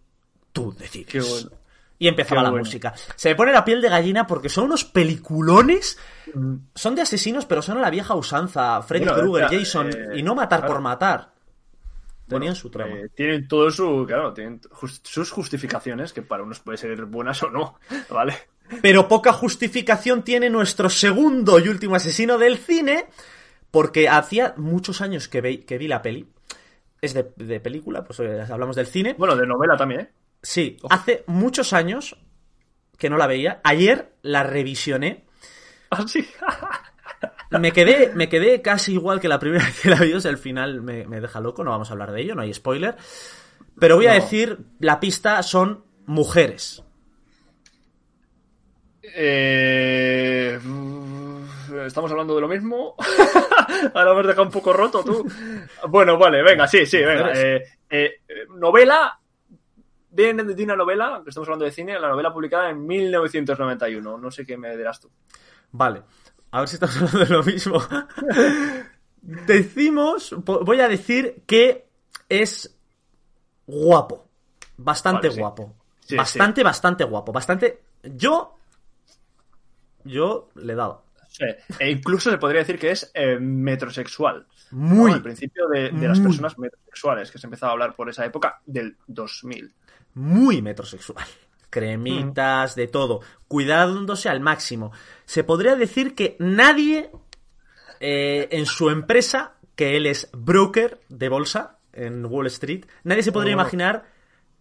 Tú 0.52 0.74
decides. 0.78 1.08
Qué 1.08 1.22
bueno. 1.22 1.50
Y 1.98 2.08
empezaba 2.08 2.42
Qué 2.42 2.44
la 2.44 2.50
bueno. 2.50 2.66
música. 2.66 2.94
Se 3.16 3.30
me 3.30 3.36
pone 3.36 3.52
la 3.54 3.64
piel 3.64 3.82
de 3.82 3.88
gallina 3.90 4.28
porque 4.28 4.50
son 4.50 4.66
unos 4.66 4.84
peliculones. 4.84 5.98
Mm. 6.34 6.56
Son 6.76 6.96
de 6.96 7.02
asesinos, 7.04 7.46
pero 7.46 7.62
son 7.62 7.78
a 7.78 7.82
la 7.82 7.90
vieja 7.90 8.14
usanza. 8.16 8.82
Freddy 8.82 9.06
Krueger, 9.06 9.48
Jason. 9.60 9.90
eh, 9.90 10.08
y 10.18 10.24
no 10.24 10.36
matar 10.36 10.66
por 10.66 10.82
matar. 10.82 11.32
Tenían 12.36 12.54
Bueno, 12.54 12.56
su 12.56 12.70
trama. 12.70 12.96
eh, 12.96 13.10
tienen 13.16 13.48
todo 13.48 13.70
su, 13.72 14.06
claro, 14.08 14.34
tienen 14.34 14.60
sus 15.04 15.32
justificaciones, 15.32 16.14
que 16.14 16.22
para 16.22 16.44
unos 16.44 16.60
puede 16.60 16.78
ser 16.78 17.06
buenas 17.06 17.42
o 17.44 17.50
no, 17.50 17.76
¿vale? 18.10 18.36
Pero 18.82 19.08
poca 19.08 19.34
justificación 19.34 20.24
tiene 20.24 20.50
nuestro 20.50 20.90
segundo 20.90 21.60
y 21.60 21.68
último 21.68 21.96
asesino 21.96 22.38
del 22.38 22.58
cine. 22.58 23.06
Porque 23.70 24.10
hacía 24.10 24.54
muchos 24.58 25.00
años 25.00 25.30
que, 25.30 25.40
ve- 25.40 25.62
que 25.62 25.78
vi 25.78 25.88
la 25.88 26.02
peli. 26.02 26.28
Es 27.02 27.14
de, 27.14 27.32
de 27.38 27.60
película, 27.62 28.04
pues 28.04 28.20
eh, 28.20 28.42
hablamos 28.52 28.76
del 28.76 28.86
cine. 28.86 29.16
Bueno, 29.18 29.36
de 29.38 29.48
novela 29.48 29.78
también, 29.78 30.02
¿eh? 30.02 30.10
Sí, 30.44 30.76
hace 30.90 31.24
muchos 31.28 31.72
años 31.72 32.18
que 32.98 33.10
no 33.10 33.18
la 33.18 33.28
veía. 33.28 33.62
Ayer 33.64 34.14
la 34.24 34.44
revisioné. 34.44 35.24
Ah, 35.94 36.06
sí. 36.08 36.26
Me 37.60 37.72
quedé, 37.74 38.12
me 38.16 38.30
quedé 38.30 38.62
casi 38.62 38.94
igual 38.94 39.20
que 39.20 39.28
la 39.28 39.40
primera 39.40 39.64
vez 39.66 39.80
que 39.82 39.90
la 39.90 39.98
vi. 39.98 40.14
o 40.14 40.22
sea, 40.22 40.32
el 40.32 40.38
final 40.38 40.82
me, 40.82 41.06
me 41.08 41.20
deja 41.22 41.40
loco, 41.40 41.64
no 41.64 41.72
vamos 41.72 41.90
a 41.90 41.94
hablar 41.94 42.12
de 42.12 42.22
ello, 42.22 42.36
no 42.36 42.42
hay 42.42 42.54
spoiler. 42.54 42.96
Pero 43.80 43.96
voy 43.96 44.08
a 44.08 44.16
No. 44.16 44.22
decir, 44.22 44.58
la 44.80 45.00
pista 45.00 45.42
son 45.44 45.84
mujeres. 46.06 46.84
Eh, 49.04 50.60
Estamos 51.86 52.12
hablando 52.12 52.36
de 52.36 52.42
lo 52.42 52.48
mismo. 52.48 52.96
Ahora 53.94 54.14
me 54.14 54.20
has 54.22 54.28
dejado 54.28 54.44
un 54.44 54.52
poco 54.52 54.72
roto 54.74 55.04
tú. 55.04 55.26
Bueno, 55.90 56.18
vale, 56.18 56.44
venga, 56.44 56.68
sí, 56.68 56.86
sí, 56.86 56.98
venga. 57.00 57.32
Eh, 57.34 57.64
eh, 57.90 58.12
novela. 58.56 59.18
Viene 60.14 60.44
de 60.44 60.64
una 60.66 60.76
novela, 60.76 61.22
que 61.24 61.30
estamos 61.30 61.48
hablando 61.48 61.64
de 61.66 61.72
cine, 61.72 61.98
la 61.98 62.10
novela 62.10 62.34
publicada 62.34 62.70
en 62.70 62.86
1991. 62.86 64.18
No 64.18 64.30
sé 64.30 64.46
qué 64.46 64.58
me 64.58 64.76
dirás 64.76 65.00
tú. 65.00 65.10
Vale, 65.72 66.02
a 66.52 66.60
ver 66.60 66.70
si 66.70 66.76
estamos 66.76 66.98
hablando 66.98 67.20
de 67.20 67.26
lo 67.28 67.44
mismo. 67.44 67.82
Decimos, 69.22 70.36
voy 70.44 70.80
a 70.80 70.88
decir 70.88 71.44
que 71.46 71.88
es 72.28 72.76
guapo. 73.68 74.28
Bastante 74.78 75.30
Vale, 75.30 75.40
guapo. 75.42 75.76
Sí, 76.00 76.16
bastante, 76.16 76.64
bastante 76.64 77.04
guapo. 77.04 77.32
Bastante. 77.32 77.82
Yo. 78.04 78.58
Yo 80.04 80.50
le 80.56 80.74
he 80.74 80.76
dado. 80.76 81.06
Sí. 81.28 81.46
E 81.80 81.92
incluso 81.92 82.30
se 82.32 82.38
podría 82.38 82.60
decir 82.62 82.78
que 82.80 82.92
es 82.92 83.12
eh, 83.14 83.38
metrosexual. 83.40 84.48
Muy, 84.72 85.12
¿no? 85.12 85.16
Al 85.18 85.22
principio 85.22 85.68
de, 85.68 85.92
de 85.92 86.08
las 86.08 86.20
personas 86.20 86.58
metrosexuales, 86.58 87.30
que 87.32 87.38
se 87.38 87.48
empezaba 87.48 87.72
a 87.72 87.74
hablar 87.74 87.96
por 87.96 88.10
esa 88.10 88.26
época 88.26 88.62
del 88.66 88.98
2000. 89.08 89.74
muy 90.16 90.62
metrosexual. 90.62 91.26
Cremitas, 91.72 92.76
de 92.76 92.88
todo. 92.88 93.22
Cuidándose 93.48 94.30
al 94.30 94.40
máximo. 94.42 94.92
Se 95.26 95.44
podría 95.44 95.76
decir 95.76 96.14
que 96.14 96.36
nadie 96.38 97.10
eh, 98.00 98.48
en 98.52 98.66
su 98.68 98.90
empresa, 98.92 99.54
que 99.76 99.98
él 99.98 100.06
es 100.06 100.30
broker 100.34 101.00
de 101.10 101.30
bolsa 101.30 101.78
en 101.94 102.26
Wall 102.26 102.48
Street, 102.48 102.86
nadie 103.04 103.24
se 103.24 103.32
podría 103.32 103.54
Oh. 103.56 103.60
imaginar 103.60 104.06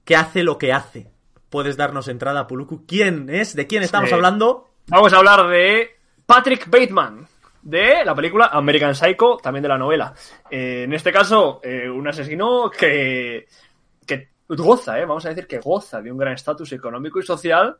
que 0.05 0.17
hace 0.17 0.43
lo 0.43 0.57
que 0.57 0.73
hace. 0.73 1.11
Puedes 1.51 1.77
darnos 1.77 2.09
entrada, 2.09 2.47
Puluku. 2.47 2.87
¿Quién 2.87 3.29
es? 3.29 3.55
¿De 3.57 3.67
quién 3.67 3.83
estamos 3.83 4.09
Sí. 4.09 4.15
hablando? 4.15 4.69
Vamos 4.87 5.13
a 5.13 5.17
hablar 5.19 5.49
de 5.49 5.91
Patrick 6.27 6.69
Bateman, 6.71 7.27
de 7.63 8.05
la 8.05 8.15
película 8.15 8.47
American 8.53 8.95
Psycho, 8.95 9.37
también 9.43 9.63
de 9.63 9.69
la 9.69 9.79
novela. 9.79 10.15
Eh, 10.51 10.85
en 10.85 10.93
este 10.93 11.13
caso, 11.13 11.61
eh, 11.63 11.89
un 11.91 12.07
asesino 12.09 12.71
que, 12.71 13.47
que 14.07 14.29
goza, 14.59 14.99
eh, 14.99 15.05
vamos 15.05 15.25
a 15.27 15.29
decir 15.31 15.47
que 15.47 15.59
goza 15.61 16.01
de 16.03 16.11
un 16.11 16.19
gran 16.19 16.33
estatus 16.35 16.73
económico 16.73 17.21
y 17.21 17.23
social, 17.23 17.77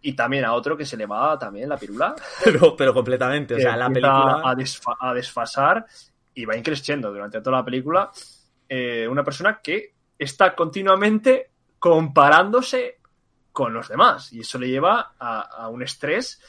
y 0.00 0.14
también 0.14 0.44
a 0.44 0.52
otro 0.54 0.76
que 0.76 0.84
se 0.86 0.96
le 0.96 1.06
va 1.06 1.38
también 1.38 1.68
la 1.68 1.76
pirula. 1.76 2.14
Pero, 2.44 2.76
pero 2.76 2.92
completamente. 2.94 3.54
O 3.54 3.58
sea, 3.58 3.76
la 3.76 3.88
película. 3.88 4.42
A, 4.44 4.54
desfa- 4.54 4.96
a 5.00 5.14
desfasar 5.14 5.86
y 6.34 6.44
va 6.44 6.56
increciendo 6.56 7.10
durante 7.12 7.40
toda 7.40 7.58
la 7.58 7.64
película. 7.64 8.10
eh, 8.68 9.06
una 9.08 9.22
persona 9.24 9.60
que 9.62 9.94
está 10.18 10.54
continuamente 10.54 11.50
comparándose 11.78 12.98
con 13.52 13.72
los 13.72 13.88
demás. 13.88 14.32
Y 14.32 14.40
eso 14.40 14.58
le 14.58 14.68
lleva 14.68 15.12
a, 15.18 15.40
a 15.40 15.68
un 15.68 15.82
estrés 15.82 16.40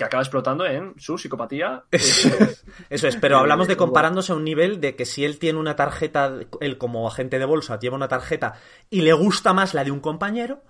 que 0.00 0.04
acaba 0.06 0.22
explotando 0.22 0.64
en 0.64 0.94
su 0.98 1.18
psicopatía. 1.18 1.84
Eso 1.92 3.06
es, 3.08 3.16
pero 3.16 3.36
Eh, 3.36 3.40
hablamos 3.40 3.68
de 3.68 3.74
bueno. 3.74 3.86
comparándose 3.86 4.32
a 4.32 4.34
un 4.34 4.44
nivel 4.44 4.80
de 4.80 4.96
que 4.96 5.04
si 5.04 5.26
él 5.26 5.38
tiene 5.38 5.58
una 5.58 5.76
tarjeta, 5.76 6.32
él 6.60 6.78
como 6.78 7.06
agente 7.06 7.38
de 7.38 7.44
bolsa 7.44 7.78
lleva 7.78 7.96
una 7.96 8.08
tarjeta 8.08 8.54
y 8.88 9.02
le 9.02 9.12
gusta 9.12 9.52
más 9.52 9.74
la 9.74 9.84
de 9.84 9.90
un 9.90 10.00
compañero, 10.00 10.62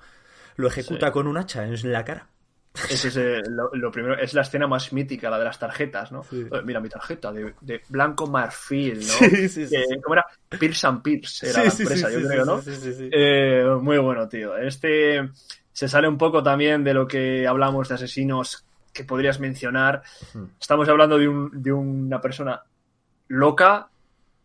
lo 0.57 0.67
ejecuta 0.67 1.07
Sí. 1.07 1.13
con 1.13 1.29
un 1.29 1.37
hacha 1.39 1.65
en 1.65 1.93
la 1.93 2.05
cara. 2.05 2.27
Ese 2.89 3.09
es 3.09 3.17
eh, 3.17 3.41
lo, 3.49 3.71
lo 3.73 3.91
primero, 3.93 4.17
es 4.19 4.35
la 4.35 4.43
escena 4.43 4.67
más 4.67 4.93
mítica, 4.93 5.31
la 5.31 5.39
de 5.39 5.45
las 5.45 5.59
tarjetas, 5.59 6.11
¿no? 6.13 6.23
Sí. 6.25 6.45
Eh, 6.53 6.61
Mira 6.65 6.81
mi 6.81 6.89
tarjeta 6.89 7.33
de, 7.33 7.55
de 7.61 7.83
blanco 7.89 8.27
marfil, 8.27 8.99
¿no? 8.99 9.03
Sí, 9.05 9.49
sí, 9.49 9.67
sí, 9.69 9.75
Eh, 9.77 9.85
sí. 9.89 10.01
¿Cómo 10.03 10.15
era? 10.15 10.27
Pierce 10.59 10.87
and 10.89 11.03
Pierce 11.03 11.51
era 11.51 11.65
la 11.65 11.71
empresa, 11.71 12.11
yo 12.11 12.27
creo, 12.29 12.45
¿no? 12.45 12.61
sí, 12.63 12.73
sí, 12.75 12.93
sí. 12.95 13.11
Eh, 13.13 13.65
muy 13.81 13.99
bueno, 13.99 14.29
tío. 14.29 14.57
Este 14.57 15.21
se 15.73 15.89
sale 15.89 16.09
un 16.09 16.19
poco 16.19 16.43
también 16.43 16.83
de 16.85 16.95
lo 16.95 17.07
que 17.07 17.47
hablamos 17.47 17.89
de 17.89 17.95
asesinos 17.95 18.65
que 18.93 19.05
podrías 19.05 19.39
mencionar. 19.41 20.03
Hmm. 20.35 20.45
Estamos 20.61 20.89
hablando 20.89 21.19
de, 21.19 21.29
un- 21.29 21.51
de 21.63 21.73
una 21.73 22.21
persona 22.21 22.63
loca 23.29 23.89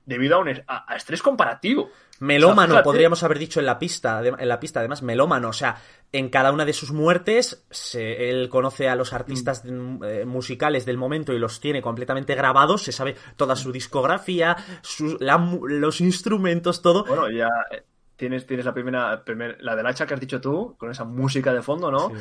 debido 0.06 0.36
a 0.36 0.40
un 0.40 0.50
a- 0.68 0.86
a 0.88 0.96
estrés 0.96 1.22
comparativo. 1.22 1.90
Melómano, 2.20 2.54
O 2.54 2.62
sea, 2.62 2.68
fíjate. 2.68 2.84
podríamos 2.86 3.24
haber 3.24 3.40
dicho 3.40 3.60
en 3.60 3.66
la 3.66 3.78
pista, 3.78 4.22
en 4.26 4.48
la 4.48 4.60
pista, 4.60 4.80
además, 4.80 5.02
melómano, 5.02 5.50
o 5.50 5.54
sea, 5.54 5.76
en 6.14 6.30
cada 6.30 6.54
una 6.54 6.64
de 6.64 6.72
sus 6.72 6.92
muertes, 6.94 7.66
se- 7.70 8.30
él 8.30 8.48
conoce 8.48 8.88
a 8.88 8.96
los 8.96 9.12
artistas 9.12 9.66
Mm. 9.66 10.04
eh, 10.06 10.26
musicales 10.26 10.86
del 10.86 10.98
momento 10.98 11.34
y 11.34 11.40
los 11.40 11.60
tiene 11.60 11.82
completamente 11.82 12.34
grabados, 12.36 12.84
se 12.84 12.94
sabe 12.94 13.16
toda 13.36 13.58
su 13.58 13.72
discografía, 13.74 14.56
sus- 14.82 15.20
la 15.20 15.38
los 15.68 16.00
instrumentos, 16.00 16.82
todo. 16.82 17.04
Bueno, 17.04 17.30
ya 17.30 17.50
eh, 17.72 17.84
tienes, 18.16 18.46
tienes 18.46 18.66
la 18.66 18.74
primera, 18.74 19.26
primer- 19.26 19.58
la 19.62 19.76
del 19.76 19.86
hacha 19.88 20.06
que 20.06 20.14
has 20.14 20.20
dicho 20.22 20.40
tú, 20.40 20.76
con 20.78 20.90
esa 20.92 21.04
música 21.04 21.52
de 21.54 21.62
fondo, 21.64 21.92
¿no? 21.92 22.14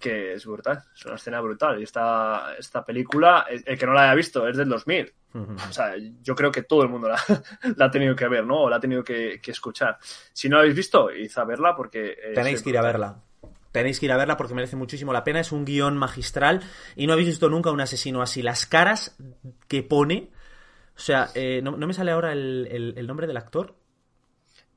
Que 0.00 0.32
es 0.32 0.44
brutal, 0.46 0.82
es 0.94 1.04
una 1.06 1.14
escena 1.14 1.40
brutal. 1.40 1.78
Y 1.80 1.84
esta, 1.84 2.54
esta 2.58 2.84
película, 2.84 3.46
el 3.48 3.78
que 3.78 3.86
no 3.86 3.92
la 3.92 4.04
haya 4.04 4.14
visto, 4.14 4.46
es 4.48 4.56
del 4.56 4.68
2000. 4.68 5.12
Ujú. 5.34 5.54
O 5.68 5.72
sea, 5.72 5.94
yo 6.22 6.34
creo 6.34 6.50
que 6.52 6.62
todo 6.62 6.82
el 6.82 6.88
mundo 6.88 7.08
la, 7.08 7.16
la 7.76 7.86
ha 7.86 7.90
tenido 7.90 8.14
que 8.16 8.28
ver, 8.28 8.44
¿no? 8.44 8.62
O 8.62 8.70
la 8.70 8.76
ha 8.76 8.80
tenido 8.80 9.02
que, 9.04 9.40
que 9.42 9.50
escuchar. 9.50 9.98
Si 10.32 10.48
no 10.48 10.56
la 10.56 10.62
habéis 10.62 10.76
visto, 10.76 11.10
id 11.12 11.30
a 11.36 11.44
verla 11.44 11.74
porque... 11.76 12.16
Tenéis 12.34 12.62
que 12.62 12.70
ir 12.70 12.78
a 12.78 12.82
verla. 12.82 13.16
Tenéis 13.72 13.98
que 13.98 14.06
ir 14.06 14.12
a 14.12 14.16
verla 14.16 14.36
porque 14.36 14.54
merece 14.54 14.76
muchísimo 14.76 15.12
la 15.12 15.24
pena. 15.24 15.40
Es 15.40 15.50
un 15.50 15.64
guion 15.64 15.96
magistral 15.96 16.60
y 16.94 17.06
no 17.06 17.12
habéis 17.12 17.28
visto 17.28 17.48
nunca 17.48 17.72
un 17.72 17.80
asesino 17.80 18.22
así. 18.22 18.42
Las 18.42 18.66
caras 18.66 19.16
que 19.66 19.82
pone. 19.82 20.30
O 20.96 21.00
sea, 21.00 21.28
eh, 21.34 21.60
no, 21.62 21.76
no 21.76 21.86
me 21.88 21.94
sale 21.94 22.12
ahora 22.12 22.32
el, 22.32 22.68
el- 22.70 22.94
el 22.96 23.06
nombre 23.08 23.26
del 23.26 23.36
actor. 23.36 23.74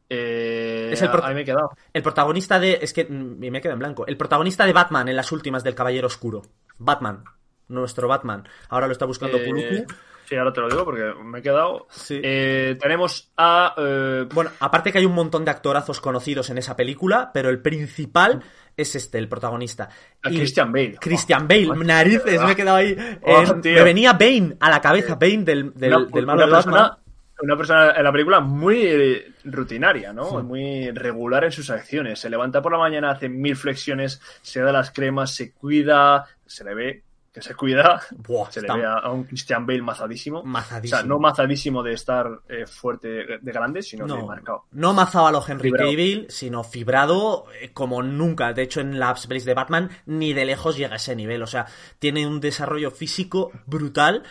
Eh, 0.09 0.89
Es 0.93 1.01
el 1.01 1.09
ahí 1.23 1.35
me 1.35 1.41
he 1.41 1.45
quedado. 1.45 1.71
El 1.93 2.01
protagonista 2.03 2.59
de. 2.59 2.79
Es 2.81 2.93
que 2.93 3.05
mm, 3.05 3.39
me 3.51 3.61
quedo 3.61 3.73
en 3.73 3.79
blanco. 3.79 4.05
El 4.07 4.17
protagonista 4.17 4.65
de 4.65 4.73
Batman 4.73 5.09
en 5.09 5.15
las 5.15 5.31
últimas 5.31 5.63
del 5.63 5.75
Caballero 5.75 6.07
Oscuro. 6.07 6.41
Batman. 6.77 7.23
Nuestro 7.67 8.07
Batman. 8.07 8.47
Ahora 8.69 8.87
lo 8.87 8.93
está 8.93 9.05
buscando 9.05 9.37
Eh, 9.37 9.45
Puluku. 9.45 9.93
sí, 10.23 10.35
ahora 10.37 10.53
te 10.53 10.61
lo 10.61 10.69
digo 10.69 10.85
porque 10.85 11.11
me 11.23 11.39
he 11.39 11.41
quedado. 11.41 11.87
Sí. 11.89 12.21
Eh, 12.23 12.77
tenemos 12.79 13.33
a. 13.35 13.73
eh, 13.77 14.25
Bueno, 14.33 14.51
aparte 14.61 14.91
que 14.93 14.99
hay 14.99 15.05
un 15.05 15.13
montón 15.15 15.43
de 15.43 15.51
actorazos 15.51 15.99
conocidos 15.99 16.49
en 16.49 16.57
esa 16.59 16.77
película, 16.77 17.31
pero 17.33 17.49
el 17.49 17.61
principal 17.61 18.41
es 18.77 18.95
este, 18.95 19.17
el 19.17 19.27
protagonista. 19.27 19.89
a 20.23 20.29
Y- 20.31 20.37
Christian 20.37 20.71
Bale. 20.71 20.95
Christian 21.01 21.45
Bale, 21.47 21.67
narices, 21.83 22.41
me 22.41 22.51
he 22.53 22.55
quedado 22.55 22.77
ahí. 22.77 22.95
Oh, 23.23 23.43
me 23.61 23.83
venía 23.83 24.13
Bane 24.13 24.55
a 24.61 24.69
la 24.69 24.79
cabeza, 24.79 25.15
Bane 25.15 25.43
del, 25.43 25.73
del, 25.73 25.91
malo 25.91 26.05
de 26.07 26.21
Batman. 26.25 26.49
persona, 26.51 26.97
una 27.41 27.57
persona 27.57 27.91
en 27.91 28.03
la 28.03 28.11
película 28.11 28.39
muy 28.39 29.23
rutinaria, 29.43 30.13
¿no? 30.13 30.29
Sí. 30.29 30.37
Muy 30.37 30.91
regular 30.91 31.43
en 31.43 31.51
sus 31.51 31.69
acciones. 31.69 32.19
Se 32.19 32.29
levanta 32.29 32.61
por 32.61 32.71
la 32.71 32.79
mañana, 32.79 33.11
hace 33.11 33.29
mil 33.29 33.55
flexiones, 33.55 34.21
se 34.41 34.61
da 34.61 34.71
las 34.71 34.91
cremas, 34.91 35.33
se 35.33 35.51
cuida, 35.51 36.25
se 36.45 36.63
le 36.63 36.73
ve 36.73 37.03
que 37.37 37.43
se 37.43 37.53
cuida, 37.53 38.01
Buah, 38.15 38.51
se 38.51 38.61
le 38.61 38.73
ve 38.73 38.83
a, 38.83 39.11
un 39.11 39.25
Christian 39.25 39.63
Bale 39.63 39.83
mazadísimo. 39.83 40.41
mazadísimo. 40.43 40.97
O 40.97 40.99
sea, 40.99 41.07
no 41.07 41.19
mazadísimo 41.19 41.83
de 41.83 41.93
estar 41.93 42.39
eh, 42.49 42.65
fuerte 42.65 43.09
de 43.39 43.51
grande, 43.51 43.83
sino 43.83 44.07
de 44.07 44.15
No, 44.15 44.25
marcado. 44.25 44.63
no 44.71 44.91
mazado 44.91 45.27
a 45.27 45.31
lo 45.31 45.43
Henry. 45.47 45.71
Cavill, 45.71 46.25
sino 46.29 46.63
fibrado 46.63 47.45
eh, 47.61 47.71
como 47.73 48.01
nunca. 48.01 48.53
De 48.53 48.63
hecho, 48.63 48.81
en 48.81 48.97
las 48.97 49.27
pelis 49.27 49.45
de 49.45 49.53
Batman 49.53 49.91
ni 50.07 50.33
de 50.33 50.45
lejos 50.45 50.77
llega 50.77 50.93
a 50.93 50.95
ese 50.95 51.15
nivel. 51.15 51.43
O 51.43 51.47
sea, 51.47 51.67
tiene 51.99 52.25
un 52.25 52.39
desarrollo 52.39 52.89
físico 52.89 53.51
brutal 53.67 54.23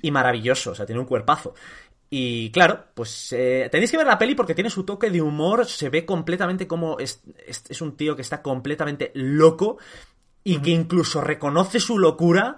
y 0.00 0.10
maravilloso. 0.10 0.70
O 0.70 0.74
sea, 0.74 0.86
tiene 0.86 1.02
un 1.02 1.06
cuerpazo. 1.06 1.54
Y 2.10 2.50
claro, 2.52 2.84
pues 2.94 3.32
eh, 3.32 3.68
tenéis 3.72 3.90
que 3.90 3.96
ver 3.96 4.06
la 4.06 4.18
peli 4.18 4.34
porque 4.34 4.54
tiene 4.54 4.70
su 4.70 4.84
toque 4.84 5.10
de 5.10 5.20
humor. 5.22 5.66
Se 5.66 5.88
ve 5.90 6.04
completamente 6.06 6.66
como 6.68 6.98
es, 6.98 7.22
es, 7.46 7.64
es 7.68 7.80
un 7.82 7.96
tío 7.96 8.14
que 8.14 8.22
está 8.22 8.42
completamente 8.42 9.10
loco 9.14 9.78
y 10.44 10.58
que 10.60 10.70
incluso 10.70 11.20
reconoce 11.20 11.80
su 11.80 11.98
locura 11.98 12.56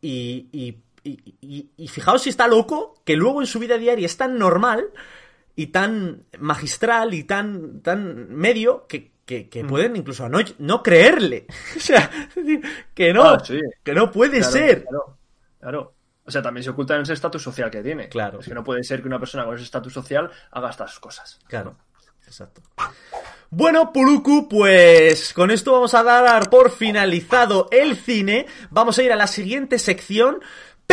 y, 0.00 0.48
y, 0.52 0.78
y- 1.04 1.34
y- 1.40 1.70
y 1.76 1.88
fijaos 1.88 2.22
si 2.22 2.30
está 2.30 2.46
loco, 2.48 2.94
que 3.04 3.16
luego 3.16 3.40
en 3.40 3.46
su 3.46 3.58
vida 3.58 3.78
diaria 3.78 4.06
es 4.06 4.16
tan 4.16 4.38
normal 4.38 4.90
y 5.56 5.68
tan 5.68 6.24
magistral 6.38 7.14
y 7.14 7.24
tan, 7.24 7.80
tan 7.82 8.34
medio 8.34 8.86
que, 8.88 9.12
que, 9.26 9.48
que 9.48 9.64
pueden 9.64 9.96
incluso 9.96 10.28
no, 10.28 10.38
no 10.58 10.82
creerle. 10.82 11.46
o 11.76 11.80
sea, 11.80 12.10
que 12.94 13.12
no, 13.12 13.22
Ah, 13.24 13.40
sí. 13.44 13.60
que 13.84 13.94
no 13.94 14.10
puede 14.10 14.38
Claro, 14.38 14.52
ser. 14.52 14.84
Claro, 14.84 15.18
claro. 15.60 15.94
O 16.24 16.30
sea, 16.30 16.42
también 16.42 16.62
se 16.62 16.70
oculta 16.70 16.94
en 16.94 17.02
ese 17.02 17.14
estatus 17.14 17.42
social 17.42 17.70
que 17.70 17.82
tiene. 17.82 18.08
Claro. 18.08 18.40
Es 18.40 18.46
que 18.46 18.54
no 18.54 18.62
puede 18.62 18.84
ser 18.84 19.02
que 19.02 19.08
una 19.08 19.18
persona 19.18 19.44
con 19.44 19.54
ese 19.54 19.64
estatus 19.64 19.92
social 19.92 20.30
haga 20.50 20.70
estas 20.70 20.98
cosas. 21.00 21.38
Claro, 21.48 21.76
exacto. 22.26 22.62
Bueno, 23.50 23.92
Puluku, 23.92 24.48
pues 24.48 25.34
con 25.34 25.50
esto 25.50 25.72
vamos 25.72 25.92
a 25.92 26.02
dar 26.02 26.48
por 26.48 26.70
finalizado 26.70 27.68
el 27.70 27.96
cine. 27.96 28.46
Vamos 28.70 28.98
a 28.98 29.02
ir 29.02 29.12
a 29.12 29.16
la 29.16 29.26
siguiente 29.26 29.78
sección. 29.78 30.40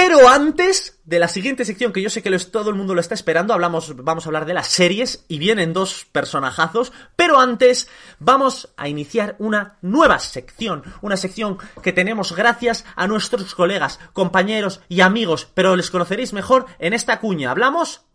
Pero 0.01 0.29
antes 0.29 0.97
de 1.03 1.19
la 1.19 1.27
siguiente 1.27 1.65
sección, 1.65 1.91
que 1.91 2.01
yo 2.01 2.09
sé 2.09 2.23
que 2.23 2.31
todo 2.39 2.69
el 2.69 2.77
mundo 2.77 2.95
lo 2.95 3.01
está 3.01 3.15
esperando, 3.15 3.53
hablamos, 3.53 3.97
vamos 3.97 4.25
a 4.25 4.29
hablar 4.29 4.45
de 4.45 4.53
las 4.53 4.69
series 4.69 5.25
y 5.27 5.39
vienen 5.39 5.73
dos 5.73 6.07
personajazos. 6.09 6.93
Pero 7.17 7.37
antes 7.37 7.89
vamos 8.17 8.69
a 8.77 8.87
iniciar 8.87 9.35
una 9.39 9.77
nueva 9.81 10.19
sección. 10.19 10.83
Una 11.01 11.17
sección 11.17 11.57
que 11.83 11.91
tenemos 11.91 12.33
gracias 12.33 12.85
a 12.95 13.07
nuestros 13.07 13.53
colegas, 13.53 13.99
compañeros 14.13 14.79
y 14.87 15.01
amigos, 15.01 15.49
pero 15.53 15.75
les 15.75 15.91
conoceréis 15.91 16.31
mejor 16.31 16.65
en 16.79 16.93
esta 16.93 17.19
cuña. 17.19 17.51
Hablamos 17.51 18.05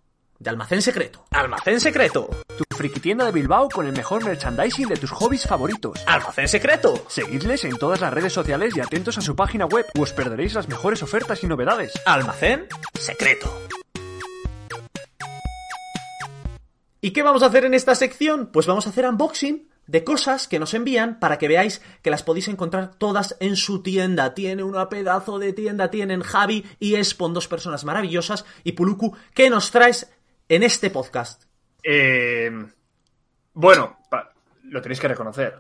de 0.45 0.51
Almacén 0.51 0.83
Secreto. 0.83 1.25
Almacén 1.31 1.81
Secreto. 1.81 2.29
Tu 2.57 2.65
friki 2.77 3.01
tienda 3.01 3.25
de 3.25 3.33
Bilbao 3.33 3.69
con 3.71 3.87
el 3.87 3.93
mejor 3.93 4.23
merchandising 4.25 4.89
de 4.89 4.97
tus 4.97 5.11
hobbies 5.11 5.47
favoritos. 5.47 6.05
Almacén 6.07 6.49
Secreto. 6.49 7.07
Seguidles 7.09 7.65
en 7.65 7.79
todas 7.79 8.01
las 8.03 8.13
redes 8.13 8.33
sociales 8.33 8.77
y 8.77 8.81
atentos 8.81 9.17
a 9.17 9.23
su 9.23 9.35
página 9.35 9.65
web 9.65 9.87
o 9.99 10.03
os 10.03 10.13
perderéis 10.13 10.53
las 10.55 10.69
mejores 10.69 11.03
ofertas 11.03 11.43
y 11.43 11.47
novedades. 11.47 11.93
Almacén 12.05 12.67
Secreto. 13.01 13.51
¿Y 17.01 17.11
qué 17.13 17.23
vamos 17.23 17.43
a 17.43 17.47
hacer 17.47 17.65
en 17.65 17.75
esta 17.75 17.95
sección? 17.95 18.51
Pues 18.53 18.67
vamos 18.67 18.87
a 18.87 18.91
hacer 18.91 19.07
unboxing 19.07 19.69
de 19.87 20.05
cosas 20.05 20.49
que 20.49 20.59
nos 20.59 20.75
envían 20.75 21.19
para 21.19 21.39
que 21.39 21.49
veáis 21.49 21.83
que 22.03 22.11
las 22.11 22.23
podéis 22.23 22.49
encontrar 22.49 22.95
todas 22.97 23.37
en 23.41 23.57
su 23.57 23.83
tienda. 23.83 24.35
Tiene 24.35 24.63
una 24.63 24.89
pedazo 24.89 25.39
de 25.39 25.53
tienda, 25.53 25.91
tienen 25.91 26.23
Javi 26.23 26.65
y 26.81 26.95
Espon, 26.95 27.35
dos 27.35 27.49
personas 27.49 27.85
maravillosas, 27.85 28.45
y 28.63 28.73
Puluku, 28.73 29.15
¿qué 29.35 29.51
nos 29.51 29.71
traes 29.71 30.11
en 30.49 30.63
este 30.63 30.91
podcast? 30.91 31.45
Eh, 31.83 32.51
bueno, 33.53 33.99
lo 34.65 34.81
tenéis 34.83 35.01
que 35.01 35.09
reconocer. 35.09 35.55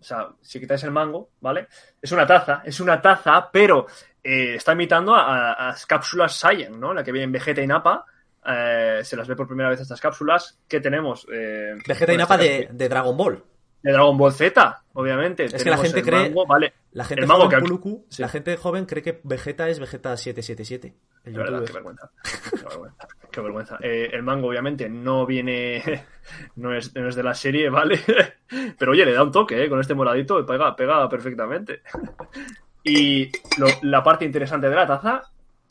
O 0.00 0.04
sea, 0.06 0.28
si 0.42 0.60
quitáis 0.60 0.82
el 0.84 0.90
mango, 0.90 1.30
¿vale? 1.40 1.66
Es 2.00 2.12
una 2.12 2.26
taza, 2.26 2.62
es 2.64 2.78
una 2.80 3.00
taza, 3.00 3.48
pero 3.50 3.86
eh, 4.22 4.56
está 4.56 4.72
imitando 4.72 5.14
a, 5.14 5.52
a 5.52 5.66
las 5.68 5.86
cápsulas 5.86 6.36
Saiyan, 6.36 6.78
¿no? 6.78 6.92
La 6.92 7.02
que 7.02 7.10
viene 7.12 7.24
en 7.24 7.32
Vegeta 7.32 7.62
y 7.62 7.66
Napa. 7.66 8.04
Eh, 8.46 9.00
se 9.02 9.16
las 9.16 9.26
ve 9.26 9.34
por 9.34 9.46
primera 9.46 9.70
vez 9.70 9.80
estas 9.80 10.00
cápsulas. 10.00 10.58
¿Qué 10.68 10.80
tenemos? 10.80 11.26
Eh, 11.32 11.74
Vegeta 11.86 12.12
y 12.12 12.16
bueno, 12.16 12.24
Napa 12.28 12.34
este 12.44 12.66
de, 12.66 12.68
de 12.74 12.88
Dragon 12.90 13.16
Ball. 13.16 13.42
de 13.82 13.92
Dragon 13.92 14.18
Ball 14.18 14.32
Z, 14.34 14.82
obviamente. 14.92 15.46
Es 15.46 15.64
que 15.64 15.70
la 15.70 15.78
gente 15.78 16.02
cree- 16.02 16.28
mango, 16.28 16.46
vale. 16.46 16.74
La 16.92 17.04
gente 17.06 17.22
El 17.22 17.26
mango 17.26 17.44
joven, 17.44 17.58
que- 17.60 17.62
Puluku, 17.64 18.06
sí. 18.10 18.20
la 18.20 18.28
gente 18.28 18.56
joven 18.58 18.84
cree 18.84 19.02
que 19.02 19.20
Vegeta 19.24 19.70
es 19.70 19.80
Vegeta 19.80 20.14
777. 20.18 20.94
El 21.24 21.32
De 21.32 21.38
verdad, 21.38 21.64
qué 21.64 21.72
vergüenza. 21.72 22.10
Qué 22.50 22.62
vergüenza. 22.62 23.08
Qué 23.34 23.40
vergüenza. 23.40 23.78
Eh, 23.80 24.10
el 24.12 24.22
mango, 24.22 24.48
obviamente, 24.48 24.88
no 24.88 25.26
viene. 25.26 25.82
No 26.56 26.72
es, 26.74 26.94
no 26.94 27.06
es 27.08 27.16
de 27.16 27.22
la 27.22 27.34
serie, 27.34 27.68
¿vale? 27.68 28.00
Pero 28.78 28.92
oye, 28.92 29.04
le 29.04 29.12
da 29.12 29.22
un 29.24 29.30
toque, 29.32 29.62
¿eh? 29.62 29.68
Con 29.68 29.78
este 29.80 29.92
moradito 29.94 30.46
pega, 30.46 30.74
pega 30.76 31.06
perfectamente. 31.08 31.82
Y 32.86 33.30
lo- 33.58 33.66
la 33.82 34.02
parte 34.02 34.24
interesante 34.26 34.68
de 34.68 34.74
la 34.76 34.86
taza, 34.86 35.22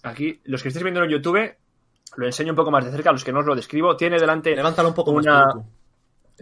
aquí, 0.03 0.41
los 0.45 0.61
que 0.63 0.69
estéis 0.69 0.83
viendo 0.83 1.03
en 1.03 1.09
YouTube, 1.11 1.55
lo 2.17 2.25
enseño 2.25 2.51
un 2.51 2.55
poco 2.55 2.71
más 2.71 2.83
de 2.85 2.91
cerca, 2.91 3.11
los 3.11 3.23
que 3.23 3.31
no 3.31 3.39
os 3.41 3.45
lo 3.45 3.55
describo. 3.55 3.95
Tiene 3.95 4.19
delante. 4.19 4.55
Levántalo 4.55 4.89
un 4.89 4.95
poco 4.95 5.11
Una- 5.11 5.45
más. 5.45 5.55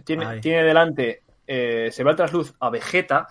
Tiene, 0.04 0.40
tiene 0.40 0.64
delante, 0.64 1.22
eh, 1.46 1.90
se 1.92 2.02
ve 2.04 2.10
el 2.10 2.16
trasluz 2.16 2.54
a 2.60 2.70
Vegeta, 2.70 3.28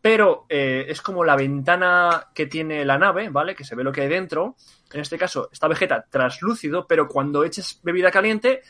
pero 0.00 0.46
eh, 0.48 0.86
es 0.88 1.02
como 1.02 1.24
la 1.24 1.36
ventana 1.36 2.28
que 2.34 2.46
tiene 2.46 2.84
la 2.84 2.98
nave, 2.98 3.28
¿vale? 3.28 3.54
Que 3.54 3.64
se 3.64 3.74
ve 3.74 3.84
lo 3.84 3.92
que 3.92 4.02
hay 4.02 4.08
dentro. 4.08 4.56
En 4.92 5.00
este 5.00 5.18
caso 5.18 5.50
está 5.52 5.68
Vegeta 5.68 6.06
traslúcido, 6.08 6.86
pero 6.86 7.06
cuando 7.06 7.44
eches 7.44 7.80
bebida 7.82 8.10
caliente, 8.10 8.62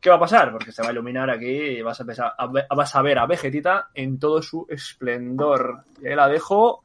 ¿qué 0.00 0.10
va 0.10 0.16
a 0.16 0.20
pasar? 0.20 0.52
Porque 0.52 0.72
se 0.72 0.82
va 0.82 0.88
a 0.88 0.92
iluminar 0.92 1.30
aquí 1.30 1.46
y 1.46 1.82
vas 1.82 2.00
a, 2.00 3.02
ver 3.02 3.18
a 3.18 3.26
Vegetita 3.26 3.88
en 3.94 4.18
todo 4.18 4.40
su 4.40 4.66
esplendor. 4.68 5.84
Y 6.00 6.08
ahí 6.08 6.14
la 6.14 6.28
dejo. 6.28 6.84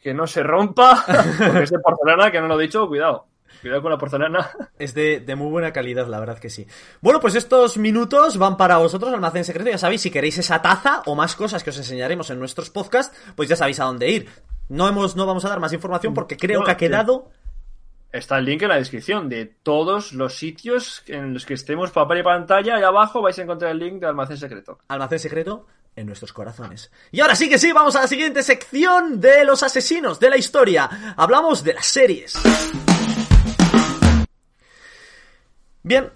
que 0.00 0.12
no 0.12 0.26
se 0.26 0.42
rompa, 0.42 1.04
es 1.62 1.70
de 1.70 1.78
porcelana, 1.78 2.30
que 2.30 2.40
no 2.40 2.48
lo 2.48 2.60
he 2.60 2.64
dicho, 2.64 2.86
cuidado. 2.86 3.26
Cuidado 3.64 3.80
con 3.80 3.92
la 3.92 3.96
porcelana. 3.96 4.50
Es 4.78 4.92
de, 4.92 5.20
de 5.20 5.36
muy 5.36 5.50
buena 5.50 5.72
calidad, 5.72 6.06
la 6.06 6.20
verdad 6.20 6.38
que 6.38 6.50
sí. 6.50 6.66
Bueno, 7.00 7.18
pues 7.18 7.34
estos 7.34 7.78
minutos 7.78 8.36
van 8.36 8.58
para 8.58 8.76
vosotros, 8.76 9.10
Almacén 9.14 9.42
Secreto. 9.42 9.70
Ya 9.70 9.78
sabéis, 9.78 10.02
si 10.02 10.10
queréis 10.10 10.36
esa 10.36 10.60
taza 10.60 11.02
o 11.06 11.14
más 11.14 11.34
cosas 11.34 11.64
que 11.64 11.70
os 11.70 11.78
enseñaremos 11.78 12.28
en 12.28 12.38
nuestros 12.38 12.68
podcasts, 12.68 13.16
pues 13.34 13.48
ya 13.48 13.56
sabéis 13.56 13.80
a 13.80 13.84
dónde 13.84 14.10
ir. 14.10 14.28
No, 14.68 14.86
hemos, 14.86 15.16
no 15.16 15.24
vamos 15.24 15.46
a 15.46 15.48
dar 15.48 15.60
más 15.60 15.72
información 15.72 16.12
porque 16.12 16.36
creo 16.36 16.60
No, 16.60 16.66
que 16.66 16.72
ha 16.72 16.76
quedado... 16.76 17.30
Está 18.12 18.36
el 18.36 18.44
link 18.44 18.60
en 18.60 18.68
la 18.68 18.76
descripción 18.76 19.30
de 19.30 19.46
todos 19.46 20.12
los 20.12 20.36
sitios 20.36 21.02
en 21.06 21.32
los 21.32 21.46
que 21.46 21.54
estemos 21.54 21.90
papel 21.90 22.18
y 22.18 22.22
pantalla. 22.22 22.76
Allá 22.76 22.88
abajo 22.88 23.22
vais 23.22 23.38
a 23.38 23.42
encontrar 23.42 23.70
el 23.70 23.78
link 23.78 23.94
de 23.94 24.06
Almacén 24.06 24.36
Secreto. 24.36 24.78
Almacén 24.88 25.18
secreto 25.20 25.66
en 25.96 26.06
nuestros 26.06 26.34
corazones. 26.34 26.92
Y 27.12 27.20
ahora 27.20 27.34
sí 27.34 27.48
que 27.48 27.58
sí, 27.58 27.72
vamos 27.72 27.96
a 27.96 28.02
la 28.02 28.06
siguiente 28.06 28.42
sección 28.42 29.20
de 29.22 29.46
los 29.46 29.62
asesinos 29.62 30.20
de 30.20 30.28
la 30.28 30.36
historia. 30.36 31.14
Hablamos 31.16 31.64
de 31.64 31.72
las 31.74 31.86
series. 31.86 32.34
Bien. 35.84 36.10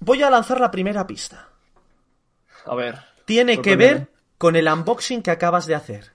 Voy 0.00 0.22
a 0.22 0.30
lanzar 0.30 0.58
la 0.58 0.70
primera 0.70 1.06
pista. 1.06 1.48
A 2.64 2.74
ver. 2.74 2.98
Tiene 3.26 3.60
que 3.62 3.76
ver 3.76 4.08
con 4.38 4.56
el 4.56 4.66
unboxing 4.66 5.22
que 5.22 5.30
acabas 5.30 5.66
de 5.66 5.74
hacer. 5.74 6.12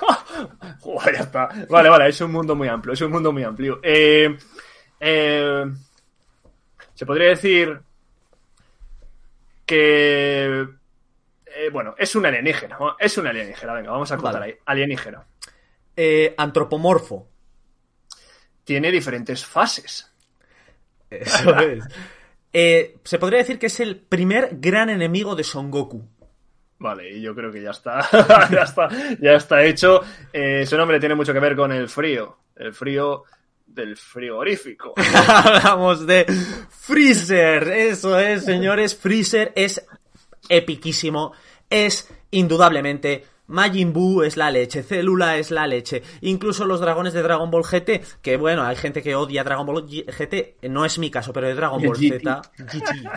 Joder, 0.80 1.14
ya 1.14 1.20
está. 1.22 1.48
Vale, 1.68 1.88
vale, 1.88 2.08
es 2.08 2.20
un 2.20 2.32
mundo 2.32 2.54
muy 2.54 2.68
amplio, 2.68 2.92
es 2.92 3.00
un 3.00 3.12
mundo 3.12 3.32
muy 3.32 3.44
amplio. 3.44 3.80
Eh, 3.82 4.36
eh, 4.98 5.64
se 6.94 7.06
podría 7.06 7.28
decir 7.30 7.80
que... 9.64 10.66
eh, 11.46 11.70
bueno, 11.72 11.94
es 11.98 12.14
un 12.16 12.26
alienígena, 12.26 12.78
es 12.98 13.16
un 13.18 13.26
alienígena, 13.28 13.74
venga, 13.74 13.92
vamos 13.92 14.10
a 14.10 14.16
contar 14.16 14.40
Vale. 14.40 14.52
ahí. 14.52 14.58
Alienígena. 14.66 15.24
Antropomorfo. 16.36 17.28
Tiene 18.64 18.90
diferentes 18.90 19.44
fases. 19.44 20.10
Eso 21.10 21.58
es. 21.58 21.84
Eh, 22.52 22.96
se 23.04 23.18
podría 23.18 23.38
decir 23.38 23.58
que 23.58 23.66
es 23.66 23.80
el 23.80 23.96
primer 23.96 24.58
gran 24.60 24.90
enemigo 24.90 25.36
de 25.36 25.44
Son 25.44 25.70
Goku. 25.70 26.02
Vale, 26.78 27.10
y 27.10 27.20
yo 27.20 27.34
creo 27.34 27.52
que 27.52 27.62
ya 27.62 27.70
está, 27.70 28.08
ya 28.50 28.62
está, 28.62 28.88
ya 29.20 29.32
está 29.34 29.64
hecho. 29.64 30.00
Eh, 30.32 30.64
su 30.66 30.76
nombre 30.76 30.98
tiene 30.98 31.14
mucho 31.14 31.32
que 31.32 31.40
ver 31.40 31.54
con 31.54 31.70
el 31.72 31.88
frío, 31.88 32.38
el 32.56 32.72
frío 32.72 33.24
del 33.66 33.96
frigorífico. 33.96 34.94
Hablamos 35.26 36.06
de 36.06 36.24
Freezer. 36.70 37.68
Eso 37.68 38.18
es, 38.18 38.44
señores. 38.44 38.96
Freezer 38.96 39.52
es 39.54 39.86
epiquísimo. 40.48 41.32
Es 41.68 42.10
indudablemente. 42.30 43.24
Majin 43.50 43.92
Buu 43.92 44.22
es 44.22 44.36
la 44.36 44.50
leche, 44.50 44.82
Célula 44.82 45.36
es 45.36 45.50
la 45.50 45.66
leche, 45.66 46.02
incluso 46.20 46.64
los 46.64 46.80
dragones 46.80 47.12
de 47.12 47.22
Dragon 47.22 47.50
Ball 47.50 47.64
GT, 47.64 48.00
que 48.22 48.36
bueno, 48.36 48.62
hay 48.62 48.76
gente 48.76 49.02
que 49.02 49.16
odia 49.16 49.44
Dragon 49.44 49.66
Ball 49.66 49.86
GT, 49.86 50.68
no 50.68 50.84
es 50.84 50.98
mi 50.98 51.10
caso, 51.10 51.32
pero 51.32 51.48
de 51.48 51.54
Dragon 51.54 51.82
Ball 51.82 51.96
GT. 51.96 52.22
Z, 52.22 52.42
GT. 52.56 53.10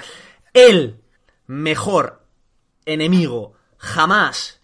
el 0.53 0.99
mejor 1.45 2.25
enemigo 2.85 3.53
jamás 3.77 4.61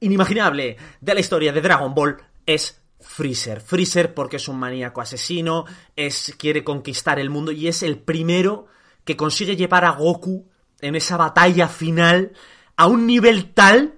inimaginable 0.00 0.76
de 1.00 1.14
la 1.14 1.20
historia 1.20 1.52
de 1.52 1.60
Dragon 1.60 1.94
Ball 1.94 2.18
es 2.46 2.80
Freezer. 3.00 3.60
Freezer 3.60 4.14
porque 4.14 4.36
es 4.36 4.46
un 4.46 4.58
maníaco 4.58 5.00
asesino, 5.00 5.64
es 5.96 6.34
quiere 6.38 6.62
conquistar 6.62 7.18
el 7.18 7.28
mundo 7.28 7.50
y 7.50 7.66
es 7.66 7.82
el 7.82 7.98
primero 7.98 8.66
que 9.04 9.16
consigue 9.16 9.56
llevar 9.56 9.84
a 9.84 9.90
Goku 9.90 10.48
en 10.80 10.94
esa 10.94 11.16
batalla 11.16 11.66
final 11.66 12.32
a 12.76 12.86
un 12.86 13.06
nivel 13.06 13.52
tal 13.52 13.94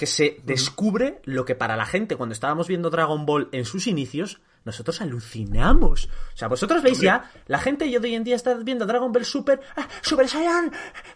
que 0.00 0.06
se 0.06 0.38
descubre 0.44 1.20
lo 1.24 1.44
que 1.44 1.54
para 1.54 1.76
la 1.76 1.84
gente 1.84 2.16
cuando 2.16 2.32
estábamos 2.32 2.68
viendo 2.68 2.88
Dragon 2.88 3.26
Ball 3.26 3.50
en 3.52 3.66
sus 3.66 3.86
inicios 3.86 4.40
nosotros 4.64 4.98
alucinamos. 5.02 6.08
O 6.32 6.36
sea, 6.38 6.48
vosotros 6.48 6.82
veis 6.82 7.02
ya, 7.02 7.30
la 7.48 7.58
gente 7.58 7.84
de 7.84 7.98
hoy 7.98 8.14
en 8.14 8.24
día 8.24 8.34
está 8.34 8.54
viendo 8.54 8.86
Dragon 8.86 9.12
Ball 9.12 9.26
Super, 9.26 9.60
ah, 9.76 9.86
Super 10.00 10.26
Saiyan 10.26 10.72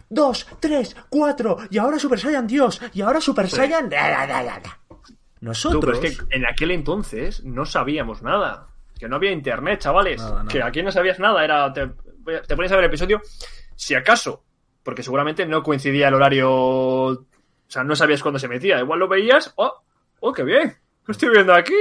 2, 0.09 0.47
3, 0.59 0.97
4, 1.09 1.57
y 1.71 1.79
ahora 1.79 1.97
Super 1.97 2.19
Saiyan 2.19 2.45
Dios, 2.45 2.79
y 2.93 3.01
ahora 3.01 3.19
Super 3.19 3.49
Saiyan... 3.49 3.89
da, 3.89 4.07
da, 4.07 4.27
da, 4.27 4.43
da, 4.43 4.59
da. 4.59 4.79
Tú, 4.87 5.15
Nosotros... 5.41 5.97
pero 5.97 6.07
es 6.07 6.19
que 6.19 6.35
en 6.35 6.45
aquel 6.45 6.69
entonces 6.69 7.43
no 7.43 7.65
sabíamos 7.65 8.21
nada. 8.21 8.67
Que 8.99 9.07
no 9.07 9.15
había 9.15 9.31
internet, 9.31 9.79
chavales. 9.79 10.21
Nada, 10.21 10.43
nada. 10.43 10.47
Que 10.47 10.61
aquí 10.61 10.83
no 10.83 10.91
sabías 10.91 11.17
nada. 11.17 11.43
Era 11.43 11.73
te, 11.73 11.87
te 11.87 12.55
ponías 12.55 12.71
a 12.71 12.75
ver 12.75 12.85
el 12.85 12.89
episodio, 12.89 13.19
si 13.75 13.95
acaso, 13.95 14.43
porque 14.83 15.01
seguramente 15.01 15.47
no 15.47 15.63
coincidía 15.63 16.09
el 16.09 16.13
horario. 16.13 17.25
O 17.75 17.77
sea, 17.77 17.83
no 17.83 17.93
sabías 17.93 18.21
cuándo 18.21 18.39
se 18.39 18.47
metía. 18.47 18.79
Igual 18.79 18.99
lo 18.99 19.07
veías. 19.09 19.51
¡Oh! 19.57 19.81
¡Oh, 20.21 20.31
qué 20.31 20.43
bien! 20.43 20.77
¿Qué 21.05 21.11
estoy 21.11 21.27
viendo 21.29 21.53
aquí? 21.53 21.73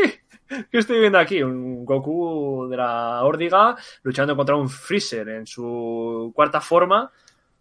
¿Qué 0.48 0.78
estoy 0.78 0.98
viendo 0.98 1.18
aquí? 1.20 1.40
Un 1.40 1.84
Goku 1.84 2.66
de 2.68 2.76
la 2.76 3.22
Órdiga 3.22 3.76
luchando 4.02 4.34
contra 4.34 4.56
un 4.56 4.68
Freezer 4.68 5.28
en 5.28 5.46
su 5.46 6.32
cuarta 6.34 6.60
forma. 6.60 7.12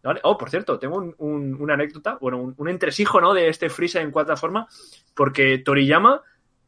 ¿Vale? 0.02 0.20
Oh, 0.24 0.36
por 0.36 0.50
cierto, 0.50 0.80
tengo 0.80 0.98
un- 0.98 1.14
un- 1.20 1.62
una 1.62 1.76
anécdota, 1.76 2.18
bueno, 2.20 2.38
un, 2.40 2.56
un 2.58 2.70
entresijo, 2.70 3.22
¿no? 3.22 3.36
De 3.36 3.50
este 3.50 3.70
Freezer 3.70 4.02
en 4.02 4.10
cuarta 4.10 4.36
forma, 4.36 4.68
porque 5.14 5.60
Toriyama, 5.60 6.16
o 6.16 6.22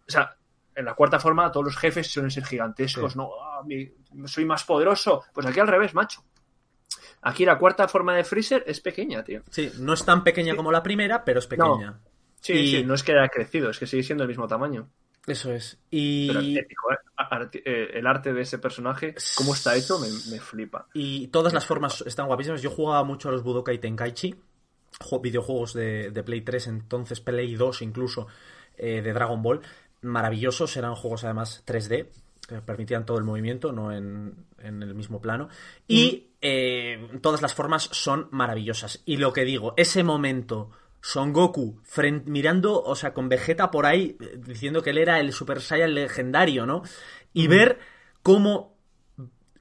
sea, 0.05 0.35
en 0.75 0.85
la 0.85 0.93
cuarta 0.93 1.19
forma 1.19 1.51
todos 1.51 1.65
los 1.65 1.77
jefes 1.77 2.05
suelen 2.11 2.29
ser 2.29 2.45
gigantescos, 2.45 3.13
Sí. 3.13 3.17
¿no? 3.17 3.31
Mi- 3.65 3.91
soy 4.27 4.45
más 4.45 4.63
poderoso. 4.65 5.23
Pues 5.33 5.47
aquí 5.47 5.59
al 5.59 5.67
revés, 5.67 5.95
macho. 5.95 6.21
Aquí 7.25 7.43
la 7.45 7.57
cuarta 7.57 7.87
forma 7.87 8.15
de 8.15 8.23
Freezer 8.23 8.63
es 8.67 8.79
pequeña, 8.81 9.23
tío. 9.23 9.41
Sí, 9.49 9.71
no 9.79 9.93
es 9.93 10.05
tan 10.05 10.23
pequeña 10.23 10.55
como 10.55 10.71
la 10.71 10.81
primera, 10.83 11.25
pero 11.25 11.39
es 11.39 11.47
pequeña. 11.47 11.99
Sí, 12.39 12.53
Y- 12.53 12.71
sí, 12.77 12.83
no 12.83 12.93
es 12.93 13.03
que 13.03 13.11
haya 13.13 13.27
crecido, 13.29 13.69
es 13.71 13.79
que 13.79 13.87
sigue 13.87 14.03
siendo 14.03 14.23
el 14.23 14.27
mismo 14.29 14.47
tamaño. 14.47 14.87
Eso 15.25 15.51
es. 15.51 15.79
Y... 15.89 16.27
Pero 16.27 16.39
épico, 16.41 16.91
¿eh? 16.93 16.97
Eh, 17.65 17.89
el 17.95 18.05
arte 18.05 18.31
de 18.31 18.41
ese 18.41 18.59
personaje, 18.59 19.15
cómo 19.35 19.55
está 19.55 19.75
hecho, 19.75 19.97
me, 19.97 20.07
me 20.29 20.39
flipa. 20.39 20.87
Y 20.93 21.27
todas 21.29 21.51
las 21.51 21.65
formas 21.65 22.01
están 22.05 22.27
guapísimas. 22.27 22.61
Yo 22.61 22.69
jugaba 22.69 23.03
mucho 23.03 23.29
a 23.29 23.31
los 23.31 23.41
Budokai 23.41 23.79
Tenkaichi, 23.79 24.35
ju- 24.99 25.21
videojuegos 25.21 25.73
de, 25.73 26.11
de 26.11 26.23
Play 26.23 26.41
3, 26.41 26.67
entonces 26.67 27.21
Play 27.21 27.55
2 27.55 27.81
incluso, 27.81 28.27
eh, 28.77 29.01
de 29.01 29.13
Dragon 29.13 29.41
Ball. 29.41 29.61
Maravillosos, 30.01 30.77
eran 30.77 30.93
juegos 30.93 31.23
además 31.23 31.63
3D, 31.65 32.05
que 32.07 32.11
permitían 32.65 33.05
todo 33.05 33.17
el 33.17 33.23
movimiento, 33.23 33.71
no 33.71 33.91
en, 33.91 34.45
en 34.59 34.83
el 34.83 34.95
mismo 34.95 35.21
plano. 35.21 35.49
Y 35.87 36.31
eh, 36.41 37.19
todas 37.21 37.41
las 37.41 37.53
formas 37.53 37.89
son 37.91 38.27
maravillosas. 38.31 39.01
Y 39.05 39.17
lo 39.17 39.33
que 39.33 39.45
digo, 39.45 39.73
ese 39.77 40.03
momento... 40.03 40.71
Son 41.01 41.33
Goku 41.33 41.83
mirando, 42.25 42.81
o 42.81 42.95
sea, 42.95 43.13
con 43.13 43.29
Vegeta 43.29 43.69
por 43.69 43.85
ahí, 43.85 44.17
eh, 44.19 44.39
diciendo 44.39 44.81
que 44.81 44.89
él 44.89 44.97
era 44.97 45.19
el 45.19 45.33
Super 45.33 45.61
Saiyan 45.61 45.93
legendario, 45.93 46.65
¿no? 46.65 46.81
Y 47.31 47.45
ver 47.47 47.77
cómo 48.23 48.75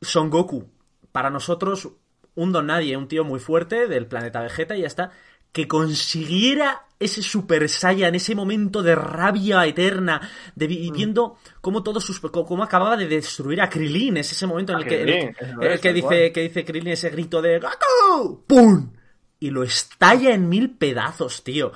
son 0.00 0.30
Goku, 0.30 0.70
para 1.12 1.28
nosotros, 1.28 1.90
un 2.34 2.50
don 2.50 2.68
nadie, 2.68 2.96
un 2.96 3.08
tío 3.08 3.24
muy 3.24 3.40
fuerte 3.40 3.88
del 3.88 4.06
planeta 4.06 4.40
Vegeta 4.40 4.74
y 4.74 4.80
ya 4.80 4.86
está, 4.86 5.10
que 5.54 5.68
consiguiera 5.68 6.82
ese 6.98 7.22
Super 7.22 7.68
Saiyan, 7.68 8.14
ese 8.14 8.34
momento 8.34 8.82
de 8.82 8.94
rabia 8.94 9.64
eterna, 9.66 10.20
de 10.56 10.66
vi- 10.66 10.90
viendo 10.90 11.38
cómo 11.60 11.82
todos 11.84 12.04
sus 12.04 12.18
cómo 12.18 12.62
acababa 12.64 12.96
de 12.96 13.06
destruir 13.06 13.60
a 13.62 13.68
Krillin, 13.70 14.16
es 14.16 14.32
ese 14.32 14.46
momento 14.48 14.72
en 14.72 14.78
el 14.80 14.84
que, 14.86 15.02
el 15.02 15.08
el 15.62 15.72
es, 15.74 15.80
que 15.80 15.92
dice 15.92 16.32
que 16.32 16.40
dice 16.40 16.64
Krillin 16.64 16.92
ese 16.92 17.10
grito 17.10 17.40
de 17.40 17.60
Goku, 17.60 18.42
¡pum! 18.46 18.90
y 19.38 19.50
lo 19.50 19.62
estalla 19.62 20.34
en 20.34 20.48
mil 20.48 20.70
pedazos, 20.70 21.44
tío. 21.44 21.70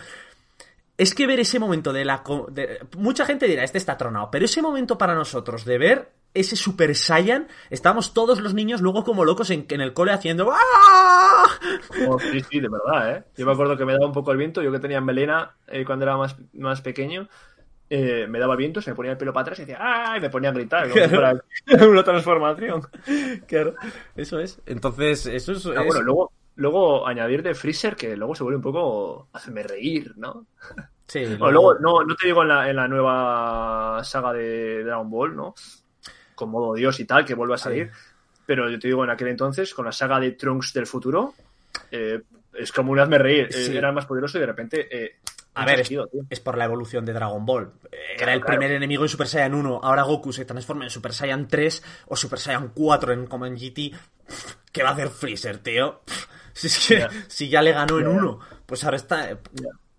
Es 0.96 1.14
que 1.14 1.28
ver 1.28 1.38
ese 1.38 1.60
momento 1.60 1.92
de 1.92 2.04
la... 2.04 2.24
de- 2.50 2.80
mucha 2.96 3.24
gente 3.24 3.46
dirá, 3.46 3.62
este 3.62 3.78
está 3.78 3.96
tronado, 3.96 4.30
pero 4.32 4.44
ese 4.46 4.60
momento 4.60 4.98
para 4.98 5.14
nosotros 5.14 5.64
de 5.64 5.78
ver 5.78 6.12
ese 6.40 6.56
Super 6.56 6.94
Saiyan, 6.94 7.48
estábamos 7.70 8.14
todos 8.14 8.40
los 8.40 8.54
niños 8.54 8.80
luego 8.80 9.04
como 9.04 9.24
locos 9.24 9.50
en, 9.50 9.66
en 9.68 9.80
el 9.80 9.92
cole 9.92 10.12
haciendo... 10.12 10.50
¡Ah! 10.52 11.46
Oh, 12.06 12.18
sí, 12.18 12.40
sí, 12.50 12.60
de 12.60 12.68
verdad, 12.68 13.16
¿eh? 13.16 13.24
Yo 13.36 13.46
me 13.46 13.52
acuerdo 13.52 13.76
que 13.76 13.84
me 13.84 13.92
daba 13.92 14.06
un 14.06 14.12
poco 14.12 14.32
el 14.32 14.38
viento, 14.38 14.62
yo 14.62 14.72
que 14.72 14.78
tenía 14.78 15.00
melena 15.00 15.56
eh, 15.66 15.84
cuando 15.84 16.04
era 16.04 16.16
más, 16.16 16.36
más 16.52 16.80
pequeño, 16.80 17.28
eh, 17.90 18.26
me 18.28 18.38
daba 18.38 18.56
viento, 18.56 18.82
se 18.82 18.90
me 18.90 18.96
ponía 18.96 19.12
el 19.12 19.18
pelo 19.18 19.32
para 19.32 19.42
atrás 19.42 19.58
y 19.58 19.62
decía 19.62 19.78
¡ah! 19.80 20.16
y 20.16 20.20
me 20.20 20.30
ponía 20.30 20.50
a 20.50 20.52
gritar, 20.52 20.88
como 20.88 21.02
si 21.02 21.08
fuera 21.08 21.42
una 21.88 22.04
transformación. 22.04 22.82
Claro, 23.46 23.74
eso 24.14 24.38
es. 24.38 24.60
Entonces, 24.66 25.26
eso 25.26 25.52
es... 25.52 25.66
Ah, 25.66 25.82
bueno, 25.86 26.02
luego, 26.02 26.32
luego 26.56 27.06
añadir 27.06 27.42
de 27.42 27.54
Freezer 27.54 27.96
que 27.96 28.16
luego 28.16 28.34
se 28.34 28.42
vuelve 28.42 28.56
un 28.56 28.62
poco... 28.62 29.28
Hazme 29.32 29.62
reír, 29.62 30.14
¿no? 30.16 30.46
sí, 31.06 31.24
O 31.40 31.50
luego, 31.50 31.78
no, 31.78 32.04
no 32.04 32.14
te 32.14 32.26
digo 32.26 32.42
en 32.42 32.48
la, 32.48 32.68
en 32.68 32.76
la 32.76 32.88
nueva 32.88 34.00
saga 34.04 34.34
de 34.34 34.84
Dragon 34.84 35.10
Ball, 35.10 35.34
¿no? 35.34 35.54
Con 36.38 36.50
modo 36.50 36.72
Dios 36.74 37.00
y 37.00 37.04
tal, 37.04 37.24
que 37.24 37.34
vuelve 37.34 37.54
a 37.54 37.58
salir. 37.58 37.90
Pero 38.46 38.70
yo 38.70 38.78
te 38.78 38.86
digo, 38.86 39.02
en 39.02 39.10
aquel 39.10 39.26
entonces, 39.28 39.74
con 39.74 39.84
la 39.84 39.90
saga 39.92 40.20
de 40.20 40.30
Trunks 40.32 40.72
del 40.72 40.86
futuro, 40.86 41.34
eh, 41.90 42.22
es 42.54 42.70
como 42.70 42.92
un 42.92 43.00
hazme 43.00 43.18
reír. 43.18 43.48
Eh, 43.50 43.52
Sí. 43.52 43.76
era 43.76 43.88
el 43.88 43.94
más 43.94 44.06
poderoso 44.06 44.38
y 44.38 44.40
de 44.40 44.46
repente. 44.46 44.88
eh, 44.90 45.16
A 45.54 45.64
ver, 45.64 45.80
es, 45.80 45.90
es 46.30 46.38
por 46.40 46.56
la 46.56 46.64
evolución 46.66 47.04
de 47.04 47.12
Dragon 47.12 47.44
Ball. 47.44 47.72
Eh, 47.90 47.96
Era 48.20 48.32
el 48.32 48.40
claro. 48.40 48.58
primer 48.60 48.70
enemigo 48.76 49.02
en 49.02 49.08
Super 49.08 49.26
Saiyan 49.26 49.54
1. 49.54 49.80
Ahora 49.82 50.02
Goku 50.02 50.32
se 50.32 50.44
transforma 50.44 50.84
en 50.84 50.90
Super 50.90 51.12
Saiyan 51.12 51.48
3 51.48 51.82
o 52.06 52.14
Super 52.16 52.38
Saiyan 52.38 52.68
4 52.72 53.12
en 53.12 53.26
como 53.26 53.44
en 53.46 53.56
GT. 53.56 53.90
¿Qué 54.72 54.82
va 54.84 54.90
a 54.90 54.92
hacer 54.92 55.08
Freezer, 55.08 55.58
tío? 55.58 56.02
Si 56.52 56.66
es 56.68 56.86
que 56.86 56.98
Ya. 57.00 57.10
si 57.26 57.48
ya 57.48 57.60
le 57.62 57.72
ganó 57.72 57.98
en 57.98 58.06
uno, 58.06 58.38
pues 58.66 58.84
ahora 58.84 58.96
está. 58.98 59.30
eh, 59.32 59.36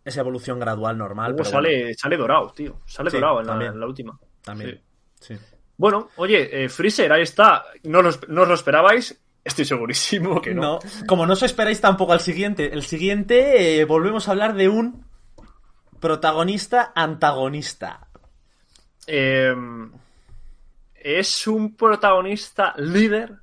esa 0.06 0.22
evolución 0.22 0.60
gradual 0.60 0.98
normal. 0.98 1.34
Pero 1.36 1.44
sale, 1.50 1.82
bueno, 1.82 1.96
sale 2.00 2.18
dorado, 2.18 2.52
tío. 2.56 2.80
Sale 2.86 3.12
Sí, 3.12 3.18
dorado 3.18 3.42
en 3.42 3.46
la, 3.48 3.52
también. 3.52 3.74
en 3.74 3.80
la 3.82 3.86
última. 3.86 4.18
también. 4.42 4.82
Sí. 5.20 5.36
sí. 5.36 5.40
Bueno, 5.80 6.10
oye, 6.18 6.66
eh, 6.66 6.68
Freezer, 6.68 7.10
ahí 7.14 7.22
está. 7.22 7.64
No, 7.84 8.02
los- 8.02 8.28
no 8.28 8.42
os 8.42 8.48
lo 8.50 8.54
esperabais. 8.54 9.18
Estoy 9.46 9.64
segurísimo 9.64 10.42
que 10.42 10.54
no. 10.54 10.62
No, 10.62 10.80
como 11.08 11.26
no 11.26 11.32
os 11.34 11.42
esperáis 11.42 11.80
tampoco 11.80 12.12
al 12.12 12.20
siguiente. 12.20 12.74
El 12.74 12.84
siguiente, 12.84 13.80
eh, 13.80 13.86
volvemos 13.86 14.28
a 14.28 14.32
hablar 14.32 14.56
de 14.56 14.68
un 14.68 15.06
protagonista 16.02 16.92
antagonista. 16.94 18.08
Eh, 19.08 19.56
es 20.96 21.48
un 21.48 21.78
protagonista 21.78 22.74
líder 22.78 23.36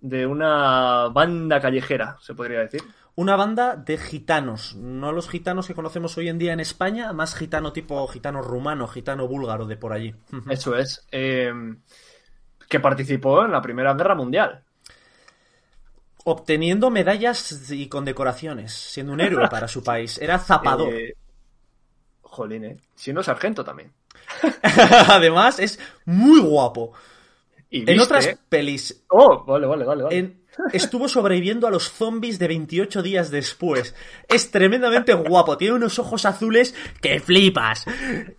de 0.00 0.26
una 0.28 1.08
banda 1.08 1.60
callejera, 1.60 2.16
se 2.20 2.34
podría 2.34 2.60
decir. 2.60 2.82
Una 3.16 3.36
banda 3.36 3.76
de 3.76 3.96
gitanos, 3.96 4.74
no 4.74 5.12
los 5.12 5.28
gitanos 5.28 5.68
que 5.68 5.74
conocemos 5.74 6.18
hoy 6.18 6.28
en 6.28 6.38
día 6.38 6.52
en 6.52 6.58
España, 6.58 7.12
más 7.12 7.36
gitano 7.36 7.72
tipo 7.72 8.06
gitano 8.08 8.42
rumano, 8.42 8.88
gitano 8.88 9.28
búlgaro 9.28 9.66
de 9.66 9.76
por 9.76 9.92
allí. 9.92 10.14
Eso 10.50 10.76
es. 10.76 11.06
eh, 11.12 11.52
que 12.68 12.80
participó 12.80 13.44
en 13.44 13.52
la 13.52 13.62
Primera 13.62 13.94
Guerra 13.94 14.16
Mundial. 14.16 14.64
Obteniendo 16.24 16.90
medallas 16.90 17.70
y 17.70 17.88
condecoraciones, 17.88 18.72
siendo 18.72 19.12
un 19.12 19.20
héroe 19.20 19.48
para 19.48 19.68
su 19.68 19.82
país. 19.84 20.18
Era 20.18 20.38
zapador. 20.38 20.92
Eh, 20.94 21.14
jolín, 22.22 22.64
eh. 22.64 22.76
Siendo 22.96 23.22
sargento 23.22 23.62
también. 23.62 23.92
Además, 25.08 25.60
es 25.60 25.78
muy 26.04 26.40
guapo. 26.40 26.92
Y 27.74 27.80
En 27.80 27.86
viste- 27.86 28.02
otras 28.02 28.38
pelis, 28.48 29.04
Oh, 29.08 29.44
vale, 29.44 29.66
vale, 29.66 29.84
vale. 29.84 30.02
vale. 30.04 30.16
en- 30.18 30.44
estuvo 30.72 31.08
sobreviviendo 31.08 31.66
a 31.66 31.70
los 31.72 31.90
zombies 31.90 32.38
de 32.38 32.46
28 32.46 33.02
días 33.02 33.32
después. 33.32 33.94
Es 34.28 34.52
tremendamente 34.52 35.12
guapo, 35.14 35.56
tiene 35.56 35.74
unos 35.74 35.98
ojos 35.98 36.24
azules 36.24 36.74
que 37.02 37.18
flipas. 37.18 37.84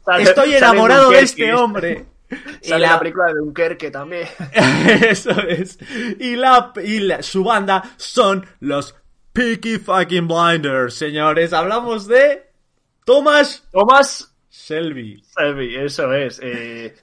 Sale- 0.05 0.23
Estoy 0.23 0.53
enamorado 0.53 1.09
de 1.09 1.19
este 1.19 1.53
hombre. 1.53 2.05
Y 2.63 2.69
Sale 2.69 2.81
la- 2.87 2.93
la 2.93 2.99
película 2.99 3.25
de 3.27 3.33
Dunkerque 3.35 3.91
también. 3.91 4.27
Eso 5.09 5.31
es. 5.47 5.77
Y, 6.19 6.35
la, 6.35 6.71
y 6.83 6.99
la- 7.01 7.21
su 7.21 7.43
banda 7.43 7.83
son 7.97 8.45
los 8.61 8.95
Peaky 9.31 9.77
Fucking 9.77 10.27
Blinders, 10.27 10.95
señores. 10.95 11.51
Hablamos 11.53 12.07
de 12.07 12.49
Thomas 13.05 13.67
Thomas 13.71 14.33
Shelby. 14.49 15.21
Shelby, 15.37 15.75
eso 15.75 16.11
es. 16.13 16.39
eh, 16.41 16.95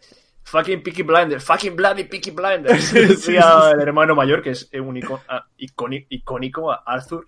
fucking 0.52 0.82
Peaky 0.82 1.02
Blinders. 1.02 1.44
Fucking 1.44 1.74
Bloody 1.74 2.04
Peaky 2.04 2.30
Blinders. 2.30 2.84
Sí, 2.92 2.98
sí, 3.00 3.06
Decía 3.08 3.42
sí. 3.42 3.70
el 3.74 3.80
hermano 3.80 4.14
mayor, 4.14 4.42
que 4.42 4.50
es 4.50 4.70
un 4.74 5.00
ah, 5.28 5.46
icónico, 5.56 6.06
icónico, 6.10 6.70
Arthur. 6.70 7.24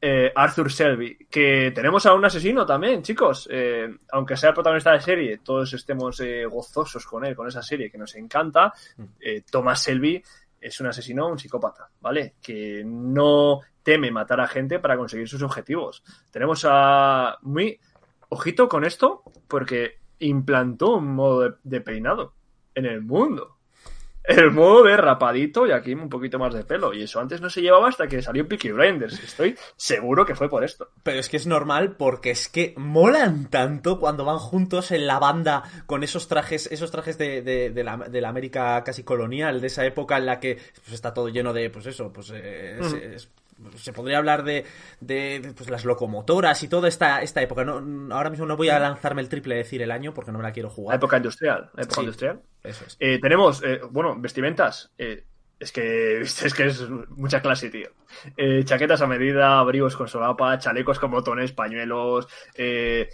Eh, 0.00 0.30
Arthur 0.34 0.68
Shelby. 0.68 1.26
Que 1.30 1.72
tenemos 1.74 2.04
a 2.04 2.12
un 2.14 2.24
asesino 2.24 2.66
también, 2.66 3.02
chicos. 3.02 3.48
Eh, 3.50 3.88
aunque 4.12 4.36
sea 4.36 4.50
el 4.50 4.54
protagonista 4.54 4.90
de 4.90 4.96
la 4.96 5.02
serie, 5.02 5.38
todos 5.38 5.72
estemos 5.72 6.20
eh, 6.20 6.44
gozosos 6.44 7.06
con 7.06 7.24
él, 7.24 7.34
con 7.34 7.46
esa 7.48 7.62
serie 7.62 7.90
que 7.90 7.98
nos 7.98 8.14
encanta. 8.16 8.72
eh, 9.20 9.42
Thomas 9.50 9.86
Shelby 9.86 10.22
es 10.60 10.80
un 10.80 10.88
asesino, 10.88 11.28
un 11.28 11.38
psicópata, 11.38 11.88
¿vale? 12.00 12.34
Que 12.42 12.82
no 12.84 13.60
teme 13.82 14.10
matar 14.10 14.40
a 14.40 14.48
gente 14.48 14.80
para 14.80 14.96
conseguir 14.96 15.28
sus 15.28 15.42
objetivos. 15.42 16.02
Tenemos 16.30 16.66
a 16.68 17.38
muy 17.42 17.78
ojito 18.30 18.68
con 18.68 18.84
esto, 18.84 19.22
porque 19.46 19.98
implantó 20.20 20.96
un 20.96 21.14
modo 21.14 21.40
de, 21.42 21.54
de 21.62 21.80
peinado 21.80 22.34
en 22.74 22.86
el 22.86 23.02
mundo. 23.02 23.52
El 24.28 24.50
modo 24.50 24.82
de 24.82 24.96
rapadito 24.96 25.68
y 25.68 25.70
aquí 25.70 25.94
un 25.94 26.08
poquito 26.08 26.36
más 26.36 26.52
de 26.52 26.64
pelo. 26.64 26.92
Y 26.92 27.02
eso 27.04 27.20
antes 27.20 27.40
no 27.40 27.48
se 27.48 27.62
llevaba 27.62 27.88
hasta 27.88 28.08
que 28.08 28.20
salió 28.22 28.48
Peaky 28.48 28.72
Blinders. 28.72 29.22
Estoy 29.22 29.56
seguro 29.76 30.26
que 30.26 30.34
fue 30.34 30.48
por 30.48 30.64
esto. 30.64 30.88
Pero 31.04 31.20
es 31.20 31.28
que 31.28 31.36
es 31.36 31.46
normal 31.46 31.94
porque 31.96 32.32
es 32.32 32.48
que 32.48 32.74
molan 32.76 33.48
tanto 33.50 34.00
cuando 34.00 34.24
van 34.24 34.38
juntos 34.38 34.90
en 34.90 35.06
la 35.06 35.20
banda 35.20 35.62
con 35.86 36.02
esos 36.02 36.26
trajes, 36.26 36.66
esos 36.72 36.90
trajes 36.90 37.18
de, 37.18 37.40
de- 37.42 37.70
de 37.70 37.84
la, 37.84 37.98
de 37.98 38.20
la 38.20 38.28
América 38.30 38.82
casi 38.84 39.04
colonial, 39.04 39.60
de 39.60 39.68
esa 39.68 39.86
época 39.86 40.18
en 40.18 40.26
la 40.26 40.40
que 40.40 40.56
pues, 40.74 40.92
está 40.92 41.14
todo 41.14 41.28
lleno 41.28 41.52
de, 41.52 41.70
pues 41.70 41.86
eso, 41.86 42.12
pues 42.12 42.32
eh, 42.34 42.78
es- 42.80 42.92
es- 42.94 43.28
se 43.76 43.92
podría 43.92 44.18
hablar 44.18 44.44
de, 44.44 44.64
de, 45.00 45.40
de, 45.40 45.52
pues, 45.52 45.70
las 45.70 45.84
locomotoras 45.84 46.62
y 46.62 46.68
toda 46.68 46.88
esta, 46.88 47.22
esta 47.22 47.40
época. 47.42 47.64
No, 47.64 48.14
ahora 48.14 48.30
mismo 48.30 48.46
no 48.46 48.56
voy 48.56 48.68
a 48.68 48.78
lanzarme 48.78 49.22
el 49.22 49.28
triple 49.28 49.54
de 49.56 49.62
decir 49.62 49.82
el 49.82 49.90
año 49.90 50.12
porque 50.14 50.32
no 50.32 50.38
me 50.38 50.44
la 50.44 50.52
quiero 50.52 50.68
La 50.68 50.74
jugar. 50.74 50.96
época 50.96 51.16
industrial. 51.16 51.70
La 51.74 51.82
época 51.82 51.94
Sí. 51.96 52.00
industrial. 52.02 52.40
Eso 52.62 52.84
es. 52.86 52.96
Eh, 53.00 53.18
tenemos, 53.20 53.62
eh, 53.64 53.80
bueno, 53.90 54.14
vestimentas. 54.18 54.90
Eh, 54.98 55.24
es 55.58 55.72
que 55.72 56.20
es 56.50 56.54
que 56.54 56.66
es 56.66 56.88
mucha 57.10 57.40
clase, 57.40 57.70
tío. 57.70 57.88
Eh, 58.36 58.62
chaquetas 58.64 59.00
a 59.02 59.06
medida, 59.06 59.58
abrigos 59.58 59.96
con 59.96 60.08
solapa, 60.08 60.58
chalecos 60.58 60.98
con 60.98 61.10
botones, 61.10 61.52
pañuelos, 61.52 62.28
eh, 62.54 63.08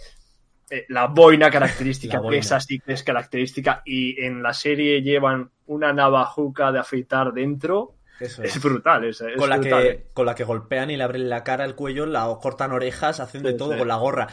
la 0.89 1.07
boina 1.07 1.49
característica, 1.51 2.13
La 2.17 2.21
boina. 2.21 2.31
que 2.35 2.39
esa 2.39 2.59
sí 2.59 2.79
que 2.79 2.93
es 2.93 3.03
característica, 3.03 3.81
y 3.85 4.21
en 4.23 4.41
la 4.43 4.53
serie 4.53 5.01
llevan 5.01 5.51
una 5.67 5.93
navajuca 5.93 6.71
de 6.71 6.79
afeitar 6.79 7.31
dentro. 7.31 7.95
Eso 8.23 8.43
Es 8.43 8.55
es. 8.55 8.61
brutal, 8.63 9.03
es, 9.05 9.21
es 9.21 9.37
con 9.37 9.49
la, 9.49 9.57
brutal, 9.57 9.83
que, 9.83 10.05
con 10.13 10.25
la 10.25 10.35
que 10.35 10.43
golpean 10.43 10.89
y 10.91 10.97
le 10.97 11.03
abren 11.03 11.29
la 11.29 11.43
cara, 11.43 11.65
el 11.65 11.75
cuello, 11.75 12.05
la 12.05 12.25
cortan 12.41 12.71
orejas, 12.71 13.19
hacen 13.19 13.43
de 13.43 13.51
Sí, 13.51 13.57
todo 13.57 13.73
sí. 13.73 13.77
con 13.79 13.87
la 13.87 13.95
gorra. 13.97 14.27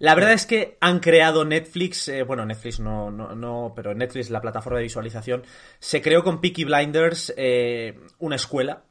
La 0.00 0.14
verdad 0.16 0.32
es 0.32 0.44
que 0.46 0.76
han 0.80 0.98
creado 0.98 1.44
Netflix, 1.44 2.08
eh, 2.08 2.24
bueno, 2.24 2.44
Netflix 2.44 2.80
no, 2.80 3.10
no, 3.12 3.34
no, 3.34 3.72
pero 3.76 3.94
Netflix, 3.94 4.28
la 4.28 4.40
plataforma 4.40 4.78
de 4.78 4.84
visualización, 4.84 5.44
se 5.78 6.02
creó 6.02 6.24
con 6.24 6.40
Peaky 6.40 6.64
Blinders 6.64 7.32
eh, 7.36 7.98
una 8.18 8.36
escuela. 8.36 8.82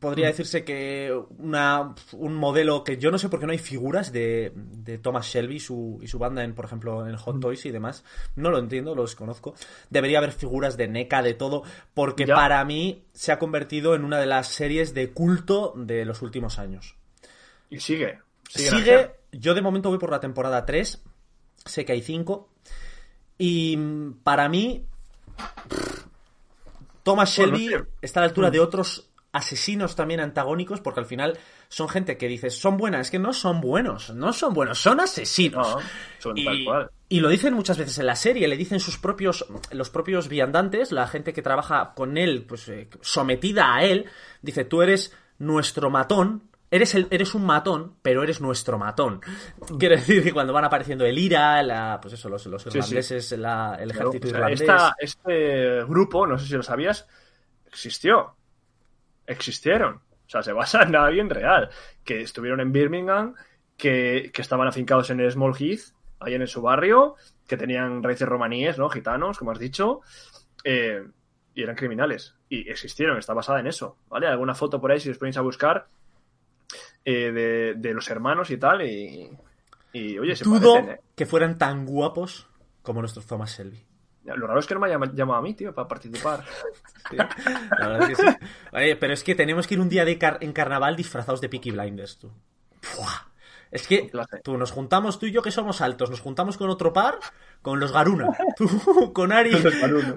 Podría 0.00 0.26
decirse 0.26 0.64
que 0.64 1.12
una, 1.38 1.94
un 2.12 2.34
modelo 2.34 2.84
que 2.84 2.98
yo 2.98 3.10
no 3.10 3.18
sé 3.18 3.28
por 3.28 3.40
qué 3.40 3.46
no 3.46 3.52
hay 3.52 3.58
figuras 3.58 4.12
de, 4.12 4.52
de 4.54 4.98
Thomas 4.98 5.26
Shelby 5.26 5.58
su, 5.58 5.98
y 6.02 6.08
su 6.08 6.18
banda, 6.18 6.44
en, 6.44 6.54
por 6.54 6.64
ejemplo, 6.66 7.06
en 7.06 7.16
Hot 7.16 7.40
Toys 7.40 7.64
y 7.66 7.70
demás. 7.70 8.04
No 8.34 8.50
lo 8.50 8.58
entiendo, 8.58 8.94
lo 8.94 9.02
desconozco. 9.02 9.54
Debería 9.90 10.18
haber 10.18 10.32
figuras 10.32 10.76
de 10.76 10.88
NECA, 10.88 11.22
de 11.22 11.34
todo, 11.34 11.62
porque 11.94 12.26
Ya. 12.26 12.34
para 12.34 12.64
mí 12.64 13.04
se 13.12 13.32
ha 13.32 13.38
convertido 13.38 13.94
en 13.94 14.04
una 14.04 14.18
de 14.20 14.26
las 14.26 14.48
series 14.48 14.92
de 14.94 15.10
culto 15.12 15.72
de 15.76 16.04
los 16.04 16.22
últimos 16.22 16.58
años. 16.58 16.96
Y 17.70 17.80
sigue. 17.80 18.18
Sigue. 18.48 18.70
Sigue, 18.70 19.10
yo 19.32 19.54
de 19.54 19.62
momento 19.62 19.88
voy 19.88 19.98
por 19.98 20.10
la 20.10 20.20
temporada 20.20 20.64
3, 20.64 21.02
sé 21.64 21.84
que 21.84 21.92
hay 21.92 22.02
5, 22.02 22.48
y 23.38 23.76
mm, 23.76 24.12
para 24.22 24.48
mí 24.48 24.84
Thomas 27.02 27.36
Bueno, 27.36 27.56
Shelby 27.56 27.74
está 28.02 28.20
a 28.20 28.22
la 28.22 28.28
altura 28.28 28.50
de 28.50 28.60
otros 28.60 29.08
asesinos 29.36 29.94
también 29.96 30.20
antagónicos, 30.20 30.80
porque 30.80 31.00
al 31.00 31.06
final 31.06 31.38
son 31.68 31.88
gente 31.88 32.16
que 32.16 32.28
dices, 32.28 32.58
son 32.58 32.76
buenas, 32.76 33.02
es 33.02 33.10
que 33.10 33.18
no 33.18 33.32
son 33.32 33.60
buenos, 33.60 34.10
no 34.14 34.32
son 34.32 34.54
buenos, 34.54 34.78
son 34.78 35.00
asesinos. 35.00 35.66
No, 35.76 35.80
son 36.18 36.34
tal 36.44 36.54
Y, 36.60 36.64
cual. 36.64 36.90
y 37.08 37.20
lo 37.20 37.28
dicen 37.28 37.54
muchas 37.54 37.78
veces 37.78 37.98
en 37.98 38.06
la 38.06 38.16
serie, 38.16 38.48
le 38.48 38.56
dicen 38.56 38.80
sus 38.80 38.98
propios, 38.98 39.46
los 39.70 39.90
propios 39.90 40.28
viandantes, 40.28 40.92
la 40.92 41.06
gente 41.08 41.32
que 41.32 41.42
trabaja 41.42 41.92
con 41.94 42.16
él, 42.18 42.44
pues 42.48 42.68
eh, 42.68 42.88
sometida 43.00 43.74
a 43.74 43.84
él, 43.84 44.06
dice, 44.42 44.64
tú 44.64 44.82
eres 44.82 45.12
nuestro 45.38 45.90
matón, 45.90 46.44
eres, 46.70 46.94
el, 46.94 47.06
eres 47.10 47.34
un 47.34 47.44
matón, 47.44 47.94
pero 48.02 48.22
eres 48.22 48.40
nuestro 48.40 48.78
matón. 48.78 49.20
Quiere 49.78 49.96
decir 49.98 50.22
que 50.22 50.32
cuando 50.32 50.52
van 50.52 50.64
apareciendo 50.64 51.04
el 51.04 51.16
IRA, 51.18 51.62
la, 51.62 51.98
pues 52.00 52.14
eso, 52.14 52.28
los, 52.28 52.44
los 52.46 52.62
sí. 52.62 52.68
irlandeses, 52.70 53.32
la- 53.32 53.76
el 53.80 53.92
Claro, 53.92 54.10
ejército 54.10 54.26
o 54.26 54.30
sea, 54.30 54.38
irlandés. 54.38 54.60
esta- 54.62 54.94
este 54.98 55.84
grupo, 55.84 56.26
no 56.26 56.38
sé 56.38 56.46
si 56.46 56.54
lo 56.54 56.62
sabías, 56.62 57.06
existió. 57.66 58.34
Existieron. 59.26 59.94
O 59.96 60.28
sea, 60.28 60.42
se 60.42 60.52
basa 60.52 60.82
en 60.82 60.96
alguien 60.96 61.30
real. 61.30 61.70
Que 62.04 62.20
estuvieron 62.22 62.60
en 62.60 62.72
Birmingham, 62.72 63.34
que, 63.76 64.30
que 64.32 64.42
estaban 64.42 64.66
afincados 64.68 65.10
en 65.10 65.20
el 65.20 65.30
Small 65.30 65.54
Heath, 65.58 65.92
ahí 66.20 66.34
en 66.34 66.46
su 66.46 66.62
barrio, 66.62 67.16
que 67.46 67.56
tenían 67.56 68.02
raíces 68.02 68.28
romaníes, 68.28 68.78
¿no? 68.78 68.88
Gitanos, 68.88 69.38
como 69.38 69.52
has 69.52 69.58
dicho. 69.58 70.00
eh, 70.64 71.02
y 71.54 71.62
eran 71.62 71.76
criminales. 71.76 72.34
Y 72.50 72.68
existieron, 72.68 73.16
está 73.18 73.32
basada 73.32 73.60
en 73.60 73.66
eso, 73.66 73.96
¿vale? 74.08 74.26
Alguna 74.26 74.54
foto 74.54 74.78
por 74.80 74.90
ahí, 74.92 75.00
si 75.00 75.08
os 75.10 75.16
ponéis 75.16 75.38
a 75.38 75.40
buscar, 75.40 75.86
eh, 77.04 77.32
de, 77.32 77.74
de 77.76 77.94
los 77.94 78.08
hermanos 78.10 78.50
y 78.50 78.58
tal, 78.58 78.82
y... 78.82 79.30
Y 79.92 80.18
oye, 80.18 80.36
se 80.36 80.44
Dudo 80.44 80.74
parecen, 80.74 80.96
¿eh? 80.96 81.00
que 81.14 81.24
fueran 81.24 81.56
tan 81.56 81.86
guapos 81.86 82.46
como 82.82 83.00
nuestros 83.00 83.24
Thomas 83.26 83.56
Shelby. 83.56 83.82
Lo 84.34 84.46
raro 84.46 84.58
es 84.60 84.66
que 84.66 84.74
no 84.74 84.80
me 84.80 84.86
haya 84.88 84.98
llamado 85.14 85.38
a 85.38 85.42
mí, 85.42 85.54
tío, 85.54 85.74
para 85.74 85.86
participar. 85.86 86.42
La 87.78 87.88
verdad 87.88 88.10
es 88.10 88.18
que 88.18 88.22
sí. 88.30 88.36
Oye, 88.72 88.96
pero 88.96 89.12
es 89.14 89.22
que 89.22 89.34
tenemos 89.34 89.66
que 89.66 89.74
ir 89.74 89.80
un 89.80 89.88
día 89.88 90.04
de 90.04 90.18
car- 90.18 90.38
en 90.40 90.52
carnaval 90.52 90.96
disfrazados 90.96 91.40
de 91.40 91.48
Peaky 91.48 91.70
Blinders, 91.70 92.18
tú. 92.18 92.32
Es 93.70 93.86
que 93.86 94.10
tú, 94.42 94.56
nos 94.58 94.70
juntamos 94.70 95.18
tú 95.18 95.26
y 95.26 95.32
yo 95.32 95.42
que 95.42 95.50
somos 95.50 95.80
altos, 95.80 96.08
nos 96.10 96.20
juntamos 96.20 96.56
con 96.56 96.70
otro 96.70 96.92
par, 96.92 97.18
con 97.62 97.80
los 97.80 97.92
Garuna, 97.92 98.28
tú, 98.56 99.12
con 99.12 99.32
Ari, 99.32 99.50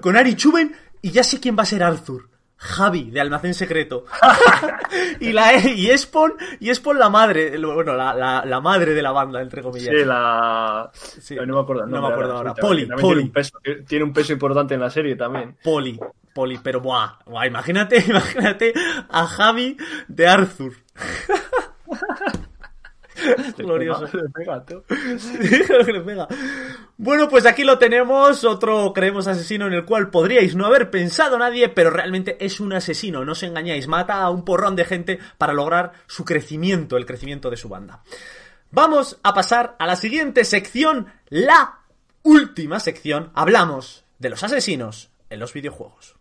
con 0.00 0.16
Ari 0.16 0.34
Chuben 0.36 0.74
y 1.02 1.10
ya 1.10 1.24
sé 1.24 1.40
quién 1.40 1.56
va 1.58 1.62
a 1.64 1.66
ser 1.66 1.82
Arthur. 1.82 2.28
Javi, 2.62 3.10
de 3.10 3.22
Almacén 3.22 3.54
Secreto. 3.54 4.04
y 5.20 5.32
la 5.32 5.56
y 5.66 5.88
Espon, 5.88 6.34
y 6.60 6.68
Espon 6.68 6.98
la 6.98 7.08
madre, 7.08 7.56
bueno, 7.58 7.94
la, 7.94 8.12
la, 8.12 8.44
la 8.44 8.60
madre 8.60 8.92
de 8.92 9.00
la 9.00 9.12
banda, 9.12 9.40
entre 9.40 9.62
comillas. 9.62 9.94
Sí, 9.96 10.04
la. 10.04 10.90
Sí. 10.92 11.36
No 11.36 11.54
me 11.54 11.60
acuerdo. 11.60 11.84
el 11.84 11.90
No 11.90 11.96
me 11.96 12.02
nombre 12.02 12.12
acuerdo 12.12 12.36
ahora. 12.36 12.54
Poli, 12.54 12.84
Poli. 12.84 13.00
Tiene 13.00 13.22
un, 13.22 13.32
peso, 13.32 13.58
tiene 13.88 14.04
un 14.04 14.12
peso 14.12 14.34
importante 14.34 14.74
en 14.74 14.80
la 14.80 14.90
serie 14.90 15.16
también. 15.16 15.56
Poli, 15.64 15.98
Poli, 16.34 16.58
pero 16.62 16.82
buah, 16.82 17.20
buah, 17.24 17.46
imagínate, 17.46 17.96
imagínate 18.06 18.74
a 19.08 19.26
Javi 19.26 19.78
de 20.08 20.28
Arthur. 20.28 20.74
Glorioso. 23.58 24.08
Le 24.12 24.28
pega, 24.28 24.64
tú. 24.64 24.82
Claro 25.66 25.84
que 25.84 25.92
le 25.92 26.00
pega. 26.00 26.28
Bueno, 26.96 27.28
pues 27.28 27.46
aquí 27.46 27.64
lo 27.64 27.78
tenemos, 27.78 28.44
otro 28.44 28.92
creemos 28.92 29.26
asesino 29.26 29.66
en 29.66 29.72
el 29.72 29.84
cual 29.84 30.10
podríais 30.10 30.54
no 30.54 30.66
haber 30.66 30.90
pensado 30.90 31.38
nadie, 31.38 31.68
pero 31.70 31.90
realmente 31.90 32.36
es 32.44 32.60
un 32.60 32.72
asesino, 32.74 33.24
no 33.24 33.32
os 33.32 33.42
engañáis, 33.42 33.88
mata 33.88 34.20
a 34.20 34.30
un 34.30 34.44
porrón 34.44 34.76
de 34.76 34.84
gente 34.84 35.18
para 35.38 35.54
lograr 35.54 35.92
su 36.06 36.24
crecimiento, 36.24 36.96
el 36.96 37.06
crecimiento 37.06 37.48
de 37.48 37.56
su 37.56 37.68
banda. 37.68 38.02
Vamos 38.70 39.18
a 39.22 39.32
pasar 39.34 39.76
a 39.78 39.86
la 39.86 39.96
siguiente 39.96 40.44
sección, 40.44 41.06
la 41.28 41.80
última 42.22 42.78
sección, 42.80 43.30
hablamos 43.34 44.04
de 44.18 44.30
los 44.30 44.42
asesinos 44.44 45.10
en 45.30 45.40
los 45.40 45.52
videojuegos. 45.52 46.16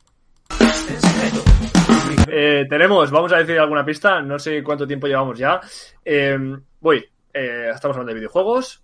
Eh, 2.31 2.65
tenemos, 2.69 3.09
vamos 3.11 3.31
a 3.33 3.37
decir 3.37 3.57
alguna 3.59 3.83
pista, 3.85 4.21
no 4.21 4.37
sé 4.39 4.63
cuánto 4.63 4.85
tiempo 4.87 5.07
llevamos 5.07 5.37
ya. 5.37 5.59
Eh, 6.05 6.37
voy, 6.79 7.05
eh, 7.33 7.71
estamos 7.73 7.95
hablando 7.97 8.09
de 8.13 8.19
videojuegos, 8.19 8.83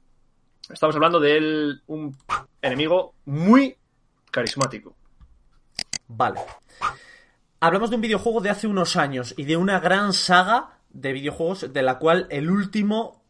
estamos 0.69 0.95
hablando 0.95 1.19
de 1.19 1.75
un 1.87 2.15
enemigo 2.61 3.13
muy 3.25 3.75
carismático. 4.31 4.95
Vale. 6.07 6.39
Hablamos 7.59 7.89
de 7.89 7.95
un 7.95 8.01
videojuego 8.01 8.41
de 8.41 8.49
hace 8.49 8.67
unos 8.67 8.95
años 8.95 9.33
y 9.37 9.45
de 9.45 9.57
una 9.57 9.79
gran 9.79 10.13
saga 10.13 10.79
de 10.89 11.13
videojuegos 11.13 11.71
de 11.73 11.81
la 11.81 11.97
cual 11.99 12.27
el 12.29 12.49
último, 12.49 13.23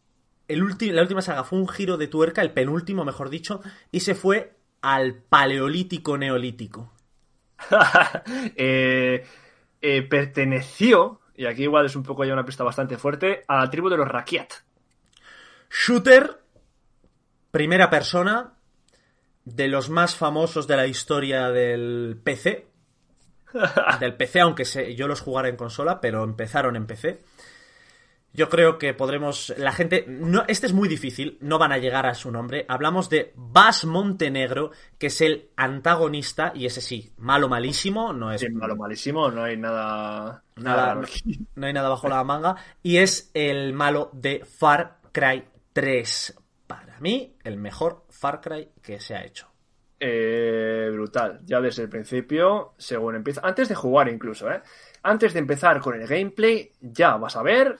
el 0.48 0.62
ulti- 0.62 0.92
la 0.92 1.02
última 1.02 1.22
saga 1.22 1.44
fue 1.44 1.58
un 1.58 1.68
giro 1.68 1.96
de 1.96 2.08
tuerca, 2.08 2.42
el 2.42 2.52
penúltimo, 2.52 3.04
mejor 3.04 3.30
dicho, 3.30 3.60
y 3.90 4.00
se 4.00 4.14
fue 4.14 4.56
al 4.82 5.14
paleolítico 5.14 6.16
neolítico. 6.18 6.92
Eh, 8.56 9.24
eh, 9.88 10.02
perteneció, 10.02 11.20
y 11.36 11.46
aquí 11.46 11.62
igual 11.64 11.86
es 11.86 11.96
un 11.96 12.02
poco 12.02 12.24
ya 12.24 12.32
una 12.32 12.44
pista 12.44 12.64
bastante 12.64 12.96
fuerte, 12.96 13.42
a 13.48 13.60
la 13.60 13.70
tribu 13.70 13.88
de 13.88 13.96
los 13.96 14.08
Rakiat. 14.08 14.52
Shooter, 15.70 16.40
primera 17.50 17.90
persona, 17.90 18.52
de 19.44 19.68
los 19.68 19.90
más 19.90 20.16
famosos 20.16 20.66
de 20.66 20.76
la 20.76 20.86
historia 20.86 21.50
del 21.50 22.18
PC. 22.22 22.66
Del 24.00 24.14
PC, 24.16 24.40
aunque 24.40 24.64
se- 24.64 24.94
yo 24.96 25.06
los 25.08 25.20
jugara 25.20 25.48
en 25.48 25.56
consola, 25.56 26.00
pero 26.00 26.24
empezaron 26.24 26.76
en 26.76 26.86
PC. 26.86 27.20
Yo 28.36 28.50
creo 28.50 28.76
que 28.76 28.92
podremos. 28.92 29.54
La 29.56 29.72
gente. 29.72 30.04
No, 30.06 30.44
este 30.46 30.66
es 30.66 30.74
muy 30.74 30.88
difícil, 30.88 31.38
no 31.40 31.58
van 31.58 31.72
a 31.72 31.78
llegar 31.78 32.04
a 32.06 32.14
su 32.14 32.30
nombre. 32.30 32.66
Hablamos 32.68 33.08
de 33.08 33.32
Bas 33.34 33.86
Montenegro, 33.86 34.72
que 34.98 35.06
es 35.06 35.20
el 35.22 35.50
antagonista, 35.56 36.52
y 36.54 36.66
ese 36.66 36.82
sí, 36.82 37.14
malo 37.16 37.48
malísimo, 37.48 38.12
no 38.12 38.30
es 38.30 38.42
Sí, 38.42 38.50
malo, 38.50 38.76
malísimo, 38.76 39.30
no 39.30 39.42
hay 39.44 39.56
nada. 39.56 40.42
nada, 40.56 41.00
aquí. 41.00 41.46
no 41.54 41.66
hay 41.66 41.72
nada 41.72 41.88
bajo 41.88 42.08
la 42.10 42.22
manga. 42.24 42.56
Y 42.82 42.98
es 42.98 43.30
el 43.32 43.72
malo 43.72 44.10
de 44.12 44.44
Far 44.44 44.98
Cry 45.12 45.44
3. 45.72 46.38
Para 46.66 47.00
mí, 47.00 47.36
el 47.42 47.56
mejor 47.56 48.04
Far 48.10 48.42
Cry 48.42 48.68
que 48.82 49.00
se 49.00 49.14
ha 49.14 49.24
hecho. 49.24 49.48
Eh, 49.98 50.90
brutal. 50.92 51.40
Ya 51.46 51.58
desde 51.62 51.84
el 51.84 51.88
principio, 51.88 52.74
según 52.76 53.14
empieza. 53.16 53.40
Antes 53.42 53.70
de 53.70 53.74
jugar, 53.74 54.08
incluso, 54.10 54.50
¿eh? 54.50 54.60
Antes 55.02 55.32
de 55.32 55.38
empezar 55.38 55.80
con 55.80 55.98
el 55.98 56.06
gameplay, 56.06 56.70
ya 56.82 57.16
vas 57.16 57.34
a 57.36 57.42
ver 57.42 57.78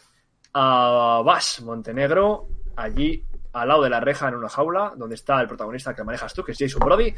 a 0.58 1.20
Bash 1.22 1.60
Montenegro 1.60 2.48
allí 2.76 3.22
al 3.52 3.68
lado 3.68 3.82
de 3.82 3.90
la 3.90 4.00
reja 4.00 4.28
en 4.28 4.36
una 4.36 4.48
jaula, 4.48 4.94
donde 4.96 5.14
está 5.14 5.38
el 5.40 5.48
protagonista 5.48 5.94
que 5.94 6.02
manejas 6.02 6.32
tú, 6.32 6.42
que 6.42 6.52
es 6.52 6.58
Jason 6.58 6.80
Brody. 6.80 7.12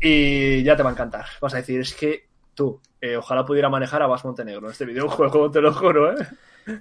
Y 0.00 0.62
ya 0.62 0.76
te 0.76 0.82
va 0.82 0.90
a 0.90 0.92
encantar. 0.92 1.26
Vas 1.40 1.54
a 1.54 1.56
decir, 1.56 1.80
es 1.80 1.94
que 1.94 2.28
tú, 2.54 2.80
eh, 3.00 3.16
ojalá 3.16 3.44
pudiera 3.44 3.68
manejar 3.68 4.02
a 4.02 4.06
Bash 4.06 4.24
Montenegro 4.24 4.66
en 4.66 4.72
este 4.72 4.84
videojuego, 4.84 5.50
te 5.50 5.60
lo 5.60 5.72
juro, 5.72 6.12
¿eh? 6.12 6.26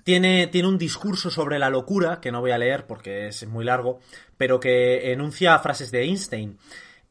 Tiene, 0.03 0.45
tiene 0.47 0.67
un 0.67 0.77
discurso 0.77 1.31
sobre 1.31 1.57
la 1.57 1.71
locura, 1.71 2.21
que 2.21 2.31
no 2.31 2.41
voy 2.41 2.51
a 2.51 2.59
leer 2.59 2.85
porque 2.85 3.29
es 3.29 3.47
muy 3.47 3.65
largo, 3.65 3.99
pero 4.37 4.59
que 4.59 5.11
enuncia 5.11 5.57
frases 5.57 5.89
de 5.89 6.03
Einstein. 6.03 6.59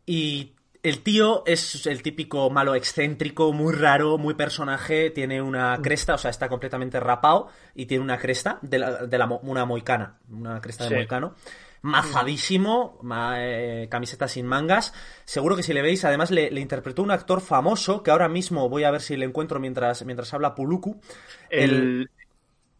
Y 0.06 0.52
el 0.82 1.02
tío 1.02 1.42
es 1.46 1.86
el 1.86 2.02
típico 2.02 2.50
malo 2.50 2.74
excéntrico, 2.74 3.52
muy 3.52 3.74
raro, 3.74 4.18
muy 4.18 4.34
personaje, 4.34 5.10
tiene 5.10 5.42
una 5.42 5.78
cresta, 5.82 6.14
o 6.14 6.18
sea, 6.18 6.30
está 6.30 6.48
completamente 6.48 7.00
rapado 7.00 7.48
y 7.74 7.86
tiene 7.86 8.04
una 8.04 8.18
cresta 8.18 8.58
de, 8.62 8.78
la, 8.78 9.06
de 9.06 9.18
la 9.18 9.26
una 9.26 9.64
moicana, 9.64 10.18
una 10.30 10.60
cresta 10.60 10.88
de 10.88 10.96
moicano. 10.96 11.34
Mazadísimo, 11.82 12.98
ma- 13.02 13.36
eh, 13.38 13.88
camiseta 13.90 14.28
sin 14.28 14.44
mangas. 14.44 14.92
Seguro 15.24 15.56
que 15.56 15.62
si 15.62 15.72
le 15.72 15.80
veis, 15.80 16.04
además 16.04 16.30
le, 16.30 16.50
le 16.50 16.60
interpretó 16.60 17.02
un 17.02 17.10
actor 17.10 17.40
famoso, 17.40 18.02
que 18.02 18.10
ahora 18.10 18.28
mismo 18.28 18.68
voy 18.68 18.84
a 18.84 18.90
ver 18.90 19.00
si 19.00 19.16
le 19.16 19.24
encuentro 19.24 19.58
mientras, 19.60 20.04
mientras 20.04 20.34
habla 20.34 20.54
Puluku. 20.54 21.00
El... 21.48 22.10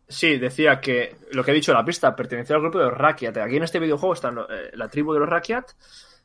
Sí, 0.06 0.38
decía 0.38 0.80
que 0.80 1.16
lo 1.30 1.42
que 1.44 1.52
he 1.52 1.54
dicho, 1.54 1.72
la 1.72 1.84
pista 1.84 2.14
pertenecía 2.14 2.56
al 2.56 2.62
grupo 2.62 2.78
de 2.78 2.86
los 2.86 2.98
Rakiat. 2.98 3.38
Aquí 3.38 3.56
en 3.56 3.62
este 3.62 3.78
videojuego 3.78 4.12
está 4.12 4.28
eh, 4.50 4.70
la 4.74 4.88
tribu 4.88 5.14
de 5.14 5.20
los 5.20 5.28
Rakiat, 5.28 5.70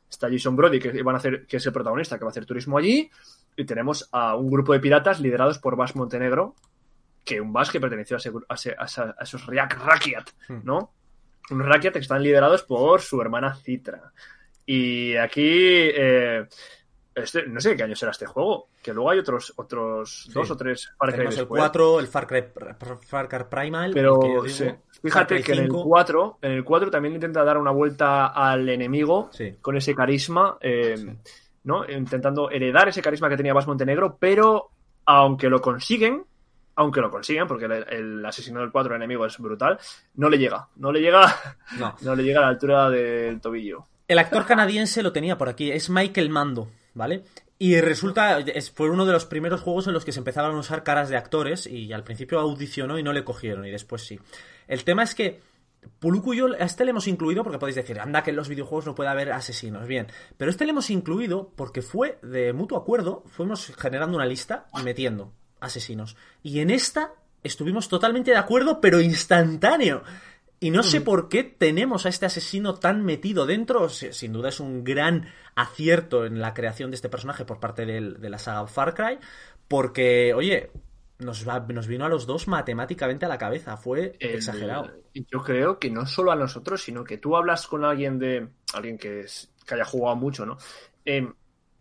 está 0.08 0.28
Jason 0.30 0.56
Brody, 0.56 0.78
que, 0.78 1.02
van 1.02 1.14
a 1.14 1.18
hacer, 1.18 1.46
que 1.46 1.56
es 1.58 1.66
el 1.66 1.72
protagonista, 1.72 2.18
que 2.18 2.24
va 2.24 2.28
a 2.28 2.30
hacer 2.30 2.46
turismo 2.46 2.78
allí, 2.78 3.10
y 3.56 3.64
tenemos 3.64 4.08
a 4.12 4.36
un 4.36 4.50
grupo 4.50 4.72
de 4.72 4.80
piratas 4.80 5.20
liderados 5.20 5.58
por 5.58 5.76
Bas 5.76 5.96
Montenegro, 5.96 6.54
que 7.24 7.40
un 7.40 7.52
Bas 7.52 7.70
que 7.70 7.80
perteneció 7.80 8.16
a, 8.16 8.18
ese 8.18 8.32
gru- 8.32 8.44
a, 8.48 8.54
ese- 8.54 8.76
a 8.78 8.84
esa- 8.84 9.14
a 9.18 9.22
esos 9.24 9.46
Rak- 9.46 9.76
Rakiat, 9.78 10.30
Hmm. 10.48 10.60
¿no? 10.64 10.92
Unos 11.50 11.66
Rakiat 11.66 11.92
que 11.94 11.98
están 12.00 12.22
liderados 12.22 12.62
por 12.64 13.00
su 13.00 13.20
hermana 13.20 13.54
Citra. 13.56 14.12
Y 14.64 15.16
aquí, 15.16 15.42
eh, 15.48 16.46
este- 17.14 17.46
no 17.46 17.60
sé 17.60 17.76
qué 17.76 17.84
año 17.84 17.94
será 17.96 18.10
este 18.12 18.26
juego, 18.26 18.68
que 18.82 18.92
luego 18.92 19.10
hay 19.10 19.18
otros, 19.20 19.52
otros 19.56 20.28
dos 20.32 20.50
o 20.50 20.56
tres 20.56 20.92
Far 20.98 21.12
Cry 21.14 21.24
el 21.26 21.30
después. 21.30 21.60
4, 21.60 22.00
el 22.00 22.08
Far 22.08 22.26
Cry, 22.26 22.44
Far 23.06 23.28
Cry 23.28 23.44
Primal. 23.48 23.92
Pero 23.94 24.14
el 24.16 24.20
que 24.20 24.34
yo 24.34 24.42
digo, 24.42 24.54
sí. 24.54 24.70
Fíjate 25.02 25.42
que 25.42 25.52
en 25.52 25.58
el 25.58 25.64
5. 25.66 25.84
4, 25.84 26.38
en 26.42 26.52
el 26.52 26.64
4 26.64 26.90
también 26.90 27.14
intenta 27.14 27.44
dar 27.44 27.58
una 27.58 27.70
vuelta 27.70 28.26
al 28.28 28.68
enemigo 28.68 29.28
Sí. 29.32 29.54
con 29.60 29.76
ese 29.76 29.94
carisma, 29.94 30.56
eh, 30.60 30.94
¿no? 31.64 31.88
Intentando 31.88 32.50
heredar 32.50 32.88
ese 32.88 33.02
carisma 33.02 33.28
que 33.28 33.36
tenía 33.36 33.52
Bas 33.54 33.66
Montenegro, 33.66 34.16
pero 34.18 34.70
aunque 35.04 35.48
lo 35.48 35.60
consiguen, 35.60 36.24
aunque 36.76 37.00
lo 37.00 37.10
consiguen, 37.10 37.46
porque 37.46 37.64
el, 37.66 37.72
el 37.88 38.26
asesino 38.26 38.60
del 38.60 38.70
4 38.72 38.94
el 38.94 39.00
enemigo 39.02 39.24
es 39.26 39.38
brutal, 39.38 39.78
no 40.14 40.28
le 40.28 40.38
llega, 40.38 40.68
no 40.76 40.92
le 40.92 41.00
llega, 41.00 41.34
No. 41.78 41.94
no 42.02 42.14
le 42.14 42.22
llega 42.24 42.40
a 42.40 42.42
la 42.42 42.48
altura 42.48 42.90
del 42.90 43.40
tobillo. 43.40 43.84
El 44.08 44.18
actor 44.18 44.44
canadiense 44.46 45.02
lo 45.02 45.12
tenía 45.12 45.36
por 45.38 45.48
aquí, 45.48 45.70
es 45.72 45.90
Michael 45.90 46.30
Mando, 46.30 46.68
¿vale? 46.94 47.22
Y 47.58 47.80
resulta, 47.80 48.38
es, 48.40 48.70
fue 48.70 48.90
uno 48.90 49.06
de 49.06 49.12
los 49.14 49.24
primeros 49.24 49.62
juegos 49.62 49.86
en 49.86 49.94
los 49.94 50.04
que 50.04 50.12
se 50.12 50.18
empezaban 50.18 50.54
a 50.54 50.58
usar 50.58 50.82
caras 50.82 51.08
de 51.08 51.16
actores 51.16 51.66
y 51.66 51.92
al 51.92 52.04
principio 52.04 52.38
audicionó 52.38 52.98
y 52.98 53.02
no 53.02 53.12
le 53.14 53.24
cogieron 53.24 53.64
y 53.64 53.70
después 53.70 54.02
sí. 54.06 54.20
El 54.68 54.84
tema 54.84 55.02
es 55.02 55.14
que 55.14 55.40
Puluku 56.00 56.34
y 56.34 56.38
yo 56.38 56.46
a 56.52 56.64
este 56.64 56.84
le 56.84 56.90
hemos 56.90 57.06
incluido 57.06 57.44
porque 57.44 57.58
podéis 57.58 57.76
decir, 57.76 58.00
anda 58.00 58.22
que 58.24 58.30
en 58.30 58.36
los 58.36 58.48
videojuegos 58.48 58.86
no 58.86 58.94
puede 58.96 59.08
haber 59.10 59.30
asesinos, 59.32 59.86
bien. 59.86 60.08
Pero 60.36 60.50
este 60.50 60.64
le 60.64 60.70
hemos 60.72 60.90
incluido 60.90 61.52
porque 61.54 61.80
fue 61.82 62.18
de 62.22 62.52
mutuo 62.52 62.76
acuerdo, 62.78 63.22
fuimos 63.28 63.72
generando 63.78 64.16
una 64.16 64.26
lista 64.26 64.66
y 64.78 64.82
metiendo 64.82 65.32
asesinos. 65.60 66.16
Y 66.42 66.58
en 66.60 66.70
esta 66.70 67.12
estuvimos 67.44 67.88
totalmente 67.88 68.32
de 68.32 68.36
acuerdo, 68.36 68.80
pero 68.80 69.00
instantáneo. 69.00 70.02
Y 70.58 70.70
no 70.70 70.82
sé 70.82 71.02
por 71.02 71.28
qué 71.28 71.44
tenemos 71.44 72.04
a 72.06 72.08
este 72.08 72.26
asesino 72.26 72.74
tan 72.74 73.04
metido 73.04 73.46
dentro. 73.46 73.88
Si- 73.90 74.12
Sin 74.12 74.32
duda 74.32 74.48
es 74.48 74.58
un 74.58 74.82
gran 74.84 75.28
acierto 75.54 76.24
en 76.26 76.40
la 76.40 76.54
creación 76.54 76.90
de 76.90 76.96
este 76.96 77.10
personaje 77.10 77.44
por 77.44 77.60
parte 77.60 77.84
del- 77.86 78.20
de 78.20 78.30
la 78.30 78.38
saga 78.38 78.66
Far 78.66 78.94
Cry. 78.94 79.18
Porque, 79.68 80.32
oye, 80.34 80.70
nos, 81.18 81.48
va- 81.48 81.60
nos 81.60 81.86
vino 81.86 82.04
a 82.04 82.08
los 82.08 82.26
dos 82.26 82.46
matemáticamente 82.48 83.24
a 83.26 83.28
la 83.28 83.38
cabeza. 83.38 83.76
Fue 83.76 84.16
El- 84.18 84.34
exagerado. 84.36 84.90
Yo 85.14 85.42
creo 85.42 85.78
que 85.78 85.90
no 85.90 86.06
solo 86.06 86.30
a 86.32 86.36
nosotros, 86.36 86.82
sino 86.82 87.04
que 87.04 87.18
tú 87.18 87.36
hablas 87.36 87.66
con 87.66 87.84
alguien 87.84 88.18
de. 88.18 88.48
alguien 88.74 88.98
que, 88.98 89.20
es- 89.20 89.50
que 89.66 89.74
haya 89.74 89.84
jugado 89.84 90.16
mucho, 90.16 90.44
¿no? 90.46 90.58
Eh, 91.04 91.26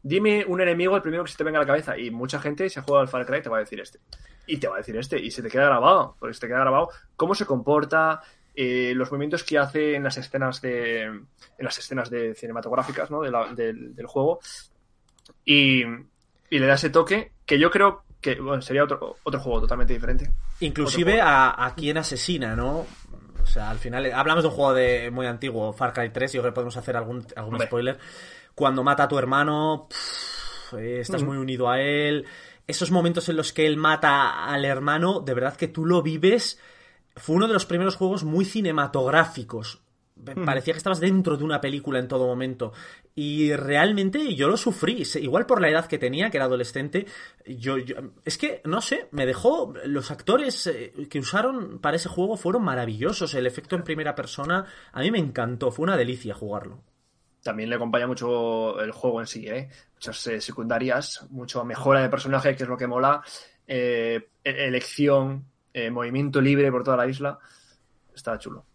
dime 0.04 0.46
un 0.48 0.62
enemigo, 0.62 0.96
el 0.96 1.02
primero 1.02 1.24
que 1.24 1.32
se 1.32 1.38
te 1.38 1.44
venga 1.44 1.60
a 1.60 1.62
la 1.64 1.68
cabeza. 1.68 1.98
Y 1.98 2.12
mucha 2.12 2.40
gente, 2.40 2.70
si 2.70 2.80
ha 2.80 2.84
jugado 2.84 3.02
al 3.02 3.08
Far 3.10 3.26
Cry, 3.26 3.42
te 3.42 3.50
va 3.50 3.58
a 3.58 3.60
decir 3.62 3.80
este. 3.80 4.00
Y 4.48 4.58
te 4.58 4.68
va 4.68 4.76
a 4.76 4.78
decir 4.78 4.96
este. 4.98 5.20
Y 5.20 5.32
se 5.32 5.42
te 5.44 5.50
queda 5.50 5.66
grabado. 5.66 6.16
Porque 6.20 6.34
se 6.34 6.42
te 6.42 6.48
queda 6.48 6.60
grabado 6.60 6.90
cómo 7.18 7.36
se 7.36 7.46
comporta, 7.46 8.22
eh, 8.56 8.94
los 8.96 9.12
movimientos 9.12 9.44
que 9.44 9.58
hace 9.58 9.96
en 9.96 10.04
las 10.04 10.18
escenas 10.18 10.62
de. 10.62 11.02
en 11.04 11.28
las 11.58 11.78
escenas 11.78 12.10
de 12.10 12.34
cinematográficas, 12.36 13.12
¿no? 13.12 13.22
De 13.22 13.32
la- 13.32 13.54
del, 13.54 13.94
del 13.96 14.06
juego. 14.06 14.40
Y, 15.44 15.84
y 15.84 16.60
le 16.60 16.66
da 16.68 16.76
ese 16.76 16.90
toque 16.90 17.34
que 17.46 17.60
yo 17.60 17.70
creo 17.72 18.05
que 18.34 18.42
bueno, 18.42 18.62
sería 18.62 18.84
otro, 18.84 19.18
otro 19.24 19.40
juego 19.40 19.62
totalmente 19.62 19.94
diferente. 19.94 20.32
Inclusive 20.62 21.22
a, 21.22 21.64
a 21.64 21.76
quien 21.76 21.98
asesina, 22.00 22.56
¿no? 22.56 22.86
O 23.44 23.46
sea, 23.46 23.70
al 23.70 23.78
final, 23.78 24.12
hablamos 24.12 24.44
de 24.44 24.50
un 24.50 24.56
juego 24.56 24.74
de 24.74 25.12
muy 25.12 25.28
antiguo, 25.28 25.72
Far 25.74 25.94
Cry 25.94 26.10
3, 26.10 26.34
yo 26.34 26.42
creo 26.42 26.52
que 26.52 26.56
podemos 26.56 26.76
hacer 26.78 26.98
algún, 26.98 27.26
algún 27.36 27.54
Hombre. 27.54 27.68
spoiler. 27.68 28.00
Cuando 28.56 28.84
mata 28.84 29.04
a 29.04 29.08
tu 29.08 29.20
hermano, 29.20 29.86
pff, 29.90 30.74
eh, 30.74 31.02
estás 31.02 31.22
Ujú. 31.22 31.32
muy 31.34 31.38
unido 31.38 31.70
a 31.70 31.80
él. 31.80 32.26
Esos 32.66 32.90
momentos 32.90 33.30
en 33.30 33.36
los 33.36 33.54
que 33.54 33.68
él 33.68 33.78
mata 33.78 34.46
al 34.46 34.66
hermano, 34.66 35.20
de 35.20 35.36
verdad 35.36 35.56
que 35.56 35.68
tú 35.68 35.86
lo 35.86 36.02
vives. 36.02 36.60
Fue 37.16 37.36
uno 37.36 37.48
de 37.48 37.54
los 37.54 37.68
primeros 37.68 37.96
juegos 37.96 38.24
muy 38.24 38.44
cinematográficos. 38.46 39.82
Parecía 40.46 40.74
que 40.74 40.78
estabas 40.78 41.00
dentro 41.02 41.36
de 41.38 41.44
una 41.44 41.60
película 41.60 42.00
en 42.00 42.08
todo 42.08 42.26
momento. 42.26 42.72
Y 43.16 43.54
realmente 43.54 44.34
yo 44.36 44.48
lo 44.48 44.56
sufrí. 44.58 45.04
Igual 45.16 45.46
por 45.46 45.60
la 45.62 45.70
edad 45.70 45.88
que 45.88 45.98
tenía, 45.98 46.30
que 46.32 46.38
era 46.38 46.46
adolescente. 46.46 47.06
Yo, 47.46 47.78
yo- 47.78 47.96
es 48.24 48.38
que, 48.38 48.62
no 48.64 48.82
sé, 48.82 49.08
me 49.12 49.26
dejó. 49.26 49.74
Los 49.86 50.12
actores 50.12 50.68
eh, 50.68 50.94
que 51.10 51.20
usaron 51.20 51.80
para 51.80 51.98
ese 51.98 52.08
juego 52.10 52.38
fueron 52.38 52.64
maravillosos. 52.64 53.34
El 53.34 53.46
efecto 53.46 53.76
en 53.76 53.84
primera 53.84 54.16
persona 54.16 54.66
a 54.94 55.02
mí 55.02 55.12
me 55.12 55.20
encantó. 55.20 55.70
Fue 55.72 55.84
una 55.84 55.98
delicia 55.98 56.34
jugarlo. 56.34 56.82
También 57.44 57.70
le 57.70 57.76
acompaña 57.76 58.08
mucho 58.08 58.80
el 58.82 58.92
juego 58.92 59.20
en 59.22 59.28
sí, 59.28 59.46
¿eh? 59.48 59.70
Muchas 59.96 60.26
eh, 60.28 60.42
secundarias, 60.42 61.28
mucha 61.30 61.64
mejora 61.64 62.02
de 62.02 62.10
personaje, 62.10 62.56
que 62.56 62.64
es 62.64 62.70
lo 62.70 62.78
que 62.78 62.88
mola. 62.88 63.22
eh, 63.68 64.30
e- 64.44 64.68
elección, 64.68 65.46
eh, 65.74 65.92
movimiento 65.92 66.40
libre 66.42 66.72
por 66.72 66.84
toda 66.84 66.98
la 66.98 67.08
isla. 67.08 67.38
Está 68.16 68.38
chulo. 68.40 68.66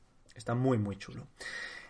Está 0.40 0.54
muy, 0.54 0.78
muy 0.78 0.96
chulo. 0.96 1.26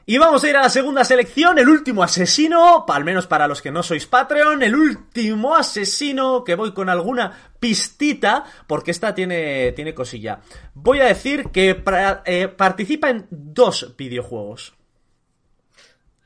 Y 0.07 0.19
vamos 0.19 0.43
a 0.43 0.51
ir 0.51 0.57
a 0.57 0.63
la 0.63 0.69
segunda 0.69 1.05
selección, 1.05 1.57
el 1.61 1.69
último 1.69 2.03
asesino, 2.03 2.85
al 2.89 3.05
menos 3.05 3.29
para 3.29 3.47
los 3.47 3.63
que 3.63 3.71
no 3.71 3.81
sois 3.85 4.07
Patreon, 4.07 4.61
el 4.65 4.75
último 4.75 5.55
asesino 5.55 6.43
que 6.43 6.57
voy 6.57 6.75
con 6.75 6.89
alguna 6.89 7.53
pistita, 7.61 8.43
porque 8.67 8.91
esta 8.91 9.15
tiene, 9.15 9.71
tiene 9.71 9.95
cosilla. 9.95 10.41
Voy 10.75 10.99
a 10.99 11.05
decir 11.05 11.51
que 11.53 11.85
pra- 11.85 12.23
eh, 12.25 12.49
participa 12.49 13.09
en 13.09 13.29
dos 13.31 13.95
videojuegos. 13.97 14.75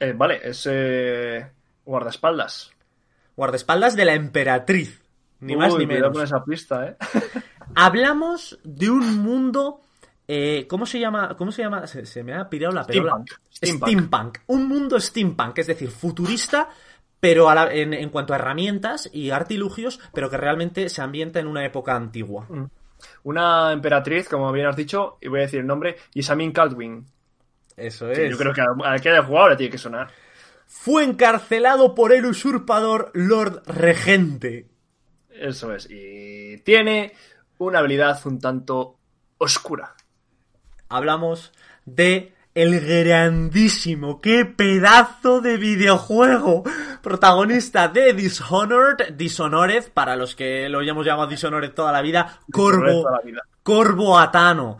Eh, 0.00 0.14
vale, 0.16 0.40
es 0.42 0.66
eh, 0.70 1.46
guardaespaldas. 1.84 2.70
Guardaespaldas 3.36 3.96
de 3.96 4.04
la 4.06 4.14
Emperatriz. 4.14 5.02
Ni 5.40 5.56
más 5.56 5.74
ni 5.76 5.84
cuidado 5.84 6.10
menos. 6.10 6.16
con 6.16 6.24
esa 6.24 6.42
pista, 6.42 6.86
¿eh? 6.88 6.96
Hablamos 7.74 8.58
de 8.64 8.88
un 8.88 9.18
mundo. 9.18 9.82
Eh, 10.26 10.66
¿Cómo 10.68 10.86
se 10.86 10.98
llama? 10.98 11.36
¿Cómo 11.36 11.52
se 11.52 11.62
llama? 11.62 11.86
Se, 11.86 12.06
se 12.06 12.22
me 12.22 12.34
ha 12.34 12.48
pirado 12.48 12.74
la 12.74 12.86
perola. 12.86 13.12
Steampunk. 13.86 14.38
Un 14.46 14.66
mundo 14.68 14.98
steampunk, 15.00 15.58
es 15.58 15.66
decir, 15.66 15.90
futurista, 15.90 16.68
pero 17.20 17.48
a 17.50 17.54
la- 17.54 17.72
en, 17.74 17.92
en 17.94 18.08
cuanto 18.10 18.32
a 18.32 18.36
herramientas 18.36 19.08
y 19.12 19.30
artilugios, 19.30 20.00
pero 20.12 20.30
que 20.30 20.36
realmente 20.36 20.88
se 20.88 21.02
ambienta 21.02 21.40
en 21.40 21.46
una 21.46 21.64
época 21.64 21.94
antigua. 21.94 22.46
Una 23.22 23.72
emperatriz, 23.72 24.28
como 24.28 24.50
bien 24.52 24.66
has 24.66 24.76
dicho, 24.76 25.18
y 25.20 25.28
voy 25.28 25.40
a 25.40 25.42
decir 25.42 25.60
el 25.60 25.66
nombre, 25.66 25.96
Isamin 26.14 26.52
Caldwin. 26.52 27.04
Eso 27.76 28.10
es. 28.10 28.30
yo 28.30 28.38
creo 28.38 28.52
que 28.54 28.60
a- 28.60 28.90
al 28.90 29.00
que 29.00 29.10
haya 29.10 29.22
jugado 29.24 29.50
le 29.50 29.56
tiene 29.56 29.70
que 29.72 29.78
sonar. 29.78 30.08
Fue 30.66 31.04
encarcelado 31.04 31.94
por 31.94 32.12
el 32.12 32.24
usurpador 32.24 33.10
Lord 33.14 33.62
Regente. 33.66 34.68
Eso 35.30 35.74
es. 35.74 35.88
Y 35.90 36.58
tiene 36.58 37.12
una 37.58 37.80
habilidad 37.80 38.18
un 38.26 38.38
tanto 38.40 38.96
oscura. 39.38 39.94
Hablamos 40.96 41.52
de 41.84 42.32
el 42.54 42.80
grandísimo, 42.80 44.20
qué 44.20 44.44
pedazo 44.44 45.40
de 45.40 45.56
videojuego. 45.56 46.62
Protagonista 47.02 47.88
de 47.88 48.12
Dishonored, 48.12 49.12
Dishonored, 49.14 49.90
para 49.92 50.14
los 50.14 50.36
que 50.36 50.68
lo 50.68 50.78
hayamos 50.78 51.04
llamado 51.04 51.28
Dishonored 51.28 51.72
toda 51.72 51.90
la 51.90 52.00
vida, 52.00 52.38
Corvo, 52.52 53.02
Toda 53.02 53.18
la 53.18 53.20
vida. 53.22 53.42
Corvo 53.64 54.18
Atano. 54.18 54.78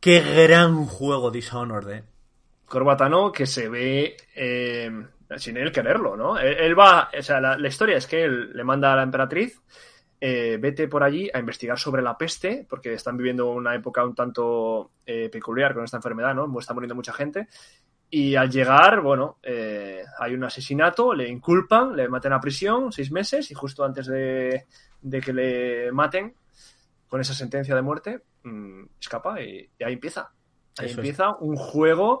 Qué 0.00 0.20
gran 0.20 0.86
juego 0.86 1.30
Dishonored, 1.30 1.88
eh. 1.90 2.04
Corbatano 2.66 3.30
que 3.30 3.46
se 3.46 3.68
ve 3.68 4.16
eh, 4.34 4.90
sin 5.36 5.56
él 5.56 5.70
quererlo, 5.70 6.16
¿no? 6.16 6.38
Él, 6.38 6.56
él 6.58 6.78
va, 6.78 7.10
o 7.16 7.22
sea, 7.22 7.40
la, 7.40 7.56
la 7.56 7.68
historia 7.68 7.96
es 7.96 8.06
que 8.06 8.24
él 8.24 8.52
le 8.54 8.64
manda 8.64 8.92
a 8.92 8.96
la 8.96 9.02
emperatriz, 9.02 9.60
eh, 10.28 10.58
vete 10.60 10.88
por 10.88 11.04
allí 11.04 11.30
a 11.32 11.38
investigar 11.38 11.78
sobre 11.78 12.02
la 12.02 12.18
peste, 12.18 12.66
porque 12.68 12.92
están 12.92 13.16
viviendo 13.16 13.46
una 13.52 13.76
época 13.76 14.04
un 14.04 14.12
tanto 14.12 14.90
eh, 15.06 15.28
peculiar 15.28 15.72
con 15.72 15.84
esta 15.84 15.98
enfermedad, 15.98 16.34
¿no? 16.34 16.58
Está 16.58 16.74
muriendo 16.74 16.96
mucha 16.96 17.12
gente. 17.12 17.46
Y 18.10 18.34
al 18.34 18.50
llegar, 18.50 19.02
bueno, 19.02 19.38
eh, 19.40 20.02
hay 20.18 20.34
un 20.34 20.42
asesinato, 20.42 21.14
le 21.14 21.28
inculpan, 21.28 21.94
le 21.94 22.08
meten 22.08 22.32
a 22.32 22.40
prisión 22.40 22.90
seis 22.90 23.12
meses 23.12 23.52
y 23.52 23.54
justo 23.54 23.84
antes 23.84 24.08
de, 24.08 24.64
de 25.00 25.20
que 25.20 25.32
le 25.32 25.92
maten, 25.92 26.34
con 27.06 27.20
esa 27.20 27.32
sentencia 27.32 27.76
de 27.76 27.82
muerte, 27.82 28.22
mm, 28.42 28.82
escapa 29.00 29.40
y, 29.40 29.70
y 29.78 29.84
ahí 29.84 29.92
empieza. 29.92 30.32
Ahí 30.76 30.86
Eso 30.86 30.94
es. 30.94 30.98
empieza 30.98 31.36
un 31.36 31.54
juego 31.54 32.20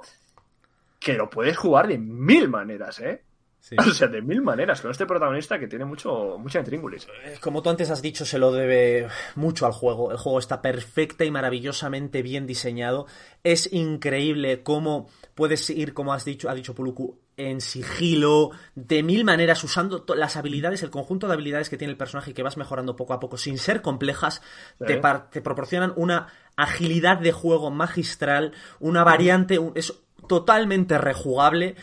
que 1.00 1.14
lo 1.14 1.28
puedes 1.28 1.56
jugar 1.56 1.88
de 1.88 1.98
mil 1.98 2.48
maneras, 2.48 3.00
¿eh? 3.00 3.24
Sí. 3.68 3.74
O 3.80 3.82
sea, 3.92 4.06
de 4.06 4.22
mil 4.22 4.42
maneras, 4.42 4.80
con 4.80 4.92
este 4.92 5.06
protagonista 5.06 5.58
que 5.58 5.66
tiene 5.66 5.84
mucho, 5.84 6.36
mucha 6.38 6.60
intríngulis. 6.60 7.08
Eh, 7.24 7.38
Como 7.40 7.62
tú 7.62 7.70
antes 7.70 7.90
has 7.90 8.00
dicho, 8.00 8.24
se 8.24 8.38
lo 8.38 8.52
debe 8.52 9.08
mucho 9.34 9.66
al 9.66 9.72
juego. 9.72 10.12
El 10.12 10.18
juego 10.18 10.38
está 10.38 10.62
perfecta 10.62 11.24
y 11.24 11.32
maravillosamente 11.32 12.22
bien 12.22 12.46
diseñado. 12.46 13.06
Es 13.42 13.72
increíble 13.72 14.62
cómo 14.62 15.08
puedes 15.34 15.68
ir, 15.70 15.94
como 15.94 16.12
has 16.12 16.24
dicho, 16.24 16.48
ha 16.48 16.54
dicho 16.54 16.76
Puluku, 16.76 17.18
en 17.36 17.60
sigilo, 17.60 18.52
de 18.76 19.02
mil 19.02 19.24
maneras, 19.24 19.64
usando 19.64 20.04
las 20.14 20.36
habilidades, 20.36 20.84
el 20.84 20.90
conjunto 20.90 21.26
de 21.26 21.32
habilidades 21.34 21.68
que 21.68 21.76
tiene 21.76 21.90
el 21.90 21.98
personaje 21.98 22.30
y 22.30 22.34
que 22.34 22.44
vas 22.44 22.56
mejorando 22.56 22.94
poco 22.94 23.14
a 23.14 23.20
poco, 23.20 23.36
sin 23.36 23.58
ser 23.58 23.82
complejas, 23.82 24.42
Sí. 24.78 24.84
te, 24.86 25.00
te 25.32 25.42
proporcionan 25.42 25.92
una 25.96 26.28
agilidad 26.54 27.18
de 27.18 27.32
juego 27.32 27.72
magistral, 27.72 28.52
una 28.78 29.02
variante, 29.02 29.58
un- 29.58 29.72
es 29.74 29.92
totalmente 30.28 30.98
rejugable. 30.98 31.74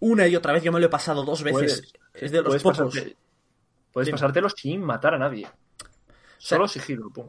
Una 0.00 0.26
y 0.26 0.36
otra 0.36 0.52
vez, 0.52 0.62
yo 0.62 0.72
me 0.72 0.80
lo 0.80 0.86
he 0.86 0.90
pasado 0.90 1.24
dos 1.24 1.42
veces. 1.42 1.80
Puedes- 1.80 1.92
es 2.24 2.30
de 2.32 2.38
los 2.38 2.46
puedes 2.48 2.62
pocos. 2.62 2.94
pasarte- 2.94 3.16
puedes 3.92 4.10
pasártelo 4.10 4.48
sin 4.50 4.80
matar 4.82 5.14
a 5.14 5.18
nadie. 5.18 5.48
Solo 6.38 6.68
sigilo, 6.68 7.10
pum. 7.10 7.26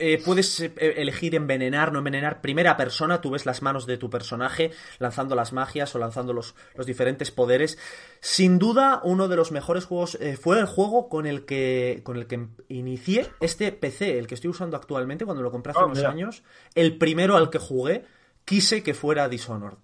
Eh, 0.00 0.22
puedes 0.24 0.60
eh, 0.60 0.72
elegir 0.96 1.34
envenenar, 1.34 1.90
no 1.92 1.98
envenenar. 1.98 2.40
Primera 2.40 2.76
persona, 2.76 3.20
tú 3.20 3.30
ves 3.30 3.46
las 3.46 3.62
manos 3.62 3.84
de 3.84 3.98
tu 3.98 4.08
personaje 4.08 4.70
lanzando 5.00 5.34
las 5.34 5.52
magias 5.52 5.92
o 5.92 5.98
lanzando 5.98 6.32
los, 6.32 6.54
los 6.76 6.86
diferentes 6.86 7.32
poderes. 7.32 7.78
Sin 8.20 8.60
duda, 8.60 9.00
uno 9.02 9.26
de 9.26 9.34
los 9.34 9.50
mejores 9.50 9.86
juegos 9.86 10.16
eh, 10.20 10.36
fue 10.36 10.60
el 10.60 10.66
juego 10.66 11.08
con 11.08 11.26
el 11.26 11.44
que 11.44 12.02
con 12.04 12.16
el 12.16 12.28
que 12.28 12.46
inicié 12.68 13.28
este 13.40 13.72
PC, 13.72 14.20
el 14.20 14.28
que 14.28 14.36
estoy 14.36 14.50
usando 14.50 14.76
actualmente 14.76 15.24
cuando 15.24 15.42
lo 15.42 15.50
compré 15.50 15.72
hace 15.72 15.80
Ah, 15.80 15.86
unos 15.86 15.98
mira. 15.98 16.10
años. 16.10 16.44
El 16.76 16.96
primero 16.96 17.36
al 17.36 17.50
que 17.50 17.58
jugué, 17.58 18.04
quise 18.44 18.84
que 18.84 18.94
fuera 18.94 19.28
Dishonored. 19.28 19.78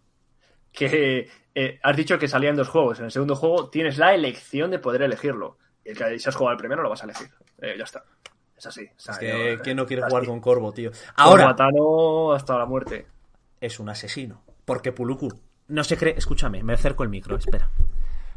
Que 0.70 1.29
eh, 1.55 1.78
has 1.82 1.96
dicho 1.96 2.18
que 2.18 2.28
salían 2.28 2.57
dos 2.57 2.68
juegos. 2.68 2.98
En 2.98 3.07
el 3.07 3.11
segundo 3.11 3.36
juego 3.36 3.68
tienes 3.70 3.98
la 3.98 4.14
elección 4.14 4.70
de 4.70 4.78
poder 4.78 5.02
elegirlo. 5.02 5.59
Y 5.84 5.90
el 5.90 5.96
que 5.98 6.18
si 6.18 6.28
has 6.28 6.34
jugado 6.34 6.52
el 6.52 6.59
primero 6.59 6.82
lo 6.82 6.90
vas 6.90 7.02
a 7.02 7.05
elegir. 7.05 7.28
Eh, 7.61 7.74
ya 7.78 7.84
está. 7.84 8.05
Es 8.57 8.66
así. 8.66 8.84
O 8.84 9.00
sea, 9.00 9.14
Es 9.14 9.18
que, 9.20 9.57
yo- 9.57 9.62
¿quién 9.62 9.76
no 9.76 9.86
quiere 9.86 10.02
así. 10.02 10.11
jugar 10.11 10.26
con 10.26 10.40
Corvo, 10.40 10.72
tío? 10.72 10.90
Ahora, 11.16 11.46
Matano 11.46 12.32
hasta 12.32 12.57
la 12.59 12.66
muerte. 12.66 13.07
es 13.61 13.78
un 13.80 13.88
asesino. 13.88 14.42
Porque 14.64 14.92
Puluku 14.92 15.28
no 15.68 15.84
se 15.84 15.96
cree. 15.96 16.14
Escúchame, 16.16 16.62
me 16.62 16.72
acerco 16.74 17.02
el 17.02 17.09
micro, 17.09 17.36
espera. 17.36 17.70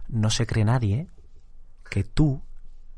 No 0.10 0.30
se 0.30 0.46
cree 0.46 0.66
nadie 0.66 1.08
que 1.90 2.04
tú 2.04 2.42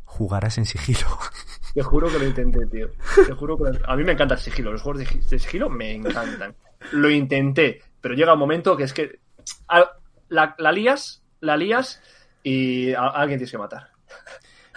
jugarás 0.05 0.57
en 0.57 0.65
sigilo. 0.65 1.07
Te 1.73 1.83
juro 1.83 2.07
que 2.09 2.17
lo 2.19 2.25
intenté, 2.25 2.65
tío. 2.65 2.89
Te 3.27 3.33
juro 3.33 3.55
que 3.57 3.65
lo- 3.77 3.89
A 3.89 3.95
mí 3.95 4.03
me 4.03 4.13
encanta 4.13 4.33
el 4.35 4.39
sigilo. 4.39 4.71
Los 4.71 4.81
juegos 4.81 4.99
de 4.99 5.05
gi- 5.05 5.19
de 5.29 5.37
sigilo 5.39 5.69
me 5.69 5.93
encantan. 5.93 6.55
Lo 6.93 7.09
intenté, 7.11 7.81
pero 8.01 8.15
llega 8.15 8.33
un 8.33 8.39
momento 8.39 8.75
que 8.75 8.83
es 8.83 8.93
que 8.93 9.19
la, 10.29 10.55
la 10.57 10.71
lías, 10.71 11.23
la 11.41 11.57
lías 11.57 12.01
y 12.43 12.93
a, 12.93 13.01
a 13.01 13.21
alguien 13.21 13.39
tienes 13.39 13.51
que 13.51 13.57
matar. 13.57 13.89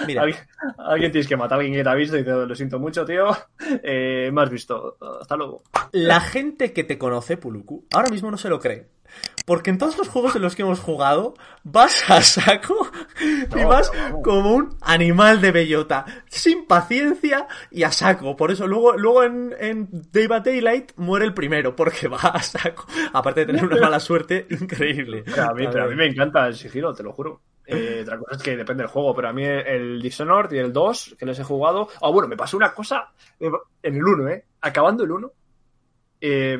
Mira, 0.06 0.22
Alguien, 0.22 0.40
alguien 0.78 1.12
tienes 1.12 1.28
que 1.28 1.36
matar, 1.36 1.58
alguien 1.58 1.74
que 1.76 1.84
te 1.84 1.88
ha 1.88 1.94
visto 1.94 2.18
y 2.18 2.24
te 2.24 2.30
lo 2.30 2.54
siento 2.54 2.78
mucho, 2.78 3.04
tío. 3.04 3.28
Eh, 3.82 4.30
me 4.32 4.42
has 4.42 4.50
visto. 4.50 4.96
Hasta 5.20 5.36
luego. 5.36 5.62
la 5.92 6.20
gente 6.20 6.72
que 6.72 6.84
te 6.84 6.98
conoce, 6.98 7.36
Puluku, 7.36 7.86
ahora 7.94 8.10
mismo 8.10 8.30
no 8.30 8.36
se 8.36 8.48
lo 8.48 8.58
cree. 8.58 8.88
Porque 9.44 9.70
en 9.70 9.78
todos 9.78 9.98
los 9.98 10.08
juegos 10.08 10.36
en 10.36 10.42
los 10.42 10.54
que 10.54 10.62
hemos 10.62 10.80
jugado, 10.80 11.34
vas 11.64 12.08
a 12.10 12.22
saco 12.22 12.90
y 13.20 13.64
vas 13.64 13.90
como 14.22 14.54
un 14.54 14.76
animal 14.80 15.40
de 15.40 15.52
bellota, 15.52 16.04
sin 16.28 16.66
paciencia 16.66 17.48
y 17.70 17.82
a 17.82 17.92
saco. 17.92 18.36
Por 18.36 18.50
eso 18.50 18.66
luego, 18.66 18.96
luego 18.96 19.24
en, 19.24 19.54
en 19.58 19.88
Day 20.12 20.26
by 20.26 20.42
Daylight 20.42 20.92
muere 20.96 21.24
el 21.24 21.34
primero, 21.34 21.74
porque 21.74 22.08
va 22.08 22.18
a 22.18 22.42
saco. 22.42 22.86
Aparte 23.12 23.40
de 23.40 23.46
tener 23.46 23.64
una 23.64 23.80
mala 23.80 24.00
suerte 24.00 24.46
increíble. 24.50 25.24
Pero 25.24 25.50
a, 25.50 25.54
mí, 25.54 25.66
pero 25.70 25.84
a 25.84 25.88
mí 25.88 25.94
me 25.94 26.06
encanta 26.06 26.46
el 26.46 26.54
sigilo, 26.54 26.94
te 26.94 27.02
lo 27.02 27.12
juro. 27.12 27.40
Eh, 27.64 28.00
otra 28.02 28.18
cosa 28.18 28.36
es 28.36 28.42
que 28.42 28.56
depende 28.56 28.82
del 28.82 28.90
juego, 28.90 29.14
pero 29.14 29.28
a 29.28 29.32
mí 29.32 29.44
el 29.44 30.02
Dishonored 30.02 30.52
y 30.52 30.58
el 30.58 30.72
2 30.72 31.16
que 31.18 31.26
les 31.26 31.38
he 31.38 31.44
jugado. 31.44 31.88
Ah, 32.00 32.10
bueno, 32.10 32.28
me 32.28 32.36
pasó 32.36 32.56
una 32.56 32.72
cosa 32.72 33.12
en 33.38 33.94
el 33.94 34.04
1, 34.04 34.28
¿eh? 34.28 34.44
Acabando 34.60 35.04
el 35.04 35.12
1, 35.12 35.32
eh, 36.20 36.58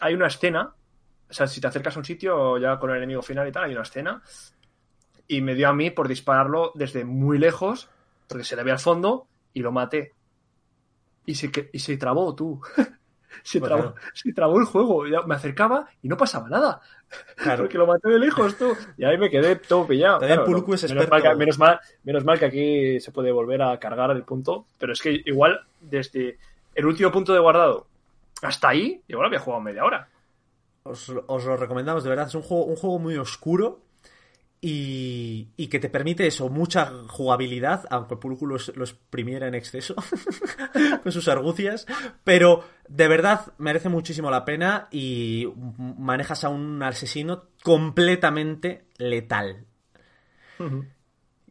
hay 0.00 0.14
una 0.14 0.26
escena. 0.26 0.74
O 1.34 1.36
sea, 1.36 1.48
si 1.48 1.60
te 1.60 1.66
acercas 1.66 1.96
a 1.96 1.98
un 1.98 2.04
sitio 2.04 2.58
ya 2.58 2.78
con 2.78 2.90
el 2.90 2.98
enemigo 2.98 3.20
final 3.20 3.48
y 3.48 3.50
tal, 3.50 3.64
hay 3.64 3.72
una 3.72 3.82
escena. 3.82 4.22
Y 5.26 5.40
me 5.40 5.56
dio 5.56 5.68
a 5.68 5.72
mí 5.72 5.90
por 5.90 6.06
dispararlo 6.06 6.70
desde 6.76 7.04
muy 7.04 7.38
lejos, 7.38 7.88
porque 8.28 8.44
se 8.44 8.54
le 8.54 8.62
ve 8.62 8.70
al 8.70 8.78
fondo, 8.78 9.26
y 9.52 9.58
lo 9.58 9.72
maté. 9.72 10.12
Y 11.26 11.34
se, 11.34 11.50
y 11.72 11.78
se 11.80 11.96
trabó, 11.96 12.36
tú. 12.36 12.60
se, 13.42 13.58
Pues 13.58 13.68
trabó, 13.68 13.94
se 14.12 14.32
trabó 14.32 14.60
el 14.60 14.66
juego. 14.66 15.02
Me 15.26 15.34
acercaba 15.34 15.88
y 16.02 16.06
no 16.06 16.16
pasaba 16.16 16.48
nada. 16.48 16.80
Claro. 17.34 17.62
Porque 17.64 17.78
lo 17.78 17.88
maté 17.88 18.10
de 18.10 18.20
lejos, 18.20 18.56
tú. 18.56 18.72
Y 18.96 19.04
ahí 19.04 19.18
me 19.18 19.28
quedé 19.28 19.56
todo 19.56 19.88
pillado. 19.88 20.20
Claro, 20.20 20.44
Puluku 20.44 20.70
no. 20.70 20.74
es 20.76 20.88
menos, 20.88 21.10
mal 21.10 21.20
que, 21.20 21.34
menos, 21.34 21.58
mal, 21.58 21.80
menos 22.04 22.24
mal 22.24 22.38
que 22.38 22.44
aquí 22.44 23.00
se 23.00 23.10
puede 23.10 23.32
volver 23.32 23.60
a 23.60 23.76
cargar 23.80 24.12
el 24.12 24.22
punto. 24.22 24.66
Pero 24.78 24.92
es 24.92 25.02
que 25.02 25.20
igual, 25.24 25.66
desde 25.80 26.38
el 26.76 26.86
último 26.86 27.10
punto 27.10 27.32
de 27.32 27.40
guardado 27.40 27.88
hasta 28.40 28.68
ahí, 28.68 29.02
igual 29.08 29.26
había 29.26 29.40
jugado 29.40 29.60
media 29.60 29.84
hora. 29.84 30.08
Os, 30.84 31.08
os 31.08 31.44
lo 31.44 31.56
recomendamos, 31.56 32.04
de 32.04 32.10
verdad. 32.10 32.28
Es 32.28 32.34
un 32.34 32.42
juego, 32.42 32.64
un 32.64 32.76
juego 32.76 32.98
muy 32.98 33.16
oscuro 33.16 33.82
y, 34.60 35.48
y 35.56 35.66
que 35.66 35.78
te 35.78 35.88
permite 35.88 36.26
eso, 36.26 36.48
mucha 36.48 36.90
jugabilidad, 37.08 37.84
aunque 37.90 38.16
Pulku 38.16 38.46
lo, 38.46 38.56
lo 38.74 38.84
exprimiera 38.84 39.48
en 39.48 39.54
exceso 39.54 39.94
con 41.02 41.12
sus 41.12 41.28
argucias, 41.28 41.86
pero 42.22 42.64
de 42.88 43.08
verdad 43.08 43.52
merece 43.58 43.88
muchísimo 43.88 44.30
la 44.30 44.44
pena 44.44 44.88
y 44.90 45.52
manejas 45.98 46.44
a 46.44 46.48
un 46.48 46.82
asesino 46.82 47.44
completamente 47.62 48.86
letal. 48.96 49.66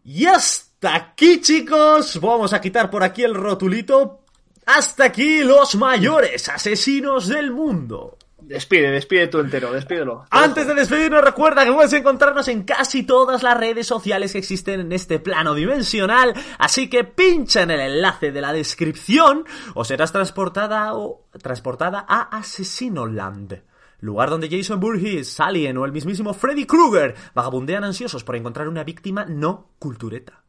Y 0.03 0.25
hasta 0.25 0.95
aquí, 0.95 1.39
chicos, 1.41 2.19
vamos 2.19 2.53
a 2.53 2.61
quitar 2.61 2.89
por 2.89 3.03
aquí 3.03 3.23
el 3.23 3.35
rotulito. 3.35 4.25
Hasta 4.65 5.05
aquí 5.05 5.43
los 5.43 5.75
mayores 5.75 6.49
asesinos 6.49 7.27
del 7.27 7.51
mundo. 7.51 8.17
Despide, 8.45 8.91
despide 8.91 9.27
tú 9.27 9.39
entero, 9.39 9.71
despídelo. 9.71 10.25
Antes 10.29 10.67
de 10.67 10.75
despedirnos, 10.75 11.23
recuerda 11.23 11.63
que 11.63 11.71
puedes 11.71 11.93
encontrarnos 11.93 12.47
en 12.49 12.63
casi 12.63 13.03
todas 13.03 13.41
las 13.41 13.57
redes 13.57 13.87
sociales 13.87 14.33
que 14.33 14.39
existen 14.39 14.81
en 14.81 14.91
este 14.91 15.19
plano 15.19 15.55
dimensional, 15.55 16.33
así 16.59 16.89
que 16.89 17.05
pincha 17.05 17.61
en 17.61 17.71
el 17.71 17.79
enlace 17.79 18.31
de 18.33 18.41
la 18.41 18.51
descripción 18.51 19.45
o 19.75 19.85
serás 19.85 20.11
transportada 20.11 20.93
o 20.93 21.25
transportada 21.41 22.05
a 22.07 22.37
Asesinoland. 22.37 23.61
Lugar 24.01 24.29
donde 24.29 24.49
Jason 24.49 24.81
Voorhees, 24.81 25.39
Alien 25.39 25.77
o 25.77 25.85
el 25.85 25.93
mismísimo 25.93 26.33
Freddy 26.33 26.65
Krueger 26.65 27.15
vagabundean 27.33 27.85
ansiosos 27.85 28.25
por 28.25 28.35
encontrar 28.35 28.67
una 28.67 28.83
víctima 28.83 29.23
no 29.25 29.69
cultureta. 29.79 30.43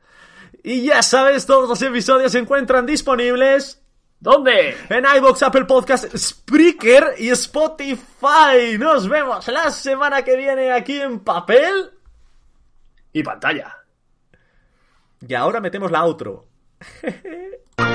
Y 0.65 0.83
ya 0.83 1.03
sabes, 1.03 1.47
todos 1.47 1.69
los 1.69 1.81
episodios 1.83 2.33
se 2.33 2.41
encuentran 2.41 2.87
disponibles 2.87 3.84
¿Dónde? 4.21 4.77
en 4.89 5.05
iBox, 5.17 5.43
Apple 5.43 5.67
Podcast, 5.67 6.17
Spreaker 6.17 7.15
y 7.19 7.29
Spotify. 7.31 8.79
Nos 8.79 9.09
vemos 9.09 9.47
la 9.49 9.71
semana 9.71 10.23
que 10.23 10.37
viene 10.37 10.73
aquí 10.73 11.01
en 11.01 11.21
papel. 11.21 11.93
Y 13.13 13.23
pantalla. 13.23 13.77
Y 15.27 15.35
ahora 15.35 15.61
metemos 15.61 15.91
la 15.91 16.05
outro. 16.05 16.47